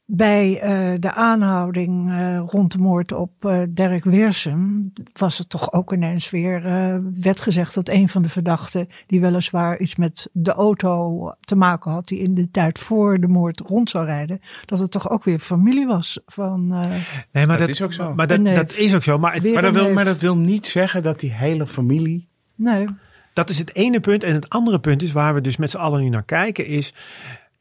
bij 0.05 0.59
eh, 0.59 0.99
de 0.99 1.11
aanhouding 1.13 2.11
eh, 2.11 2.43
rond 2.45 2.71
de 2.71 2.77
moord 2.77 3.11
op 3.11 3.45
eh, 3.45 3.61
Dirk 3.69 4.03
Weersum, 4.03 4.91
was 5.13 5.37
het 5.37 5.49
toch 5.49 5.73
ook 5.73 5.93
ineens 5.93 6.29
weer, 6.29 6.65
eh, 6.65 6.97
werd 7.21 7.41
gezegd 7.41 7.73
dat 7.75 7.89
een 7.89 8.09
van 8.09 8.21
de 8.21 8.29
verdachten, 8.29 8.87
die 9.07 9.21
weliswaar 9.21 9.79
iets 9.79 9.95
met 9.95 10.29
de 10.31 10.51
auto 10.53 11.31
te 11.39 11.55
maken 11.55 11.91
had, 11.91 12.07
die 12.07 12.19
in 12.19 12.33
de 12.33 12.51
tijd 12.51 12.79
voor 12.79 13.19
de 13.19 13.27
moord 13.27 13.59
rond 13.59 13.89
zou 13.89 14.05
rijden, 14.05 14.39
dat 14.65 14.79
het 14.79 14.91
toch 14.91 15.09
ook 15.09 15.23
weer 15.23 15.39
familie 15.39 15.85
was 15.87 16.19
van. 16.25 16.73
eh, 16.73 16.89
nee, 17.31 17.45
maar 17.45 17.57
Dat 17.57 17.67
is 17.69 17.81
ook 17.81 17.93
zo. 17.93 18.13
Maar 18.15 18.27
dat, 18.27 18.45
dat 18.45 18.73
is 18.73 18.95
ook 18.95 19.03
zo. 19.03 19.17
Maar 19.17 19.33
het- 19.33 19.41
Weer 19.43 19.53
Maar 19.53 19.61
dat, 19.61 19.73
wil, 19.73 19.93
maar 19.93 20.05
dat 20.05 20.19
wil 20.19 20.37
niet 20.37 20.65
zeggen 20.67 21.03
dat 21.03 21.19
die 21.19 21.31
hele 21.33 21.67
familie. 21.67 22.27
nee, 22.55 22.85
Dat 23.33 23.49
is 23.49 23.57
het 23.57 23.75
ene 23.75 23.99
punt. 23.99 24.23
En 24.23 24.33
het 24.33 24.49
andere 24.49 24.79
punt 24.79 25.01
is 25.01 25.11
waar 25.11 25.33
we 25.33 25.41
dus 25.41 25.57
met 25.57 25.69
z'n 25.69 25.77
allen 25.77 26.01
nu 26.01 26.09
naar 26.09 26.23
kijken 26.23 26.65
is... 26.67 26.93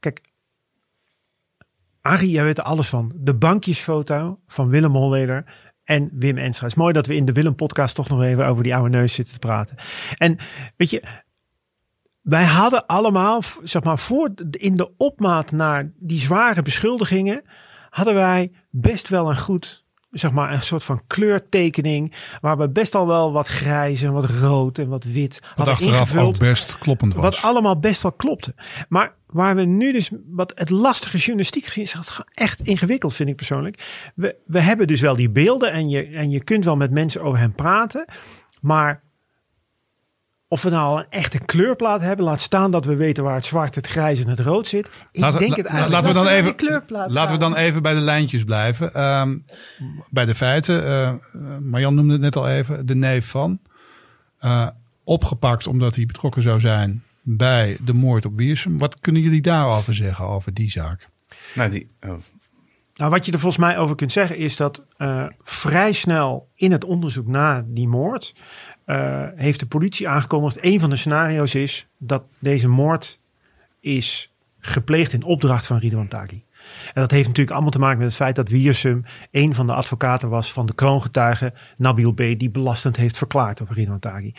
Kijk, 0.00 0.20
Arie, 2.10 2.30
jij 2.30 2.44
weet 2.44 2.58
er 2.58 2.64
alles 2.64 2.88
van. 2.88 3.12
De 3.14 3.34
bankjesfoto 3.34 4.38
van 4.46 4.68
Willem 4.68 4.94
Holleder 4.94 5.44
en 5.84 6.10
Wim 6.12 6.38
Enstra. 6.38 6.64
Het 6.64 6.76
is 6.76 6.82
mooi 6.82 6.92
dat 6.92 7.06
we 7.06 7.14
in 7.14 7.24
de 7.24 7.32
Willem 7.32 7.54
podcast 7.54 7.94
toch 7.94 8.08
nog 8.08 8.22
even 8.22 8.46
over 8.46 8.62
die 8.62 8.74
oude 8.74 8.96
neus 8.96 9.12
zitten 9.12 9.34
te 9.34 9.40
praten. 9.40 9.76
En 10.16 10.38
weet 10.76 10.90
je, 10.90 11.02
wij 12.20 12.44
hadden 12.44 12.86
allemaal, 12.86 13.42
zeg 13.62 13.82
maar, 13.82 13.98
voor, 13.98 14.30
in 14.50 14.76
de 14.76 14.90
opmaat 14.96 15.52
naar 15.52 15.90
die 15.98 16.18
zware 16.18 16.62
beschuldigingen, 16.62 17.42
hadden 17.90 18.14
wij 18.14 18.52
best 18.70 19.08
wel 19.08 19.30
een 19.30 19.38
goed, 19.38 19.84
zeg 20.10 20.32
maar, 20.32 20.52
een 20.52 20.62
soort 20.62 20.84
van 20.84 21.02
kleurtekening, 21.06 22.14
waar 22.40 22.58
we 22.58 22.70
best 22.70 22.94
al 22.94 23.06
wel 23.06 23.32
wat 23.32 23.48
grijs 23.48 24.02
en 24.02 24.12
wat 24.12 24.24
rood 24.24 24.78
en 24.78 24.88
wat 24.88 25.04
wit 25.04 25.40
Wat 25.40 25.50
hadden 25.54 25.74
achteraf 25.74 26.00
ingevuld. 26.00 26.26
ook 26.26 26.38
best 26.38 26.78
kloppend 26.78 27.14
was. 27.14 27.24
Wat 27.24 27.42
allemaal 27.42 27.78
best 27.78 28.02
wel 28.02 28.12
klopte. 28.12 28.54
Maar 28.88 29.18
waar 29.32 29.56
we 29.56 29.62
nu 29.62 29.92
dus, 29.92 30.10
wat 30.26 30.52
het 30.54 30.70
lastige 30.70 31.16
journalistiek 31.16 31.64
gezien 31.64 31.84
is, 31.84 31.92
dat 31.92 32.24
echt 32.34 32.60
ingewikkeld 32.60 33.14
vind 33.14 33.28
ik 33.28 33.36
persoonlijk. 33.36 34.10
We, 34.14 34.36
we 34.46 34.60
hebben 34.60 34.86
dus 34.86 35.00
wel 35.00 35.16
die 35.16 35.30
beelden 35.30 35.72
en 35.72 35.88
je, 35.88 36.06
en 36.06 36.30
je 36.30 36.44
kunt 36.44 36.64
wel 36.64 36.76
met 36.76 36.90
mensen 36.90 37.22
over 37.22 37.38
hen 37.38 37.52
praten. 37.52 38.04
Maar 38.60 39.02
of 40.48 40.62
we 40.62 40.70
nou 40.70 40.84
al 40.86 40.98
een 40.98 41.06
echte 41.10 41.38
kleurplaat 41.38 42.00
hebben, 42.00 42.24
laat 42.24 42.40
staan 42.40 42.70
dat 42.70 42.84
we 42.84 42.94
weten 42.96 43.24
waar 43.24 43.34
het 43.34 43.46
zwart, 43.46 43.74
het 43.74 43.86
grijs 43.86 44.20
en 44.24 44.28
het 44.30 44.40
rood 44.40 44.66
zit. 44.68 44.86
Ik 45.12 45.20
Laten- 45.20 45.38
denk 45.40 45.56
het 45.56 45.66
eigenlijk. 45.66 45.94
laten 45.94 46.08
we 46.08 46.14
dan 46.14 46.24
Laten 46.24 46.66
we 46.66 46.82
even, 46.82 47.12
laten 47.12 47.34
we 47.34 47.40
dan 47.40 47.54
even 47.56 47.82
bij 47.82 47.94
de 47.94 48.00
lijntjes 48.00 48.44
blijven. 48.44 48.94
Ehm, 48.94 49.38
bij 50.10 50.24
de 50.24 50.34
feiten. 50.34 50.86
eh 50.86 51.12
Marjan 51.60 51.94
noemde 51.94 52.12
het 52.12 52.20
net 52.22 52.36
al 52.36 52.48
even. 52.48 52.86
De 52.86 52.94
neef 52.94 53.26
van. 53.26 53.58
eh, 54.38 54.68
opgepakt 55.04 55.66
omdat 55.66 55.94
hij 55.96 56.06
betrokken 56.06 56.42
zou 56.42 56.60
zijn 56.60 57.02
bij 57.22 57.78
de 57.84 57.92
moord 57.92 58.24
op 58.24 58.36
Wiersum. 58.36 58.78
Wat 58.78 59.00
kunnen 59.00 59.22
jullie 59.22 59.42
daarover 59.42 59.94
zeggen, 59.94 60.24
over 60.24 60.54
die 60.54 60.70
zaak? 60.70 61.08
Nou, 61.54 61.70
die, 61.70 61.90
oh, 62.00 62.14
Nou, 62.94 63.10
wat 63.10 63.26
je 63.26 63.32
er 63.32 63.38
volgens 63.38 63.62
mij 63.62 63.78
over 63.78 63.96
kunt 63.96 64.12
zeggen 64.12 64.36
is 64.36 64.56
dat 64.56 64.84
eh, 64.96 65.26
vrij 65.42 65.92
snel 65.92 66.48
in 66.54 66.72
het 66.72 66.84
onderzoek 66.84 67.26
na 67.26 67.64
die 67.66 67.88
moord 67.88 68.34
eh, 68.84 69.28
heeft 69.36 69.60
de 69.60 69.66
politie 69.66 70.08
aangekondigd. 70.08 70.58
Een 70.60 70.80
van 70.80 70.90
de 70.90 70.96
scenario's 70.96 71.54
is 71.54 71.88
dat 71.98 72.24
deze 72.38 72.68
moord 72.68 73.20
is 73.80 74.32
gepleegd 74.58 75.12
in 75.12 75.22
opdracht 75.22 75.66
van 75.66 75.78
Ridwan 75.78 76.08
Taghi. 76.08 76.42
En 76.94 77.00
dat 77.00 77.10
heeft 77.10 77.26
natuurlijk 77.26 77.50
allemaal 77.54 77.70
te 77.72 77.78
maken 77.78 77.98
met 77.98 78.06
het 78.06 78.16
feit 78.16 78.36
dat 78.36 78.48
Wiersum 78.48 79.04
een 79.30 79.54
van 79.54 79.66
de 79.66 79.72
advocaten 79.74 80.28
was 80.28 80.52
van 80.52 80.66
de 80.66 80.74
kroongetuige 80.74 81.52
Nabil 81.76 82.12
B. 82.12 82.16
die 82.16 82.50
belastend 82.50 82.96
heeft 82.96 83.18
verklaard 83.18 83.62
over 83.62 83.74
Ridwan 83.74 83.98
Taghi. 83.98 84.32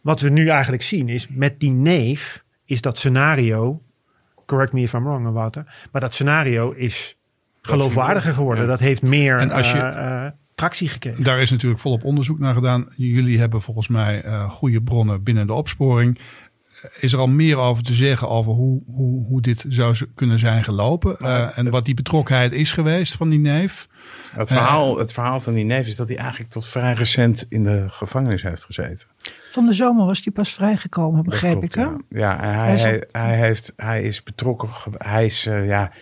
Wat 0.00 0.20
we 0.20 0.28
nu 0.28 0.48
eigenlijk 0.48 0.82
zien 0.82 1.08
is 1.08 1.28
met 1.28 1.60
die 1.60 1.72
neef 1.72 2.44
is 2.64 2.80
dat 2.80 2.98
scenario, 2.98 3.82
correct 4.46 4.72
me 4.72 4.80
if 4.80 4.92
I'm 4.92 5.04
wrong 5.04 5.32
Wouter, 5.32 5.88
maar 5.92 6.00
dat 6.00 6.14
scenario 6.14 6.70
is 6.72 7.16
geloofwaardiger 7.62 8.34
geworden. 8.34 8.64
Ja. 8.64 8.70
Dat 8.70 8.80
heeft 8.80 9.02
meer 9.02 9.38
En 9.38 9.50
als 9.50 9.72
je- 9.72 9.78
eh, 9.78 10.24
eh, 10.26 10.32
tractie 10.54 10.88
gekregen. 10.88 11.24
Daar 11.24 11.40
is 11.40 11.50
natuurlijk 11.50 11.80
volop 11.80 12.04
onderzoek 12.04 12.38
naar 12.38 12.54
gedaan. 12.54 12.88
Jullie 12.96 13.38
hebben 13.38 13.62
volgens 13.62 13.88
mij 13.88 14.22
eh, 14.22 14.50
goede 14.50 14.82
bronnen 14.82 15.22
binnen 15.22 15.46
de 15.46 15.52
opsporing. 15.52 16.18
Is 17.00 17.12
er 17.12 17.18
al 17.18 17.26
meer 17.26 17.56
over 17.56 17.82
te 17.82 17.92
zeggen 17.92 18.28
over 18.28 18.52
hoe, 18.52 18.82
hoe, 18.86 19.26
hoe 19.26 19.40
dit 19.40 19.64
zou 19.68 19.96
kunnen 20.14 20.38
zijn 20.38 20.64
gelopen? 20.64 21.18
Eh, 21.18 21.58
en 21.58 21.70
wat 21.70 21.84
die 21.84 21.94
betrokkenheid 21.94 22.52
is 22.52 22.72
geweest 22.72 23.14
van 23.14 23.28
die 23.28 23.38
neef? 23.38 23.88
het, 24.32 24.48
verhaal, 24.48 24.98
het 24.98 25.12
verhaal 25.12 25.40
van 25.40 25.54
die 25.54 25.64
neef 25.64 25.86
is 25.86 25.96
dat 25.96 26.08
hij 26.08 26.16
eigenlijk 26.16 26.50
tot 26.50 26.66
vrij 26.66 26.92
recent 26.92 27.46
in 27.48 27.64
de 27.64 27.84
gevangenis 27.88 28.42
heeft 28.42 28.64
gezeten. 28.64 29.06
van 29.52 29.66
de 29.66 29.72
zomer 29.72 30.06
was 30.06 30.22
die 30.22 30.32
pas 30.32 30.52
vrijgekomen, 30.52 31.22
begreep 31.22 31.50
klopt, 31.50 31.64
ik. 31.64 31.74
Hè? 31.74 31.82
Ja, 31.82 31.98
ja 32.08 32.42
en 32.42 32.54
hij, 32.54 32.64
Hij 32.64 32.74
is 32.74 32.82
hij, 32.82 33.04
hij 33.12 33.36
heeft, 33.36 33.72
hij 33.76 34.02
is 34.02 34.22
betrokken. 34.22 34.68
Hij 34.98 35.24
is, 35.24 35.46
eh, 35.46 35.66
ja, 35.66 35.92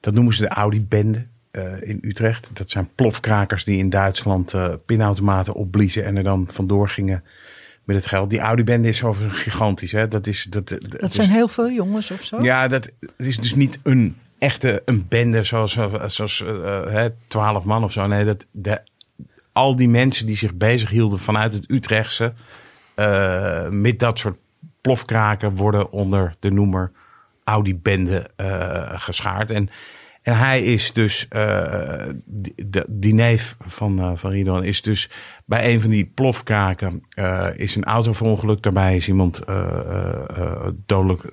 dat 0.00 0.14
noemen 0.14 0.34
ze 0.34 0.42
de 0.42 0.48
Audi-bende. 0.48 1.26
eh, 1.50 1.88
in 1.88 1.98
Utrecht. 2.02 2.50
Dat 2.52 2.70
zijn 2.70 2.88
plofkrakers 2.94 3.64
die 3.64 3.78
in 3.78 3.90
Duitsland 3.90 4.52
uh, 4.52 4.68
pinautomaten 4.86 5.54
opbliezen 5.54 6.04
en 6.04 6.16
er 6.16 6.22
dan 6.22 6.46
vandoor 6.50 6.88
gingen 6.88 7.24
met 7.84 7.96
het 7.96 8.06
geld. 8.06 8.30
Die 8.30 8.38
Audi-bende 8.38 8.88
is 8.88 9.04
overigens 9.04 9.40
gigantisch. 9.40 9.92
Hè? 9.92 10.08
Dat, 10.08 10.26
is, 10.26 10.44
dat, 10.44 10.68
dat, 10.68 11.00
dat 11.00 11.12
zijn 11.12 11.30
heel 11.30 11.48
veel 11.48 11.70
jongens 11.70 12.10
of 12.10 12.24
zo? 12.24 12.42
Ja, 12.42 12.68
dat 12.68 12.90
is 13.16 13.36
dus 13.36 13.54
niet 13.54 13.78
een 13.82 14.16
echte 14.38 14.82
een 14.84 15.08
bende 15.08 15.44
zoals, 15.44 15.78
zoals 16.06 16.40
uh, 16.40 17.04
twaalf 17.26 17.64
man 17.64 17.84
of 17.84 17.92
zo. 17.92 18.06
Nee, 18.06 18.24
dat, 18.24 18.46
de, 18.50 18.82
al 19.52 19.76
die 19.76 19.88
mensen 19.88 20.26
die 20.26 20.36
zich 20.36 20.54
bezighielden 20.54 21.18
vanuit 21.18 21.52
het 21.52 21.70
Utrechtse 21.70 22.32
uh, 22.96 23.68
met 23.68 23.98
dat 23.98 24.18
soort 24.18 24.36
plofkraken 24.80 25.50
worden 25.50 25.90
onder 25.90 26.34
de 26.40 26.50
noemer 26.50 26.92
Audi-bende 27.44 28.30
uh, 28.36 29.00
geschaard. 29.00 29.50
En, 29.50 29.70
en 30.24 30.38
hij 30.38 30.62
is 30.62 30.92
dus, 30.92 31.26
uh, 31.30 32.08
die, 32.24 32.54
die 32.88 33.14
neef 33.14 33.56
van, 33.60 34.00
uh, 34.00 34.10
van 34.14 34.30
Ridwan 34.30 34.64
is 34.64 34.82
dus 34.82 35.10
bij 35.44 35.72
een 35.72 35.80
van 35.80 35.90
die 35.90 36.10
plofkraken 36.14 37.02
is 37.56 37.76
een 37.76 37.84
auto 37.84 38.12
verongelukt. 38.12 38.62
Daarbij 38.62 38.96
is 38.96 39.08
iemand 39.08 39.42
dodelijk, 40.86 41.32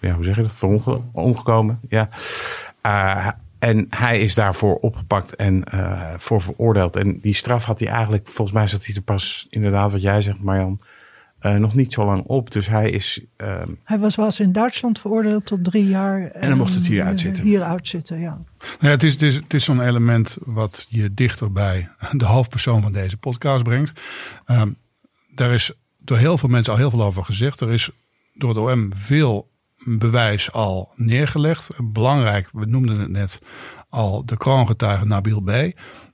ja, 0.00 0.14
hoe 0.14 0.24
zeg 0.24 0.36
je 0.36 0.42
dat, 0.42 1.00
omgekomen. 1.12 1.80
Ja. 1.88 2.08
en 3.58 3.86
hij 3.90 4.20
is 4.20 4.34
daarvoor 4.34 4.74
opgepakt 4.74 5.36
en 5.36 5.64
voor 6.16 6.40
veroordeeld. 6.40 6.96
En 6.96 7.20
die 7.20 7.34
straf 7.34 7.64
had 7.64 7.78
hij 7.78 7.88
eigenlijk, 7.88 8.28
volgens 8.28 8.56
mij 8.56 8.66
zat 8.66 8.86
hij 8.86 8.94
er 8.94 9.02
pas 9.02 9.46
inderdaad 9.50 9.92
wat 9.92 10.02
jij 10.02 10.20
zegt 10.20 10.42
Marjan 10.42 10.80
uh, 11.46 11.54
nog 11.54 11.74
niet 11.74 11.92
zo 11.92 12.04
lang 12.04 12.22
op. 12.22 12.50
Dus 12.50 12.66
hij 12.66 12.90
is. 12.90 13.20
Uh, 13.42 13.62
hij 13.84 13.98
was, 13.98 14.14
was 14.14 14.40
in 14.40 14.52
Duitsland 14.52 14.98
veroordeeld 14.98 15.46
tot 15.46 15.64
drie 15.64 15.86
jaar. 15.86 16.22
En, 16.22 16.40
en 16.40 16.48
dan 16.48 16.58
mocht 16.58 16.74
het 16.74 16.86
hier 16.86 17.04
uitzitten. 17.04 17.44
Hier 17.44 17.62
uitzitten, 17.62 18.20
ja. 18.20 18.38
ja 18.80 18.88
het 18.88 19.02
is, 19.02 19.12
het 19.12 19.22
is, 19.22 19.34
het 19.34 19.54
is 19.54 19.64
zo'n 19.64 19.80
element 19.80 20.36
wat 20.40 20.86
je 20.88 21.14
dichter 21.14 21.52
bij 21.52 21.88
de 22.12 22.24
hoofdpersoon 22.24 22.82
van 22.82 22.92
deze 22.92 23.16
podcast 23.16 23.62
brengt. 23.62 24.00
Um, 24.46 24.76
daar 25.34 25.52
is 25.52 25.72
door 25.98 26.18
heel 26.18 26.38
veel 26.38 26.48
mensen 26.48 26.72
al 26.72 26.78
heel 26.78 26.90
veel 26.90 27.02
over 27.02 27.24
gezegd. 27.24 27.60
Er 27.60 27.72
is 27.72 27.90
door 28.34 28.48
het 28.48 28.58
OM 28.58 28.90
veel 28.94 29.50
bewijs 29.84 30.52
al 30.52 30.92
neergelegd. 30.94 31.70
Belangrijk, 31.82 32.48
we 32.52 32.66
noemden 32.66 32.98
het 32.98 33.10
net 33.10 33.40
al, 33.88 34.24
de 34.24 34.36
kroongetuige 34.36 35.04
Nabil 35.04 35.40
B. 35.40 35.50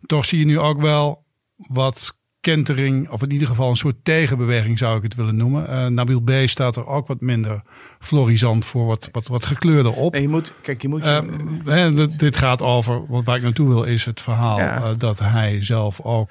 Toch 0.07 0.25
zie 0.25 0.39
je 0.39 0.45
nu 0.45 0.59
ook 0.59 0.81
wel 0.81 1.25
wat 1.57 2.19
kentering, 2.41 3.11
of 3.11 3.23
in 3.23 3.33
ieder 3.33 3.49
geval 3.49 3.71
een 3.71 3.77
soort 3.77 3.97
tegenbeweging 4.03 4.79
zou 4.79 4.97
ik 4.97 5.03
het 5.03 5.15
willen 5.15 5.37
noemen. 5.37 5.71
Uh, 5.71 5.87
Nabil 5.87 6.21
B 6.21 6.31
staat 6.45 6.77
er 6.77 6.87
ook 6.87 7.07
wat 7.07 7.21
minder 7.21 7.63
florisant 7.99 8.65
voor, 8.65 8.87
wat, 8.87 9.09
wat, 9.13 9.27
wat 9.27 9.47
gekleurder 9.47 9.93
op. 9.93 10.15
En 10.15 10.23
je 10.23 10.29
moet, 10.29 10.55
kijk, 10.63 10.83
je 10.83 10.89
moet. 10.89 11.05
Uh, 11.05 12.07
dit 12.17 12.37
gaat 12.37 12.63
over, 12.63 13.07
wat 13.07 13.25
waar 13.25 13.37
ik 13.37 13.43
naartoe 13.43 13.69
wil, 13.69 13.83
is 13.83 14.05
het 14.05 14.21
verhaal 14.21 14.59
ja. 14.59 14.77
uh, 14.77 14.91
dat 14.99 15.19
hij 15.19 15.63
zelf 15.63 16.01
ook. 16.01 16.31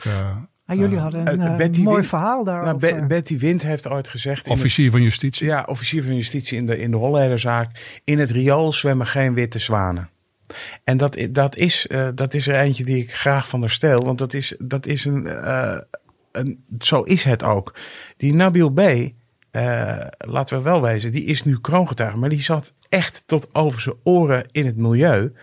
Ah, 0.65 0.77
jullie 0.77 0.97
hadden 0.97 1.41
een 1.41 1.57
Betty 1.57 1.81
mooi 1.81 1.95
Wind, 1.95 2.07
verhaal 2.07 2.43
daarover. 2.43 2.93
Nou, 2.93 3.07
Betty 3.07 3.37
Wind 3.37 3.61
heeft 3.61 3.89
ooit 3.89 4.07
gezegd... 4.07 4.47
Officier 4.47 4.91
van 4.91 5.01
Justitie. 5.01 5.45
Ja, 5.45 5.63
officier 5.67 6.03
van 6.03 6.15
Justitie 6.15 6.57
in 6.57 6.65
de, 6.65 6.79
in 6.79 6.91
de 6.91 6.97
Hollederzaak. 6.97 7.99
In 8.03 8.19
het 8.19 8.29
riool 8.29 8.73
zwemmen 8.73 9.07
geen 9.07 9.33
witte 9.33 9.59
zwanen. 9.59 10.09
En 10.83 10.97
dat, 10.97 11.17
dat, 11.29 11.55
is, 11.55 11.87
uh, 11.89 12.07
dat 12.15 12.33
is 12.33 12.47
er 12.47 12.55
eentje 12.55 12.83
die 12.83 12.97
ik 12.97 13.15
graag 13.15 13.47
van 13.47 13.61
haar. 13.61 14.01
Want 14.03 14.17
dat 14.17 14.33
is, 14.33 14.55
dat 14.59 14.85
is 14.85 15.05
een, 15.05 15.25
uh, 15.25 15.77
een. 16.31 16.63
Zo 16.79 17.01
is 17.01 17.23
het 17.23 17.43
ook. 17.43 17.75
Die 18.17 18.33
Nabil 18.33 18.69
B. 18.69 18.79
Uh, 19.51 19.97
laten 20.17 20.57
we 20.57 20.63
wel 20.63 20.81
wezen, 20.81 21.11
die 21.11 21.23
is 21.23 21.43
nu 21.43 21.59
kroongetuige. 21.59 22.17
Maar 22.17 22.29
die 22.29 22.41
zat 22.41 22.73
echt 22.89 23.23
tot 23.25 23.49
over 23.55 23.81
zijn 23.81 23.95
oren 24.03 24.45
in 24.51 24.65
het 24.65 24.77
milieu. 24.77 25.33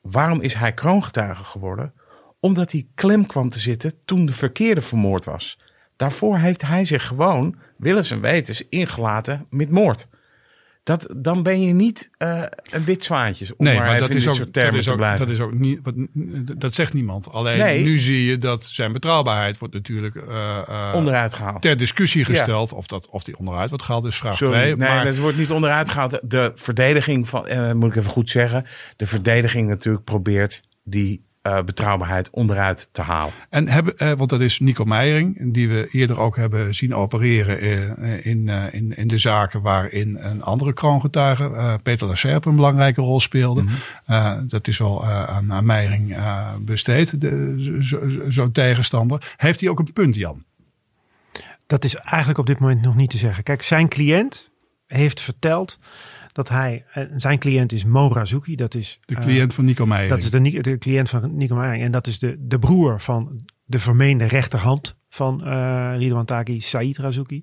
Waarom 0.00 0.40
is 0.40 0.54
hij 0.54 0.72
kroongetuige 0.72 1.44
geworden? 1.44 1.92
Omdat 2.40 2.72
hij 2.72 2.86
klem 2.94 3.26
kwam 3.26 3.48
te 3.48 3.60
zitten 3.60 3.92
toen 4.04 4.26
de 4.26 4.32
verkeerde 4.32 4.80
vermoord 4.80 5.24
was. 5.24 5.58
Daarvoor 5.96 6.38
heeft 6.38 6.62
hij 6.62 6.84
zich 6.84 7.06
gewoon, 7.06 7.56
willens 7.76 8.10
en 8.10 8.20
wetens, 8.20 8.68
ingelaten 8.68 9.46
met 9.50 9.70
moord. 9.70 10.06
Dat, 10.88 11.06
dan 11.16 11.42
ben 11.42 11.60
je 11.60 11.72
niet 11.72 12.10
uh, 12.18 12.42
een 12.70 12.84
wit 12.84 13.04
zwaantje. 13.04 13.54
Om 13.56 13.64
nee, 13.64 13.74
maar, 13.74 13.86
maar 13.86 13.98
dat, 13.98 14.10
is 14.10 14.28
ook, 14.28 14.52
dat 14.52 14.74
is 14.74 14.88
ook, 14.88 15.00
dat 15.18 15.28
is 15.28 15.40
ook 15.40 15.52
niet. 15.52 15.80
Wat, 15.82 15.94
dat 16.60 16.74
zegt 16.74 16.92
niemand. 16.92 17.32
Alleen 17.32 17.58
nee. 17.58 17.84
nu 17.84 17.98
zie 17.98 18.24
je 18.24 18.38
dat 18.38 18.62
zijn 18.62 18.92
betrouwbaarheid 18.92 19.58
wordt 19.58 19.74
natuurlijk 19.74 20.14
uh, 20.14 20.22
uh, 20.68 20.92
onderuit 20.94 21.34
gehaald. 21.34 21.62
Ter 21.62 21.76
discussie 21.76 22.24
gesteld. 22.24 22.70
Ja. 22.70 22.76
Of, 22.76 22.86
dat, 22.86 23.08
of 23.08 23.24
die 23.24 23.36
onderuit 23.36 23.68
wordt 23.68 23.84
gehaald, 23.84 24.04
is 24.04 24.16
vraag 24.16 24.36
2. 24.36 24.50
Nee, 24.50 24.76
maar 24.76 25.06
het 25.06 25.18
wordt 25.18 25.36
niet 25.36 25.50
onderuit 25.50 25.90
gehaald. 25.90 26.20
De 26.22 26.52
verdediging 26.54 27.28
van, 27.28 27.76
moet 27.76 27.90
ik 27.90 27.96
even 27.96 28.10
goed 28.10 28.30
zeggen. 28.30 28.64
De 28.96 29.06
verdediging 29.06 29.68
natuurlijk 29.68 30.04
probeert 30.04 30.60
die 30.84 31.27
uh, 31.42 31.62
betrouwbaarheid 31.62 32.30
onderuit 32.30 32.88
te 32.92 33.02
halen. 33.02 33.32
En 33.50 33.68
hebben, 33.68 33.94
uh, 33.96 34.12
want 34.12 34.30
dat 34.30 34.40
is 34.40 34.60
Nico 34.60 34.84
Meijering, 34.84 35.52
die 35.52 35.68
we 35.68 35.88
eerder 35.90 36.18
ook 36.18 36.36
hebben 36.36 36.74
zien 36.74 36.94
opereren 36.94 37.64
uh, 37.64 38.26
in, 38.26 38.48
in, 38.48 38.96
in 38.96 39.08
de 39.08 39.18
zaken 39.18 39.62
waarin 39.62 40.16
een 40.20 40.42
andere 40.42 40.72
kroongetuige, 40.72 41.78
Peter 41.82 42.06
Lacerpe, 42.06 42.48
een 42.48 42.56
belangrijke 42.56 43.00
rol 43.00 43.20
speelde. 43.20 43.62
Mm 43.62 43.68
-hmm. 44.04 44.48
dat 44.48 44.68
is 44.68 44.80
al 44.80 45.06
aan, 45.06 45.52
aan 45.52 45.66
Meijering 45.66 46.16
besteed, 46.60 47.16
zo'n 47.18 47.78
zo, 47.82 48.30
zo 48.30 48.50
tegenstander. 48.50 49.34
Heeft 49.36 49.60
hij 49.60 49.68
ook 49.68 49.78
een 49.78 49.92
punt, 49.92 50.14
Jan? 50.14 50.44
Dat 51.66 51.84
is 51.84 51.94
eigenlijk 51.94 52.38
op 52.38 52.46
dit 52.46 52.58
moment 52.58 52.82
nog 52.82 52.96
niet 52.96 53.10
te 53.10 53.18
zeggen. 53.18 53.42
Kijk, 53.42 53.62
zijn 53.62 53.88
cliënt 53.88 54.50
heeft 54.86 55.20
verteld 55.20 55.78
dat 56.38 56.48
hij, 56.48 56.84
zijn 57.16 57.38
cliënt 57.38 57.72
is 57.72 57.84
Mo 57.84 58.08
Razuki, 58.12 58.56
dat 58.56 58.74
is 58.74 59.00
de 59.04 59.14
cliënt 59.14 59.50
uh, 59.50 59.56
van 59.56 59.64
Nico 59.64 59.86
Meijer. 59.86 60.08
Dat 60.08 60.22
is 60.22 60.30
de, 60.30 60.60
de 60.60 60.78
cliënt 60.78 61.08
van 61.08 61.36
Nico 61.36 61.56
Meijer 61.56 61.84
en 61.84 61.90
dat 61.90 62.06
is 62.06 62.18
de, 62.18 62.36
de 62.38 62.58
broer 62.58 63.00
van 63.00 63.44
de 63.64 63.78
vermeende 63.78 64.24
rechterhand 64.24 64.98
van 65.08 65.40
uh, 65.44 65.92
Ridwan 65.96 66.24
Taki, 66.24 66.60
Said 66.60 66.98
Razuki. 66.98 67.42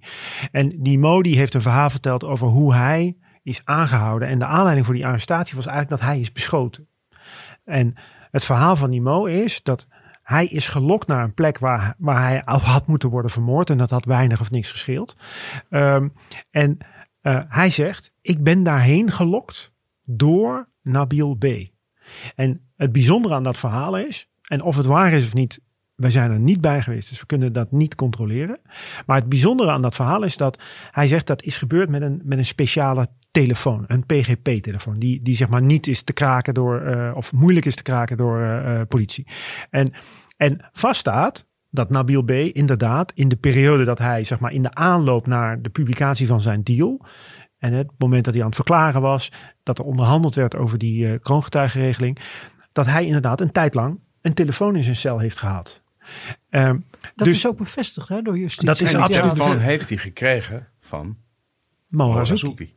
En 0.52 0.84
die 0.84 1.00
Mo 1.00 1.22
die 1.22 1.38
heeft 1.38 1.54
een 1.54 1.62
verhaal 1.62 1.90
verteld 1.90 2.24
over 2.24 2.48
hoe 2.48 2.74
hij 2.74 3.18
is 3.44 3.62
aangehouden 3.64 4.28
en 4.28 4.40
de 4.40 4.46
aanleiding 4.46 4.86
voor 4.86 4.96
die 4.96 5.06
arrestatie 5.06 5.56
was 5.56 5.66
eigenlijk 5.66 6.02
dat 6.02 6.10
hij 6.10 6.20
is 6.20 6.32
beschoten. 6.32 6.88
En 7.66 7.96
het 8.32 8.44
verhaal 8.44 8.76
van 8.76 8.90
die 8.92 9.02
Mo 9.02 9.26
is 9.26 9.64
dat 9.64 9.88
hij 10.24 10.46
is 10.46 10.68
gelokt 10.68 11.08
naar 11.08 11.24
een 11.24 11.34
plek 11.34 11.60
waar, 11.60 11.96
waar 11.98 12.28
hij 12.28 12.42
had 12.46 12.88
moeten 12.88 13.10
worden 13.10 13.32
vermoord. 13.32 13.70
En 13.70 13.78
dat 13.78 13.90
had 13.90 14.06
weinig 14.06 14.40
of 14.40 14.52
niks 14.52 14.72
gescheeld. 14.72 15.18
Um, 15.70 16.14
en 16.52 16.78
uh, 17.28 17.40
hij 17.48 17.70
zegt, 17.70 18.12
ik 18.22 18.44
ben 18.44 18.64
daarheen 18.64 19.12
gelokt 19.12 19.72
door 20.04 20.70
Nabil 20.82 21.36
B. 21.36 21.46
En 22.36 22.62
het 22.76 22.92
bijzondere 22.92 23.34
aan 23.34 23.44
dat 23.44 23.58
verhaal 23.58 23.98
is, 23.98 24.30
en 24.48 24.62
of 24.62 24.76
het 24.76 24.86
waar 24.86 25.14
is 25.14 25.26
of 25.26 25.34
niet, 25.34 25.60
wij 25.96 26.12
zijn 26.12 26.32
er 26.32 26.40
niet 26.40 26.62
bij 26.62 26.82
geweest, 26.82 27.10
dus 27.10 27.20
we 27.20 27.26
kunnen 27.26 27.54
dat 27.54 27.72
niet 27.72 27.96
controleren. 27.96 28.60
Maar 29.06 29.18
het 29.18 29.30
bijzondere 29.30 29.72
aan 29.72 29.82
dat 29.82 29.96
verhaal 29.96 30.24
is 30.24 30.38
dat 30.38 30.60
hij 30.92 31.08
zegt 31.08 31.28
dat 31.28 31.44
is 31.44 31.58
gebeurd 31.58 31.90
met 31.90 32.02
een, 32.02 32.22
met 32.24 32.38
een 32.38 32.46
speciale 32.46 33.10
telefoon, 33.32 33.84
een 33.88 34.06
PGP-telefoon, 34.06 35.00
die, 35.00 35.24
die 35.24 35.36
zeg 35.36 35.50
maar 35.50 35.62
niet 35.62 35.88
is 35.88 36.02
te 36.02 36.14
kraken 36.14 36.54
door, 36.54 36.82
uh, 36.82 37.12
of 37.16 37.34
moeilijk 37.34 37.66
is 37.66 37.76
te 37.76 37.84
kraken 37.84 38.18
door 38.18 38.40
uh, 38.40 38.82
politie. 38.88 39.28
En, 39.70 39.94
en 40.38 40.70
vaststaat 40.72 41.46
dat 41.76 41.90
Nabil 41.90 42.24
B. 42.24 42.32
inderdaad 42.32 43.12
in 43.16 43.28
de 43.28 43.36
periode 43.36 43.84
dat 43.84 43.98
hij, 43.98 44.24
zeg 44.24 44.40
maar, 44.40 44.52
in 44.52 44.62
de 44.62 44.74
aanloop 44.74 45.28
naar 45.28 45.62
de 45.62 45.70
publicatie 45.70 46.28
van 46.28 46.42
zijn 46.42 46.64
deal. 46.64 47.06
En 47.58 47.74
het 47.74 47.92
moment 47.98 48.26
dat 48.26 48.34
hij 48.34 48.42
aan 48.42 48.50
het 48.50 48.56
verklaren 48.56 49.02
was, 49.02 49.32
dat 49.64 49.80
er 49.80 49.86
onderhandeld 49.86 50.36
werd 50.36 50.56
over 50.56 50.78
die 50.78 51.06
uh, 51.06 51.20
kroongetuigenregeling. 51.22 52.20
Dat 52.72 52.86
hij 52.86 53.06
inderdaad 53.06 53.42
een 53.42 53.52
tijd 53.52 53.74
lang 53.74 54.00
een 54.22 54.34
telefoon 54.34 54.76
in 54.76 54.84
zijn 54.84 54.96
cel 54.96 55.20
heeft 55.20 55.38
gehad. 55.38 55.82
Uh, 56.50 56.70
dat 57.16 57.28
dus, 57.28 57.38
is 57.38 57.48
ook 57.48 57.58
bevestigd 57.58 58.08
hè, 58.08 58.22
door 58.22 58.38
justitie. 58.38 58.68
Dat 58.68 58.82
is 58.82 58.94
en 58.94 59.00
die 59.00 59.20
telefoon 59.20 59.58
heeft 59.58 59.90
hij 59.90 59.98
gekregen 59.98 60.68
van 60.80 61.18
Morazuki. 61.88 62.74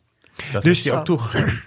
Dat 0.53 0.63
dus, 0.63 0.65
heeft 0.65 0.85
hij 0.85 0.99
ook 0.99 1.05
toegegeven. 1.05 1.63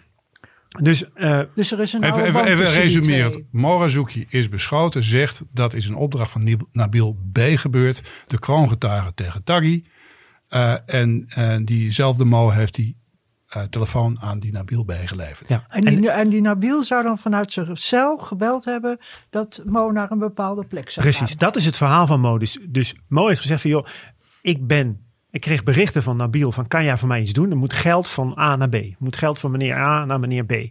Dus, 0.80 1.04
uh, 1.16 1.42
dus 1.56 1.72
er 1.72 1.80
is 1.80 1.94
een 1.94 2.04
even, 2.04 2.26
even, 2.26 2.46
even 2.46 2.72
resumerend. 2.72 3.42
Morazuki 3.52 4.26
is 4.30 4.50
beschoten, 4.50 5.04
zegt 5.04 5.46
dat 5.52 5.74
is 5.74 5.88
een 5.88 5.96
opdracht 5.96 6.32
van 6.32 6.68
Nabil 6.72 7.18
B. 7.32 7.40
gebeurd. 7.40 8.04
De 8.28 8.40
kroongetuige 8.40 9.14
tegen 9.14 9.44
Taghi. 9.44 9.84
Uh, 10.50 10.74
en 10.86 11.26
uh, 11.38 11.56
diezelfde 11.64 12.26
Mo 12.26 12.50
heeft 12.50 12.76
die 12.76 12.98
uh, 13.56 13.64
telefoon 13.64 14.22
aan 14.22 14.40
die 14.40 14.52
Nabil 14.52 14.84
B. 14.84 14.92
geleverd. 15.06 15.50
Ja. 15.50 15.66
En, 15.70 15.86
die, 15.86 16.10
en 16.10 16.30
die 16.30 16.42
Nabil 16.42 16.84
zou 16.84 17.04
dan 17.04 17.18
vanuit 17.18 17.54
zijn 17.54 17.78
cel 17.78 18.18
gebeld 18.18 18.66
hebben 18.66 18.98
dat 19.30 19.62
Mo 19.66 19.92
naar 19.92 20.12
een 20.12 20.20
bepaalde 20.20 20.66
plek 20.66 20.90
zou 20.90 21.06
Precies, 21.06 21.30
gaan. 21.30 21.38
dat 21.40 21.56
is 21.56 21.66
het 21.66 21.78
verhaal 21.78 22.08
van 22.08 22.20
Mo. 22.20 22.38
Dus, 22.38 22.58
dus 22.70 22.96
Mo 23.08 23.28
heeft 23.28 23.42
gezegd 23.42 23.62
van 23.62 23.70
joh, 23.70 23.86
ik 24.42 24.68
ben 24.68 25.11
ik 25.32 25.42
kreeg 25.42 25.64
berichten 25.64 26.04
van 26.04 26.18
Nabil 26.18 26.52
van 26.52 26.68
kan 26.68 26.84
jij 26.84 26.98
voor 26.98 27.08
mij 27.08 27.22
iets 27.22 27.34
doen? 27.34 27.50
Er 27.50 27.58
moet 27.58 27.74
geld 27.74 28.10
van 28.10 28.38
A 28.40 28.56
naar 28.56 28.70
B. 28.70 28.74
Er 28.74 28.96
moet 29.00 29.16
geld 29.16 29.40
van 29.40 29.52
meneer 29.52 29.76
A 29.76 30.06
naar 30.06 30.20
meneer 30.20 30.46
B. 30.46 30.52
Uh, 30.52 30.70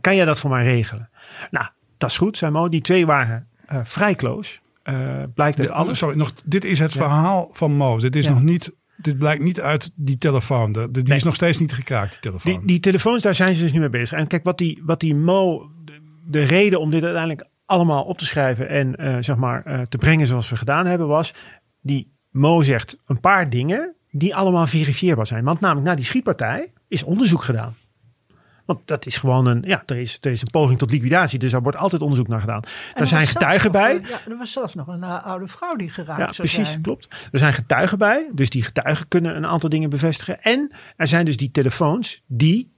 kan 0.00 0.16
jij 0.16 0.24
dat 0.24 0.38
voor 0.38 0.50
mij 0.50 0.64
regelen? 0.64 1.10
Nou, 1.50 1.66
dat 1.96 2.10
is 2.10 2.16
goed, 2.16 2.36
zei 2.36 2.52
Mo. 2.52 2.68
Die 2.68 2.80
twee 2.80 3.06
waren 3.06 3.46
uh, 3.72 3.80
vrij 3.84 4.14
close. 4.14 4.58
Uh, 4.84 5.22
blijkt 5.34 5.56
de, 5.56 5.70
alles. 5.70 5.98
Sorry, 5.98 6.16
nog, 6.16 6.34
dit 6.44 6.64
is 6.64 6.78
het 6.78 6.92
ja. 6.92 7.00
verhaal 7.00 7.48
van 7.52 7.72
Mo. 7.72 7.98
Dit 7.98 8.16
is 8.16 8.24
ja. 8.24 8.30
nog 8.30 8.42
niet 8.42 8.72
dit 9.02 9.18
blijkt 9.18 9.42
niet 9.42 9.60
uit 9.60 9.90
die 9.94 10.18
telefoon. 10.18 10.72
De, 10.72 10.90
die 10.90 11.02
nee. 11.02 11.16
is 11.16 11.22
nog 11.22 11.34
steeds 11.34 11.58
niet 11.58 11.72
gekraakt, 11.72 12.10
die 12.10 12.20
telefoon. 12.20 12.52
Die, 12.52 12.66
die, 12.66 12.80
telefoons, 12.80 13.22
daar 13.22 13.34
zijn 13.34 13.54
ze 13.54 13.62
dus 13.62 13.72
nu 13.72 13.78
mee 13.80 13.90
bezig. 13.90 14.18
En 14.18 14.26
kijk, 14.26 14.44
wat 14.44 14.58
die, 14.58 14.82
wat 14.84 15.00
die 15.00 15.14
Mo, 15.14 15.70
de, 15.84 16.00
de 16.26 16.42
reden 16.42 16.80
om 16.80 16.90
dit 16.90 17.02
uiteindelijk 17.02 17.48
allemaal 17.66 18.04
op 18.04 18.18
te 18.18 18.24
schrijven 18.24 18.68
en 18.68 18.96
eh, 18.96 19.16
zeg 19.20 19.36
maar 19.36 19.64
eh, 19.64 19.80
te 19.80 19.98
brengen 19.98 20.26
zoals 20.26 20.50
we 20.50 20.56
gedaan 20.56 20.86
hebben, 20.86 21.06
was 21.06 21.34
die 21.80 22.12
Mo 22.30 22.62
zegt 22.62 22.96
een 23.06 23.20
paar 23.20 23.50
dingen 23.50 23.94
die 24.10 24.34
allemaal 24.34 24.66
verifieerbaar 24.66 25.26
zijn. 25.26 25.44
Want 25.44 25.60
namelijk 25.60 25.86
na 25.86 25.94
die 25.94 26.04
schietpartij 26.04 26.72
is 26.88 27.02
onderzoek 27.02 27.42
gedaan. 27.42 27.74
Want 28.64 28.80
dat 28.84 29.06
is 29.06 29.16
gewoon 29.16 29.46
een, 29.46 29.62
ja, 29.66 29.82
er 29.86 29.96
is, 29.96 30.18
er 30.20 30.30
is 30.30 30.40
een 30.40 30.50
poging 30.50 30.78
tot 30.78 30.90
liquidatie, 30.90 31.38
dus 31.38 31.50
daar 31.50 31.62
wordt 31.62 31.78
altijd 31.78 32.02
onderzoek 32.02 32.28
naar 32.28 32.40
gedaan. 32.40 32.62
En 32.62 32.70
Daar 32.92 33.00
er 33.00 33.06
zijn 33.06 33.26
getuigen 33.26 33.72
nog 33.72 33.82
bij. 33.82 34.00
Ja, 34.08 34.20
er 34.28 34.36
was 34.38 34.52
zelfs 34.52 34.74
nog 34.74 34.86
een 34.86 35.02
eh, 35.02 35.24
oude 35.26 35.46
vrouw 35.46 35.76
die 35.76 35.90
geraakt 35.90 36.20
Ja, 36.20 36.32
zou 36.32 36.48
precies, 36.48 36.70
zijn. 36.70 36.82
klopt. 36.82 37.08
Er 37.32 37.38
zijn 37.38 37.52
getuigen 37.52 37.98
bij, 37.98 38.28
dus 38.32 38.50
die 38.50 38.62
getuigen 38.62 39.08
kunnen 39.08 39.36
een 39.36 39.46
aantal 39.46 39.68
dingen 39.68 39.90
bevestigen. 39.90 40.42
En 40.42 40.72
er 40.96 41.06
zijn 41.06 41.24
dus 41.24 41.36
die 41.36 41.50
telefoons 41.50 42.22
die 42.26 42.72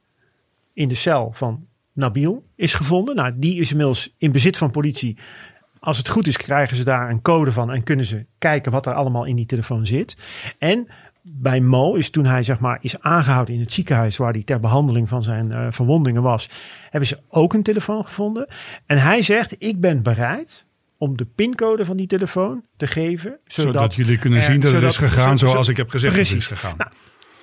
in 0.73 0.89
de 0.89 0.95
cel 0.95 1.31
van 1.33 1.67
Nabil 1.93 2.45
is 2.57 2.75
gevonden. 2.75 3.15
Nou, 3.15 3.33
die 3.37 3.61
is 3.61 3.71
inmiddels 3.71 4.15
in 4.19 4.33
bezit 4.33 4.57
van 4.57 4.71
politie. 4.71 5.19
Als 5.79 5.97
het 5.97 6.09
goed 6.09 6.27
is, 6.27 6.37
krijgen 6.37 6.77
ze 6.77 6.85
daar 6.85 7.11
een 7.11 7.23
code 7.23 7.53
van 7.53 7.71
en 7.71 7.83
kunnen 7.83 8.05
ze 8.05 8.27
kijken 8.39 8.73
wat 8.73 8.87
er 8.87 8.95
allemaal 8.95 9.25
in 9.25 9.37
die 9.37 9.47
telefoon 9.47 9.87
zit. 9.87 10.17
En 10.59 10.89
bij 11.23 11.61
Mo 11.61 11.95
is 11.95 12.11
toen 12.11 12.25
hij 12.27 12.43
zeg 12.43 12.59
maar 12.61 12.79
is 12.81 13.01
aangehouden 13.01 13.55
in 13.55 13.61
het 13.61 13.73
ziekenhuis 13.73 14.17
waar 14.17 14.33
hij 14.33 14.43
ter 14.43 14.61
behandeling 14.61 15.09
van 15.09 15.23
zijn 15.23 15.53
eh, 15.53 15.67
verwondingen 15.71 16.23
was, 16.23 16.51
hebben 16.91 17.09
ze 17.09 17.19
ook 17.29 17.53
een 17.53 17.63
telefoon 17.63 18.05
gevonden. 18.05 18.47
En 18.87 18.99
hij 18.99 19.23
zegt: 19.23 19.55
ik 19.59 19.81
ben 19.81 20.03
bereid 20.03 20.65
om 20.99 21.17
de 21.17 21.25
pincode 21.25 21.85
van 21.85 21.97
die 21.97 22.07
telefoon 22.07 22.65
te 22.77 22.87
geven, 22.87 23.37
zodat, 23.47 23.75
Zodat, 23.75 23.95
jullie 23.95 24.19
kunnen 24.19 24.39
er- 24.39 24.45
zien 24.45 24.61
dat 24.61 24.73
het 24.73 24.83
is 24.83 24.97
gegaan 24.97 25.39
zo- 25.39 25.47
zo- 25.47 25.53
zoals 25.53 25.69
ik 25.69 25.77
heb 25.77 25.91
gezegd 25.91 26.15
dat 26.17 26.23
het 26.27 26.33
is 26.37 26.47
Precies. 26.47 26.61
gegaan. 26.61 26.77
Nou, 26.79 26.91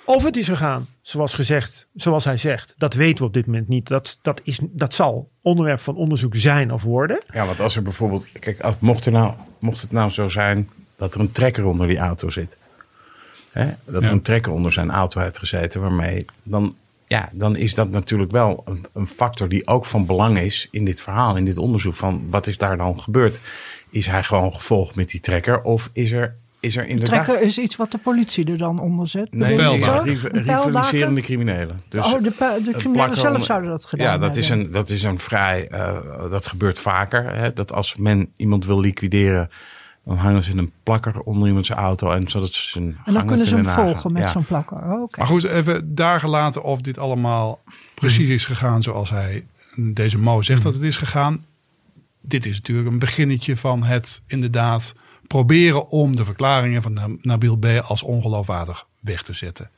of 0.06 0.24
het 0.24 0.38
is 0.38 0.48
gegaan 0.48 0.88
zoals 1.02 1.34
gezegd, 1.34 1.88
zoals 1.94 2.26
hij 2.26 2.38
zegt, 2.38 2.74
dat 2.78 2.94
weten 2.94 3.18
we 3.18 3.24
op 3.26 3.34
dit 3.34 3.46
moment 3.46 3.68
niet. 3.68 3.88
Dat, 3.88 4.20
dat, 4.22 4.42
is, 4.44 4.60
dat 4.62 4.94
zal 4.94 5.32
onderwerp 5.42 5.80
van 5.80 5.96
onderzoek 5.96 6.36
zijn 6.36 6.72
of 6.72 6.84
worden. 6.84 7.24
Ja, 7.34 7.46
want 7.46 7.60
als 7.60 7.76
er 7.76 7.82
bijvoorbeeld, 7.84 8.28
kijk, 8.40 8.64
mocht, 8.80 9.06
er 9.06 9.12
nou, 9.12 9.34
mocht 9.60 9.82
het 9.82 9.92
nou 9.92 10.10
zo 10.10 10.30
zijn 10.30 10.70
dat 10.96 11.14
er 11.14 11.20
een 11.20 11.32
trekker 11.32 11.66
onder 11.66 11.88
die 11.88 11.98
auto 11.98 12.30
zit. 12.30 12.58
Hè? 13.52 13.66
Dat 13.86 14.02
Ja. 14.02 14.08
er 14.08 14.14
een 14.14 14.22
trekker 14.22 14.52
onder 14.52 14.72
zijn 14.72 14.92
auto 14.92 15.22
heeft 15.22 15.38
gezeten, 15.40 15.82
waarmee 15.82 16.26
dan, 16.44 16.74
ja, 17.08 17.30
dan 17.32 17.56
is 17.56 17.74
dat 17.76 17.90
natuurlijk 17.90 18.32
wel 18.32 18.64
een, 18.66 18.86
een 18.94 19.08
factor 19.08 19.50
die 19.50 19.68
ook 19.68 19.86
van 19.86 20.06
belang 20.06 20.40
is 20.40 20.68
in 20.72 20.86
dit 20.86 21.02
verhaal, 21.02 21.38
in 21.38 21.46
dit 21.46 21.58
onderzoek. 21.58 21.96
Van 21.96 22.28
wat 22.30 22.48
is 22.48 22.58
daar 22.58 22.78
dan 22.78 23.00
gebeurd? 23.00 23.40
Is 23.90 24.06
hij 24.06 24.24
gewoon 24.24 24.54
gevolgd 24.54 24.96
met 24.96 25.10
die 25.10 25.20
trekker 25.20 25.62
of 25.62 25.90
is 25.94 26.12
er, 26.12 26.36
is 26.60 26.78
er 26.78 26.88
inderdaad. 26.88 27.24
Trekker 27.26 27.46
is 27.46 27.58
iets 27.58 27.76
wat 27.76 27.92
de 27.92 27.98
politie 27.98 28.46
er 28.52 28.58
dan 28.58 28.80
onder 28.80 29.08
zet. 29.08 29.34
Nee, 29.34 29.58
rivaliserende 30.32 31.22
criminelen. 31.22 31.80
Dus 31.90 32.06
oh, 32.06 32.24
de, 32.24 32.62
de 32.64 32.72
criminelen 32.78 33.16
zelf 33.16 33.44
zouden 33.46 33.70
dat 33.70 33.86
gedaan 33.86 34.06
Ja, 34.12 34.18
dat 34.18 34.36
is, 34.36 34.48
hebben. 34.50 34.66
een, 34.66 34.72
dat 34.72 34.90
is 34.90 35.04
een 35.04 35.20
vrij. 35.20 35.68
eh, 35.68 35.98
dat 36.30 36.48
gebeurt 36.48 36.80
vaker. 36.80 37.36
Hè, 37.36 37.54
dat 37.54 37.74
als 37.74 37.96
men 37.96 38.30
iemand 38.36 38.66
wil 38.66 38.80
liquideren. 38.80 39.50
Dan 40.10 40.18
hangen 40.18 40.44
ze 40.44 40.58
een 40.58 40.72
plakker 40.84 41.20
onder 41.20 41.48
iemands 41.48 41.70
auto. 41.70 42.12
En 42.12 42.28
zodat 42.28 42.54
ze 42.54 42.70
zijn. 42.70 42.98
En 43.06 43.14
dan 43.14 43.26
kunnen 43.26 43.46
ze 43.46 43.56
hem 43.56 43.64
nagaan. 43.64 43.86
volgen 43.90 44.12
met 44.14 44.22
Ja. 44.22 44.28
zo'n 44.28 44.46
plakker. 44.46 44.78
Oh, 44.78 45.02
Oké. 45.02 45.20
Maar 45.20 45.28
goed, 45.28 45.44
even 45.44 45.96
daar 45.96 46.20
gelaten 46.20 46.64
of 46.64 46.82
dit 46.82 46.98
allemaal 46.98 47.62
precies 47.96 48.30
is 48.30 48.46
gegaan 48.46 48.84
zoals 48.84 49.10
hij, 49.10 49.46
deze 49.76 50.18
Mo 50.18 50.42
zegt 50.42 50.62
dat 50.64 50.74
het 50.74 50.82
is 50.84 50.98
gegaan. 50.98 51.46
Dit 52.22 52.46
is 52.46 52.56
natuurlijk 52.56 52.88
een 52.88 53.00
beginnetje 53.00 53.58
van 53.58 53.84
het 53.84 54.22
inderdaad 54.28 54.96
proberen 55.28 55.88
om 55.88 56.16
de 56.16 56.26
verklaringen 56.26 56.82
van 56.82 57.20
Nabil 57.22 57.58
B. 57.58 57.66
als 57.66 58.04
ongeloofwaardig 58.04 58.86
weg 59.00 59.22
te 59.24 59.34
zetten. 59.34 59.70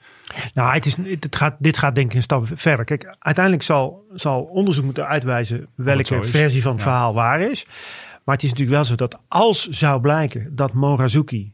Nou, 0.53 0.73
het 0.73 0.85
is, 0.85 0.95
het 1.19 1.35
gaat, 1.35 1.55
dit 1.59 1.77
gaat 1.77 1.95
denk 1.95 2.09
ik 2.09 2.15
een 2.15 2.21
stap 2.21 2.45
verder. 2.53 2.85
Kijk, 2.85 3.15
uiteindelijk 3.19 3.63
zal, 3.65 4.05
zal 4.13 4.41
onderzoek 4.41 4.83
moeten 4.85 5.07
uitwijzen 5.07 5.67
welke 5.75 6.23
versie 6.23 6.61
van 6.61 6.71
het 6.71 6.81
Ja. 6.81 6.87
verhaal 6.87 7.13
waar 7.13 7.41
is. 7.41 7.65
Maar 8.23 8.35
het 8.35 8.43
is 8.43 8.49
natuurlijk 8.49 8.77
wel 8.77 8.85
zo 8.85 8.95
dat 8.95 9.19
als 9.27 9.67
zou 9.69 10.01
blijken 10.01 10.55
dat 10.55 10.73
Morazuki, 10.73 11.51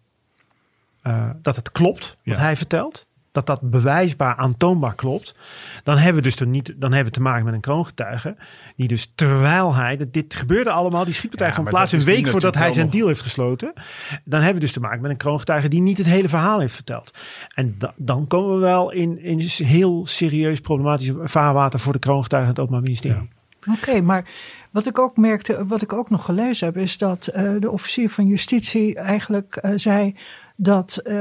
eh, 1.01 1.29
dat 1.41 1.55
het 1.55 1.71
klopt 1.71 2.17
wat 2.23 2.35
Ja. 2.35 2.41
hij 2.41 2.57
vertelt, 2.57 3.05
dat 3.31 3.45
dat 3.45 3.61
bewijsbaar 3.61 4.35
aantoonbaar 4.35 4.95
klopt, 4.95 5.35
dan 5.83 5.97
hebben 5.97 6.15
we 6.23 6.29
dus 6.29 6.39
er 6.39 6.47
niet, 6.47 6.65
dan 6.77 6.89
hebben 6.93 7.11
we 7.13 7.17
te 7.17 7.21
maken 7.23 7.45
met 7.45 7.53
een 7.53 7.59
kroongetuige 7.61 8.35
die 8.75 8.87
dus 8.87 9.11
terwijl 9.15 9.73
hij, 9.75 9.97
dat 9.97 10.13
dit 10.13 10.35
gebeurde 10.35 10.69
allemaal, 10.71 11.05
die 11.05 11.13
schietpartij 11.13 11.49
Ja, 11.55 11.61
maar 11.61 11.71
plaats 11.71 11.91
een 11.91 12.03
week 12.03 12.27
voordat 12.27 12.55
hij 12.55 12.71
zijn 12.71 12.89
deal 12.89 13.07
heeft 13.07 13.21
gesloten, 13.21 13.73
dan 14.23 14.39
hebben 14.39 14.53
we 14.59 14.65
dus 14.65 14.71
te 14.71 14.79
maken 14.79 15.01
met 15.01 15.11
een 15.11 15.17
kroongetuige 15.17 15.67
die 15.67 15.81
niet 15.81 15.97
het 15.97 16.07
hele 16.07 16.29
verhaal 16.29 16.59
heeft 16.59 16.75
verteld. 16.75 17.13
En 17.55 17.75
da- 17.77 17.93
dan 17.95 18.27
komen 18.27 18.53
we 18.53 18.59
wel 18.59 18.91
in, 18.91 19.19
in 19.23 19.39
heel 19.65 20.05
serieus 20.05 20.59
problematisch 20.59 21.11
vaarwater 21.23 21.79
voor 21.79 21.93
de 21.93 21.99
kroongetuigen 21.99 22.49
en 22.49 22.55
het 22.55 22.63
Openbaar 22.63 22.83
Ministerie. 22.89 23.29
Oké, 23.73 24.01
maar 24.01 24.29
wat 24.77 24.87
ik 24.87 24.99
ook 24.99 25.17
merkte, 25.17 25.65
wat 25.65 25.81
ik 25.81 25.93
ook 25.93 26.09
nog 26.09 26.25
gelezen 26.25 26.67
heb, 26.67 26.77
is 26.77 26.97
dat 26.97 27.27
eh, 27.27 27.51
de 27.59 27.71
officier 27.71 28.09
van 28.09 28.27
justitie 28.27 28.95
eigenlijk 28.95 29.55
eh, 29.55 29.71
zei 29.75 30.15
dat 30.55 30.97
eh, 30.97 31.15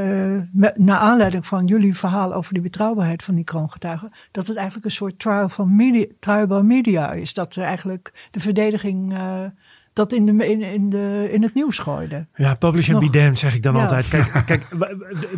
met, 0.52 0.78
naar 0.78 0.98
aanleiding 0.98 1.46
van 1.46 1.66
jullie 1.66 1.96
verhaal 1.96 2.34
over 2.34 2.54
de 2.54 2.60
betrouwbaarheid 2.60 3.22
van 3.22 3.34
die 3.34 3.44
kroongetuigen, 3.44 4.12
dat 4.30 4.46
het 4.46 4.56
eigenlijk 4.56 4.86
een 4.86 4.92
soort 4.92 5.18
trial 5.18 5.48
van 5.48 5.76
media, 5.76 6.06
trial 6.18 6.46
by 6.46 6.60
media 6.64 7.12
is. 7.12 7.34
Dat 7.34 7.56
er 7.56 7.62
eigenlijk 7.62 8.28
de 8.30 8.40
verdediging 8.40 9.12
eh, 9.14 9.40
dat 9.92 10.12
in, 10.12 10.26
de, 10.26 10.32
in, 10.48 10.62
in, 10.62 10.88
de, 10.88 11.28
in 11.32 11.42
het 11.42 11.54
nieuws 11.54 11.78
gooide. 11.78 12.26
Ja, 12.34 12.54
publish 12.54 12.90
and 12.90 13.00
Nog- 13.02 13.10
be 13.10 13.18
damned 13.18 13.38
zeg 13.38 13.54
ik 13.54 13.62
dan 13.62 13.74
Ja. 13.74 13.82
altijd. 13.82 14.08
Kijk, 14.08 14.42
kijk 14.46 14.66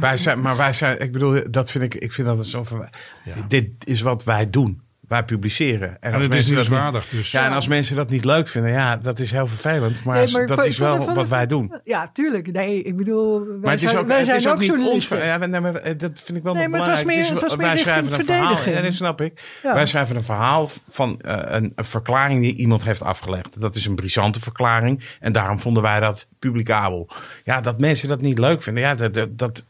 Wij 0.01 0.17
zijn, 0.17 0.41
maar 0.41 0.57
wij 0.57 0.73
zijn, 0.73 1.01
ik 1.01 1.13
bedoel, 1.13 1.41
dat 1.51 1.71
vind 1.71 1.85
ik, 1.85 1.95
ik 1.95 2.13
vind 2.13 2.29
dat 2.29 2.47
zo 2.47 2.65
van, 2.65 2.89
Ja. 3.25 3.35
dit 3.49 3.71
is 3.85 4.01
wat 4.01 4.25
wij 4.25 4.51
doen. 4.51 4.81
Wij 5.09 5.25
publiceren. 5.25 5.89
En, 5.89 5.97
En 6.01 6.13
als 6.15 6.23
het 6.23 6.23
is 6.23 6.29
mensen 6.35 6.55
dat 6.55 6.63
niet- 6.63 6.71
nieuwswaardig. 6.71 7.09
Dus 7.09 7.31
Ja, 7.31 7.47
en 7.47 7.53
als 7.53 7.69
mensen 7.69 7.97
dat 7.97 8.11
niet 8.11 8.25
leuk 8.25 8.49
vinden, 8.49 8.71
ja, 8.73 8.97
dat 8.97 9.19
is 9.19 9.31
heel 9.31 9.47
vervelend. 9.47 10.05
Maar, 10.05 10.17
Nee, 10.17 10.33
maar 10.33 10.47
dat 10.47 10.65
is 10.65 10.79
wel 10.79 11.15
wat 11.15 11.29
wij 11.29 11.47
doen. 11.47 11.81
Ja, 11.85 12.11
tuurlijk. 12.13 12.53
Nee, 12.53 12.83
ik 12.83 12.97
bedoel, 12.97 13.39
wij 13.47 13.57
Maar 13.63 13.71
het 13.71 13.83
is 13.83 13.91
zijn, 13.91 14.01
ook, 14.03 14.07
wij 14.09 14.17
het 14.17 14.27
zijn 14.27 14.39
is 14.39 14.47
ook, 14.47 14.53
ook 14.55 14.61
niet 14.61 14.89
ons. 14.93 15.09
Ja, 15.09 15.39
maar- 15.39 15.49
nee, 15.49 15.61
maar 15.61 15.73
dat 15.97 16.21
vind 16.25 16.39
ik 16.39 16.43
wel 16.43 16.53
Nee, 16.55 16.63
nog 16.63 16.71
maar 16.73 16.81
het 16.81 16.91
was 16.91 17.05
meer- 17.05 17.19
is- 17.19 17.29
het 17.29 17.41
was 17.41 17.57
meer 17.57 17.67
wij 17.67 17.77
schrijven 17.77 18.13
een 18.13 18.25
verhaal. 18.25 18.69
Ja, 18.69 18.81
dat 18.81 18.95
snap 18.95 19.21
ik. 19.21 19.59
Ja. 19.63 19.75
Wij 19.75 19.87
schrijven 19.87 20.17
een 20.17 20.25
verhaal 20.25 20.71
van 20.89 21.21
eh, 21.21 21.37
een, 21.47 21.73
een 21.75 21.85
verklaring 21.85 22.41
die 22.43 22.55
iemand 22.57 22.85
heeft 22.85 23.03
afgelegd. 23.03 23.61
Dat 23.61 23.75
is 23.75 23.87
een 23.87 23.95
brisante 23.95 24.41
verklaring. 24.41 25.05
En 25.21 25.33
daarom 25.33 25.61
vonden 25.61 25.83
wij 25.83 26.01
dat 26.01 26.29
publicabel. 26.39 27.09
Ja, 27.45 27.61
dat 27.61 27.79
mensen 27.81 28.09
dat 28.09 28.21
niet 28.21 28.39
leuk 28.39 28.63
vinden. 28.63 28.83
Ja, 28.83 28.95
dat. 28.95 29.15
dat, 29.15 29.39
dat 29.39 29.65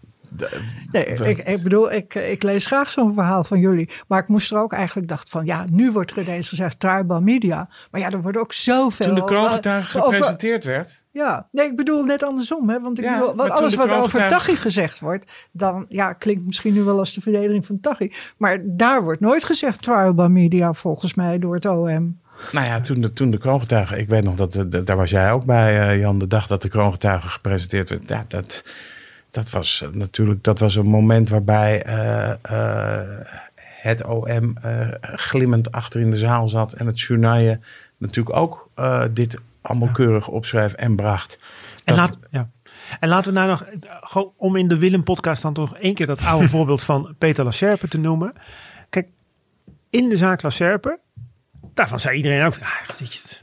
Nee, 0.90 1.04
ik, 1.06 1.38
ik 1.38 1.62
bedoel, 1.62 1.92
ik, 1.92 2.14
ik 2.14 2.42
lees 2.42 2.66
graag 2.66 2.90
zo'n 2.90 3.14
verhaal 3.14 3.44
van 3.44 3.58
jullie. 3.60 3.90
Maar 4.08 4.18
ik 4.18 4.28
moest 4.28 4.50
er 4.52 4.58
ook 4.58 4.72
eigenlijk 4.72 5.08
dacht 5.08 5.28
van, 5.30 5.44
ja, 5.44 5.64
nu 5.70 5.92
wordt 5.92 6.10
er 6.10 6.18
ineens 6.22 6.48
gezegd 6.48 6.80
tribal 6.80 7.20
media. 7.20 7.68
Maar 7.90 8.00
ja, 8.00 8.10
er 8.10 8.22
wordt 8.22 8.38
ook 8.38 8.52
zoveel... 8.52 9.06
toen 9.06 9.14
de 9.14 9.24
kroongetuige 9.24 9.98
eh, 9.98 10.02
over- 10.04 10.14
gepresenteerd 10.14 10.64
werd. 10.64 11.02
Ja, 11.12 11.48
nee, 11.52 11.66
ik 11.66 11.76
bedoel 11.76 12.02
net 12.04 12.22
andersom. 12.22 12.68
Hè? 12.70 12.80
Want 12.80 12.98
ik 12.98 13.04
Ja, 13.04 13.18
bedoel, 13.18 13.34
want 13.36 13.50
alles 13.50 13.74
wat 13.74 13.92
over 13.92 14.28
Taghi 14.28 14.56
gezegd 14.56 15.00
wordt, 15.00 15.30
dan 15.52 15.86
ja, 15.88 16.12
klinkt 16.12 16.46
misschien 16.46 16.74
nu 16.74 16.82
wel 16.82 16.98
als 16.98 17.14
de 17.14 17.20
verdediging 17.20 17.66
van 17.66 17.80
Taghi. 17.80 18.12
Maar 18.36 18.58
daar 18.64 19.02
wordt 19.02 19.20
nooit 19.20 19.44
gezegd 19.44 19.82
tribal 19.82 20.28
media 20.28 20.72
volgens 20.72 21.14
mij 21.14 21.38
door 21.38 21.54
het 21.54 21.66
OM. 21.66 22.20
Nou 22.52 22.66
ja, 22.66 22.80
toen 22.80 23.00
de, 23.00 23.12
toen 23.12 23.30
de 23.30 23.38
kroongetuige, 23.38 23.98
ik 23.98 24.08
weet 24.08 24.24
nog 24.24 24.34
dat, 24.36 24.52
de- 24.52 24.68
de- 24.68 24.82
daar 24.82 24.96
was 24.96 25.10
jij 25.10 25.32
ook 25.32 25.44
bij, 25.44 25.88
eh, 25.88 25.98
Jan, 26.00 26.18
de 26.18 26.26
dag 26.26 26.46
dat 26.46 26.62
de 26.62 26.68
kroongetuige 26.68 27.28
gepresenteerd 27.28 27.88
werd. 27.88 28.08
Ja, 28.08 28.24
dat, 28.28 28.64
dat 29.38 29.50
was 29.50 29.82
eh, 29.82 29.88
natuurlijk 29.88 30.44
dat 30.44 30.58
was 30.58 30.76
een 30.76 30.86
moment 30.86 31.28
waarbij 31.28 31.82
eh, 31.82 32.30
eh, 32.30 33.26
het 33.62 34.04
OM 34.04 34.58
glimmend 35.00 35.72
achter 35.72 36.00
in 36.00 36.10
de 36.10 36.16
zaal 36.16 36.48
zat 36.48 36.72
en 36.72 36.86
het 36.86 37.00
journaal 37.00 37.56
natuurlijk 37.96 38.36
ook 38.36 38.70
dit 39.12 39.38
allemaal 39.60 39.90
keurig 39.90 40.28
opschreef 40.28 40.72
en 40.72 40.96
bracht. 40.96 41.40
En, 41.84 41.96
Dat- 41.96 41.96
laat, 41.96 42.18
ja. 42.30 42.50
en 43.00 43.08
laten 43.08 43.32
we 43.32 43.38
nou 43.38 43.48
nog, 43.48 43.64
om 44.36 44.56
in 44.56 44.68
de 44.68 44.78
Willem-podcast 44.78 45.42
dan 45.42 45.54
toch 45.54 45.76
één 45.76 45.94
keer 45.94 46.06
dat 46.06 46.24
oude 46.24 46.48
voorbeeld 46.58 46.82
van 46.82 47.14
Peter 47.18 47.44
Lacerpe 47.44 47.88
te 47.88 47.98
noemen. 47.98 48.32
Kijk, 48.90 49.08
in 49.90 50.08
de 50.08 50.16
zaak 50.16 50.42
Lacerpe, 50.42 50.98
daarvan 51.74 52.00
zei 52.00 52.16
iedereen 52.16 52.44
ook, 52.44 52.58
ah, 52.60 52.98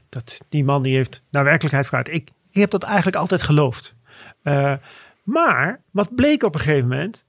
dat, 0.09 0.37
die 0.49 0.63
man 0.63 0.83
die 0.83 0.95
heeft 0.95 1.21
naar 1.31 1.43
werkelijkheid 1.43 1.85
vooruit. 1.85 2.07
Ik, 2.07 2.29
ik 2.51 2.61
heb 2.61 2.71
dat 2.71 2.83
eigenlijk 2.83 3.17
altijd 3.17 3.41
geloofd. 3.41 3.95
Eh, 4.41 4.73
maar, 5.25 5.81
wat 5.91 6.15
bleek 6.15 6.43
op 6.43 6.53
een 6.53 6.59
gegeven 6.61 6.87
moment? 6.87 7.25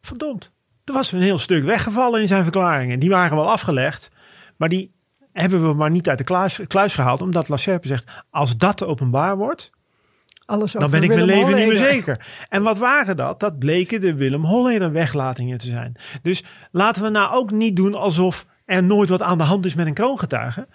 Verdomd, 0.00 0.52
er 0.84 0.92
was 0.92 1.12
een 1.12 1.20
heel 1.20 1.38
stuk 1.38 1.64
weggevallen 1.64 2.20
in 2.20 2.26
zijn 2.26 2.42
verklaringen. 2.42 2.98
Die 2.98 3.10
waren 3.10 3.36
wel 3.36 3.50
afgelegd, 3.50 4.10
maar 4.56 4.68
die 4.68 4.94
hebben 5.32 5.68
we 5.68 5.74
maar 5.74 5.90
niet 5.90 6.08
uit 6.08 6.18
de 6.18 6.24
kluis, 6.24 6.60
kluis 6.66 6.94
gehaald. 6.94 7.20
Omdat 7.20 7.48
Lacerpe 7.48 7.86
zegt, 7.86 8.10
als 8.30 8.56
dat 8.56 8.84
openbaar 8.84 9.36
wordt, 9.36 9.70
Alles 10.46 10.72
dan 10.72 10.90
ben 10.90 11.02
ik 11.02 11.08
mijn 11.08 11.24
leven 11.24 11.54
niet 11.54 11.66
meer 11.66 11.76
zeker. 11.76 12.26
En 12.48 12.62
wat 12.62 12.78
waren 12.78 13.16
dat? 13.16 13.40
Dat 13.40 13.58
bleken 13.58 14.00
de 14.00 14.14
Willem 14.14 14.44
Holleder 14.44 14.92
weglatingen 14.92 15.58
te 15.58 15.66
zijn. 15.66 15.96
Dus 16.22 16.44
laten 16.70 17.02
we 17.02 17.08
nou 17.08 17.34
ook 17.34 17.50
niet 17.50 17.76
doen 17.76 17.94
alsof 17.94 18.46
er 18.64 18.82
nooit 18.82 19.08
wat 19.08 19.22
aan 19.22 19.38
de 19.38 19.44
hand 19.44 19.66
is 19.66 19.74
met 19.74 19.86
een 19.86 19.94
kroongetuige. 19.94 20.68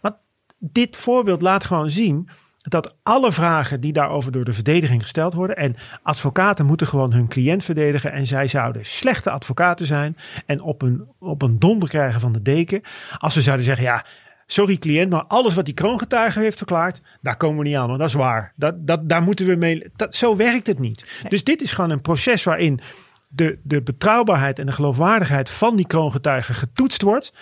Want 0.00 0.14
dit 0.58 0.96
voorbeeld 0.96 1.42
laat 1.42 1.64
gewoon 1.64 1.90
zien 1.90 2.28
dat 2.68 2.96
alle 3.02 3.32
vragen 3.32 3.80
die 3.80 3.92
daarover 3.92 4.32
door 4.32 4.44
de 4.44 4.52
verdediging 4.52 5.02
gesteld 5.02 5.34
worden. 5.34 5.56
En 5.56 5.76
advocaten 6.02 6.66
moeten 6.66 6.86
gewoon 6.86 7.12
hun 7.12 7.28
cliënt 7.28 7.64
verdedigen. 7.64 8.12
En 8.12 8.26
zij 8.26 8.46
zouden 8.46 8.84
slechte 8.84 9.30
advocaten 9.30 9.86
zijn. 9.86 10.16
En 10.46 10.60
op 10.60 10.82
een, 10.82 11.04
op 11.18 11.42
een 11.42 11.58
donder 11.58 11.88
krijgen 11.88 12.20
van 12.20 12.32
de 12.32 12.42
deken. 12.42 12.82
Als 13.18 13.34
ze 13.34 13.42
zouden 13.42 13.64
zeggen, 13.64 13.84
ja, 13.84 14.04
sorry 14.46 14.76
cliënt, 14.76 15.10
maar 15.10 15.24
alles 15.24 15.54
wat 15.54 15.64
die 15.64 15.74
kroongetuige 15.74 16.40
heeft 16.40 16.56
verklaard, 16.56 17.00
daar 17.20 17.36
komen 17.36 17.58
we 17.58 17.68
niet 17.68 17.76
aan. 17.76 17.86
Want 17.86 17.98
dat 17.98 18.08
is 18.08 18.14
waar. 18.14 18.52
Dat, 18.56 18.86
dat, 18.86 19.08
daar 19.08 19.22
moeten 19.22 19.46
we 19.46 19.54
mee. 19.54 19.84
Dat, 19.96 20.14
zo 20.14 20.36
werkt 20.36 20.66
het 20.66 20.78
niet. 20.78 21.22
Dus 21.28 21.44
dit 21.44 21.62
is 21.62 21.72
gewoon 21.72 21.90
een 21.90 22.00
proces 22.00 22.44
waarin 22.44 22.80
de, 23.28 23.58
de 23.62 23.82
betrouwbaarheid 23.82 24.58
en 24.58 24.66
de 24.66 24.72
geloofwaardigheid 24.72 25.50
van 25.50 25.76
die 25.76 25.86
kroongetuigen 25.86 26.54
getoetst 26.54 27.02
wordt. 27.02 27.34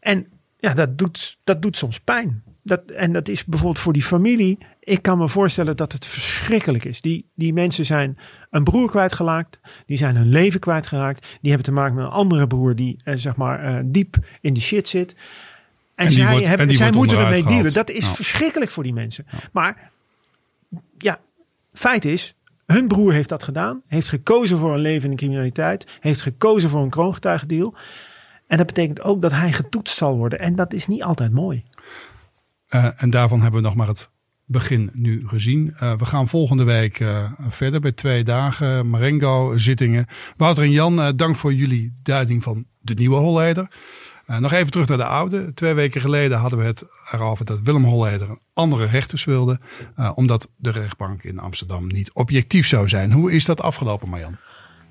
En 0.00 0.26
ja, 0.58 0.74
dat 0.74 0.98
doet, 0.98 1.38
dat 1.44 1.62
doet 1.62 1.76
soms 1.76 2.00
pijn. 2.00 2.42
Dat, 2.66 2.80
en 2.90 3.12
dat 3.12 3.28
is 3.28 3.44
bijvoorbeeld 3.44 3.78
voor 3.78 3.92
die 3.92 4.02
familie. 4.02 4.58
Ik 4.80 5.02
kan 5.02 5.18
me 5.18 5.28
voorstellen 5.28 5.76
dat 5.76 5.92
het 5.92 6.06
verschrikkelijk 6.06 6.84
is. 6.84 7.00
Die, 7.00 7.30
die 7.34 7.52
mensen 7.52 7.84
zijn 7.84 8.18
een 8.50 8.64
broer 8.64 8.90
kwijtgeraakt. 8.90 9.60
Die 9.86 9.96
zijn 9.96 10.16
hun 10.16 10.28
leven 10.28 10.60
kwijtgeraakt. 10.60 11.20
Die 11.40 11.50
hebben 11.50 11.64
te 11.64 11.72
maken 11.72 11.94
met 11.94 12.04
een 12.04 12.10
andere 12.10 12.46
broer 12.46 12.74
die 12.76 12.96
eh, 13.04 13.14
zeg 13.16 13.36
maar 13.36 13.64
eh, 13.64 13.82
diep 13.84 14.16
in 14.40 14.54
de 14.54 14.60
shit 14.60 14.88
zit. 14.88 15.16
En, 15.94 16.10
zij, 16.10 16.30
wordt- 16.30 16.46
hebben, 16.46 16.68
en 16.68 16.74
zij 16.74 16.92
moeten 16.92 17.18
ermee 17.18 17.44
dealen. 17.44 17.72
Dat 17.72 17.90
is 17.90 18.08
verschrikkelijk 18.08 18.70
voor 18.70 18.82
die 18.82 18.92
mensen. 18.92 19.26
Maar 19.52 19.90
ja, 20.98 21.20
feit 21.72 22.04
is, 22.04 22.34
hun 22.66 22.88
broer 22.88 23.12
heeft 23.12 23.28
dat 23.28 23.42
gedaan. 23.42 23.82
Heeft 23.86 24.08
gekozen 24.08 24.58
voor 24.58 24.74
een 24.74 24.80
leven 24.80 25.04
in 25.04 25.10
de 25.10 25.16
criminaliteit. 25.16 25.86
Heeft 26.00 26.22
gekozen 26.22 26.70
voor 26.70 26.82
een 26.82 26.90
kroongetuigendeal. 26.90 27.74
En 28.46 28.56
dat 28.56 28.66
betekent 28.66 29.02
ook 29.02 29.22
dat 29.22 29.32
hij 29.32 29.52
getoetst 29.52 29.96
zal 29.96 30.16
worden. 30.16 30.38
En 30.38 30.54
dat 30.54 30.72
is 30.72 30.86
niet 30.86 31.02
altijd 31.02 31.32
mooi. 31.32 31.62
Eh, 32.74 32.86
en 32.96 33.10
daarvan 33.10 33.40
hebben 33.40 33.60
we 33.60 33.66
nog 33.66 33.76
maar 33.76 33.86
het 33.86 34.10
begin 34.44 34.90
nu 34.92 35.28
gezien. 35.28 35.74
Eh, 35.78 35.92
we 35.92 36.04
gaan 36.04 36.28
volgende 36.28 36.64
week 36.64 37.00
eh, 37.00 37.32
verder 37.48 37.80
bij 37.80 37.92
twee 37.92 38.24
dagen 38.24 38.90
Marengo-zittingen. 38.90 40.06
Wouter 40.36 40.62
en 40.62 40.70
Jan, 40.70 41.16
dank 41.16 41.36
voor 41.36 41.54
jullie 41.54 41.98
duiding 42.02 42.42
van 42.42 42.64
de 42.80 42.94
nieuwe 42.94 43.16
Holleder. 43.16 43.68
Nog 44.26 44.52
even 44.52 44.70
terug 44.70 44.88
naar 44.88 44.96
de 44.96 45.04
oude. 45.04 45.54
Twee 45.54 45.74
weken 45.74 46.00
geleden 46.00 46.38
hadden 46.38 46.58
we 46.58 46.64
het 46.64 46.84
erover 47.12 47.44
dat 47.44 47.60
Willem 47.62 47.84
Holleder 47.84 48.30
een 48.30 48.40
andere 48.54 48.84
rechters 48.84 49.24
wilde. 49.24 49.60
omdat 50.14 50.48
de 50.56 50.70
rechtbank 50.70 51.22
in 51.22 51.38
Amsterdam 51.38 51.86
niet 51.86 52.12
objectief 52.12 52.66
zou 52.66 52.88
zijn. 52.88 53.12
Hoe 53.12 53.32
is 53.32 53.44
dat 53.44 53.62
afgelopen, 53.62 54.08
Marjan? 54.08 54.36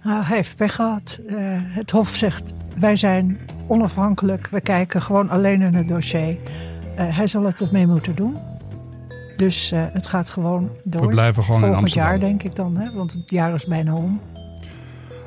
Nou, 0.04 0.24
hij 0.24 0.36
heeft 0.36 0.56
pech 0.56 0.76
gehad. 0.76 1.20
Eh, 1.28 1.36
het 1.60 1.92
Hof 1.92 2.16
zegt: 2.16 2.54
wij 2.78 2.96
zijn 2.96 3.40
onafhankelijk. 3.68 4.48
We 4.48 4.62
kijken 4.62 5.02
gewoon 5.02 5.30
alleen 5.30 5.62
in 5.62 5.74
het 5.74 5.88
dossier. 5.88 6.38
Eh, 6.96 7.18
hij 7.18 7.28
zal 7.28 7.44
het 7.44 7.62
ermee 7.62 7.88
moeten 7.88 8.16
doen. 8.16 8.38
Dus 9.38 9.72
eh, 9.72 9.84
het 9.94 10.08
gaat 10.08 10.30
gewoon 10.30 10.78
door. 10.84 11.02
We 11.02 11.08
blijven 11.08 11.44
gewoon 11.44 11.60
in 11.60 11.66
Volgend 11.66 11.84
Amsterdam. 11.84 12.12
jaar, 12.12 12.20
denk 12.20 12.44
ik 12.44 12.56
dan, 12.56 12.78
hè? 12.78 12.94
want 12.94 13.12
het 13.12 13.30
jaar 13.30 13.54
is 13.54 13.66
bijna 13.66 13.96
om. 13.96 14.22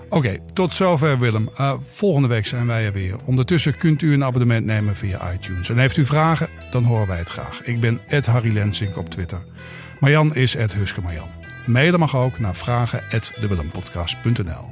Oké, 0.08 0.38
tot 0.52 0.74
zover 0.74 1.18
Willem. 1.18 1.48
Eh, 1.56 1.72
volgende 1.80 2.28
week 2.28 2.46
zijn 2.46 2.66
wij 2.66 2.86
er 2.86 2.92
weer. 2.92 3.16
Ondertussen 3.24 3.76
kunt 3.78 4.02
u 4.02 4.12
een 4.12 4.24
abonnement 4.24 4.66
nemen 4.66 4.96
via 4.96 5.32
iTunes. 5.32 5.68
En 5.68 5.78
heeft 5.78 5.96
u 5.96 6.04
vragen, 6.04 6.48
dan 6.70 6.84
horen 6.84 7.06
wij 7.06 7.18
het 7.18 7.28
graag. 7.28 7.62
Ik 7.62 7.80
ben 7.80 8.00
Ed 8.06 8.26
Harry 8.26 8.52
Lensink 8.52 8.96
op 8.96 9.10
Twitter. 9.10 9.38
Marjan 10.00 10.34
is 10.34 10.54
Ed 10.54 10.74
Huske 10.74 11.00
Marjan. 11.00 11.28
Mailen 11.66 12.00
mag 12.00 12.16
ook 12.16 12.38
naar 12.38 12.54
vragen@dewillempodcast.nl. 12.54 14.64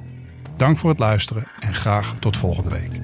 Dank 0.56 0.78
voor 0.78 0.90
het 0.90 0.98
luisteren 0.98 1.44
en 1.60 1.74
graag 1.74 2.14
tot 2.18 2.36
volgende 2.36 2.70
week. 2.70 3.00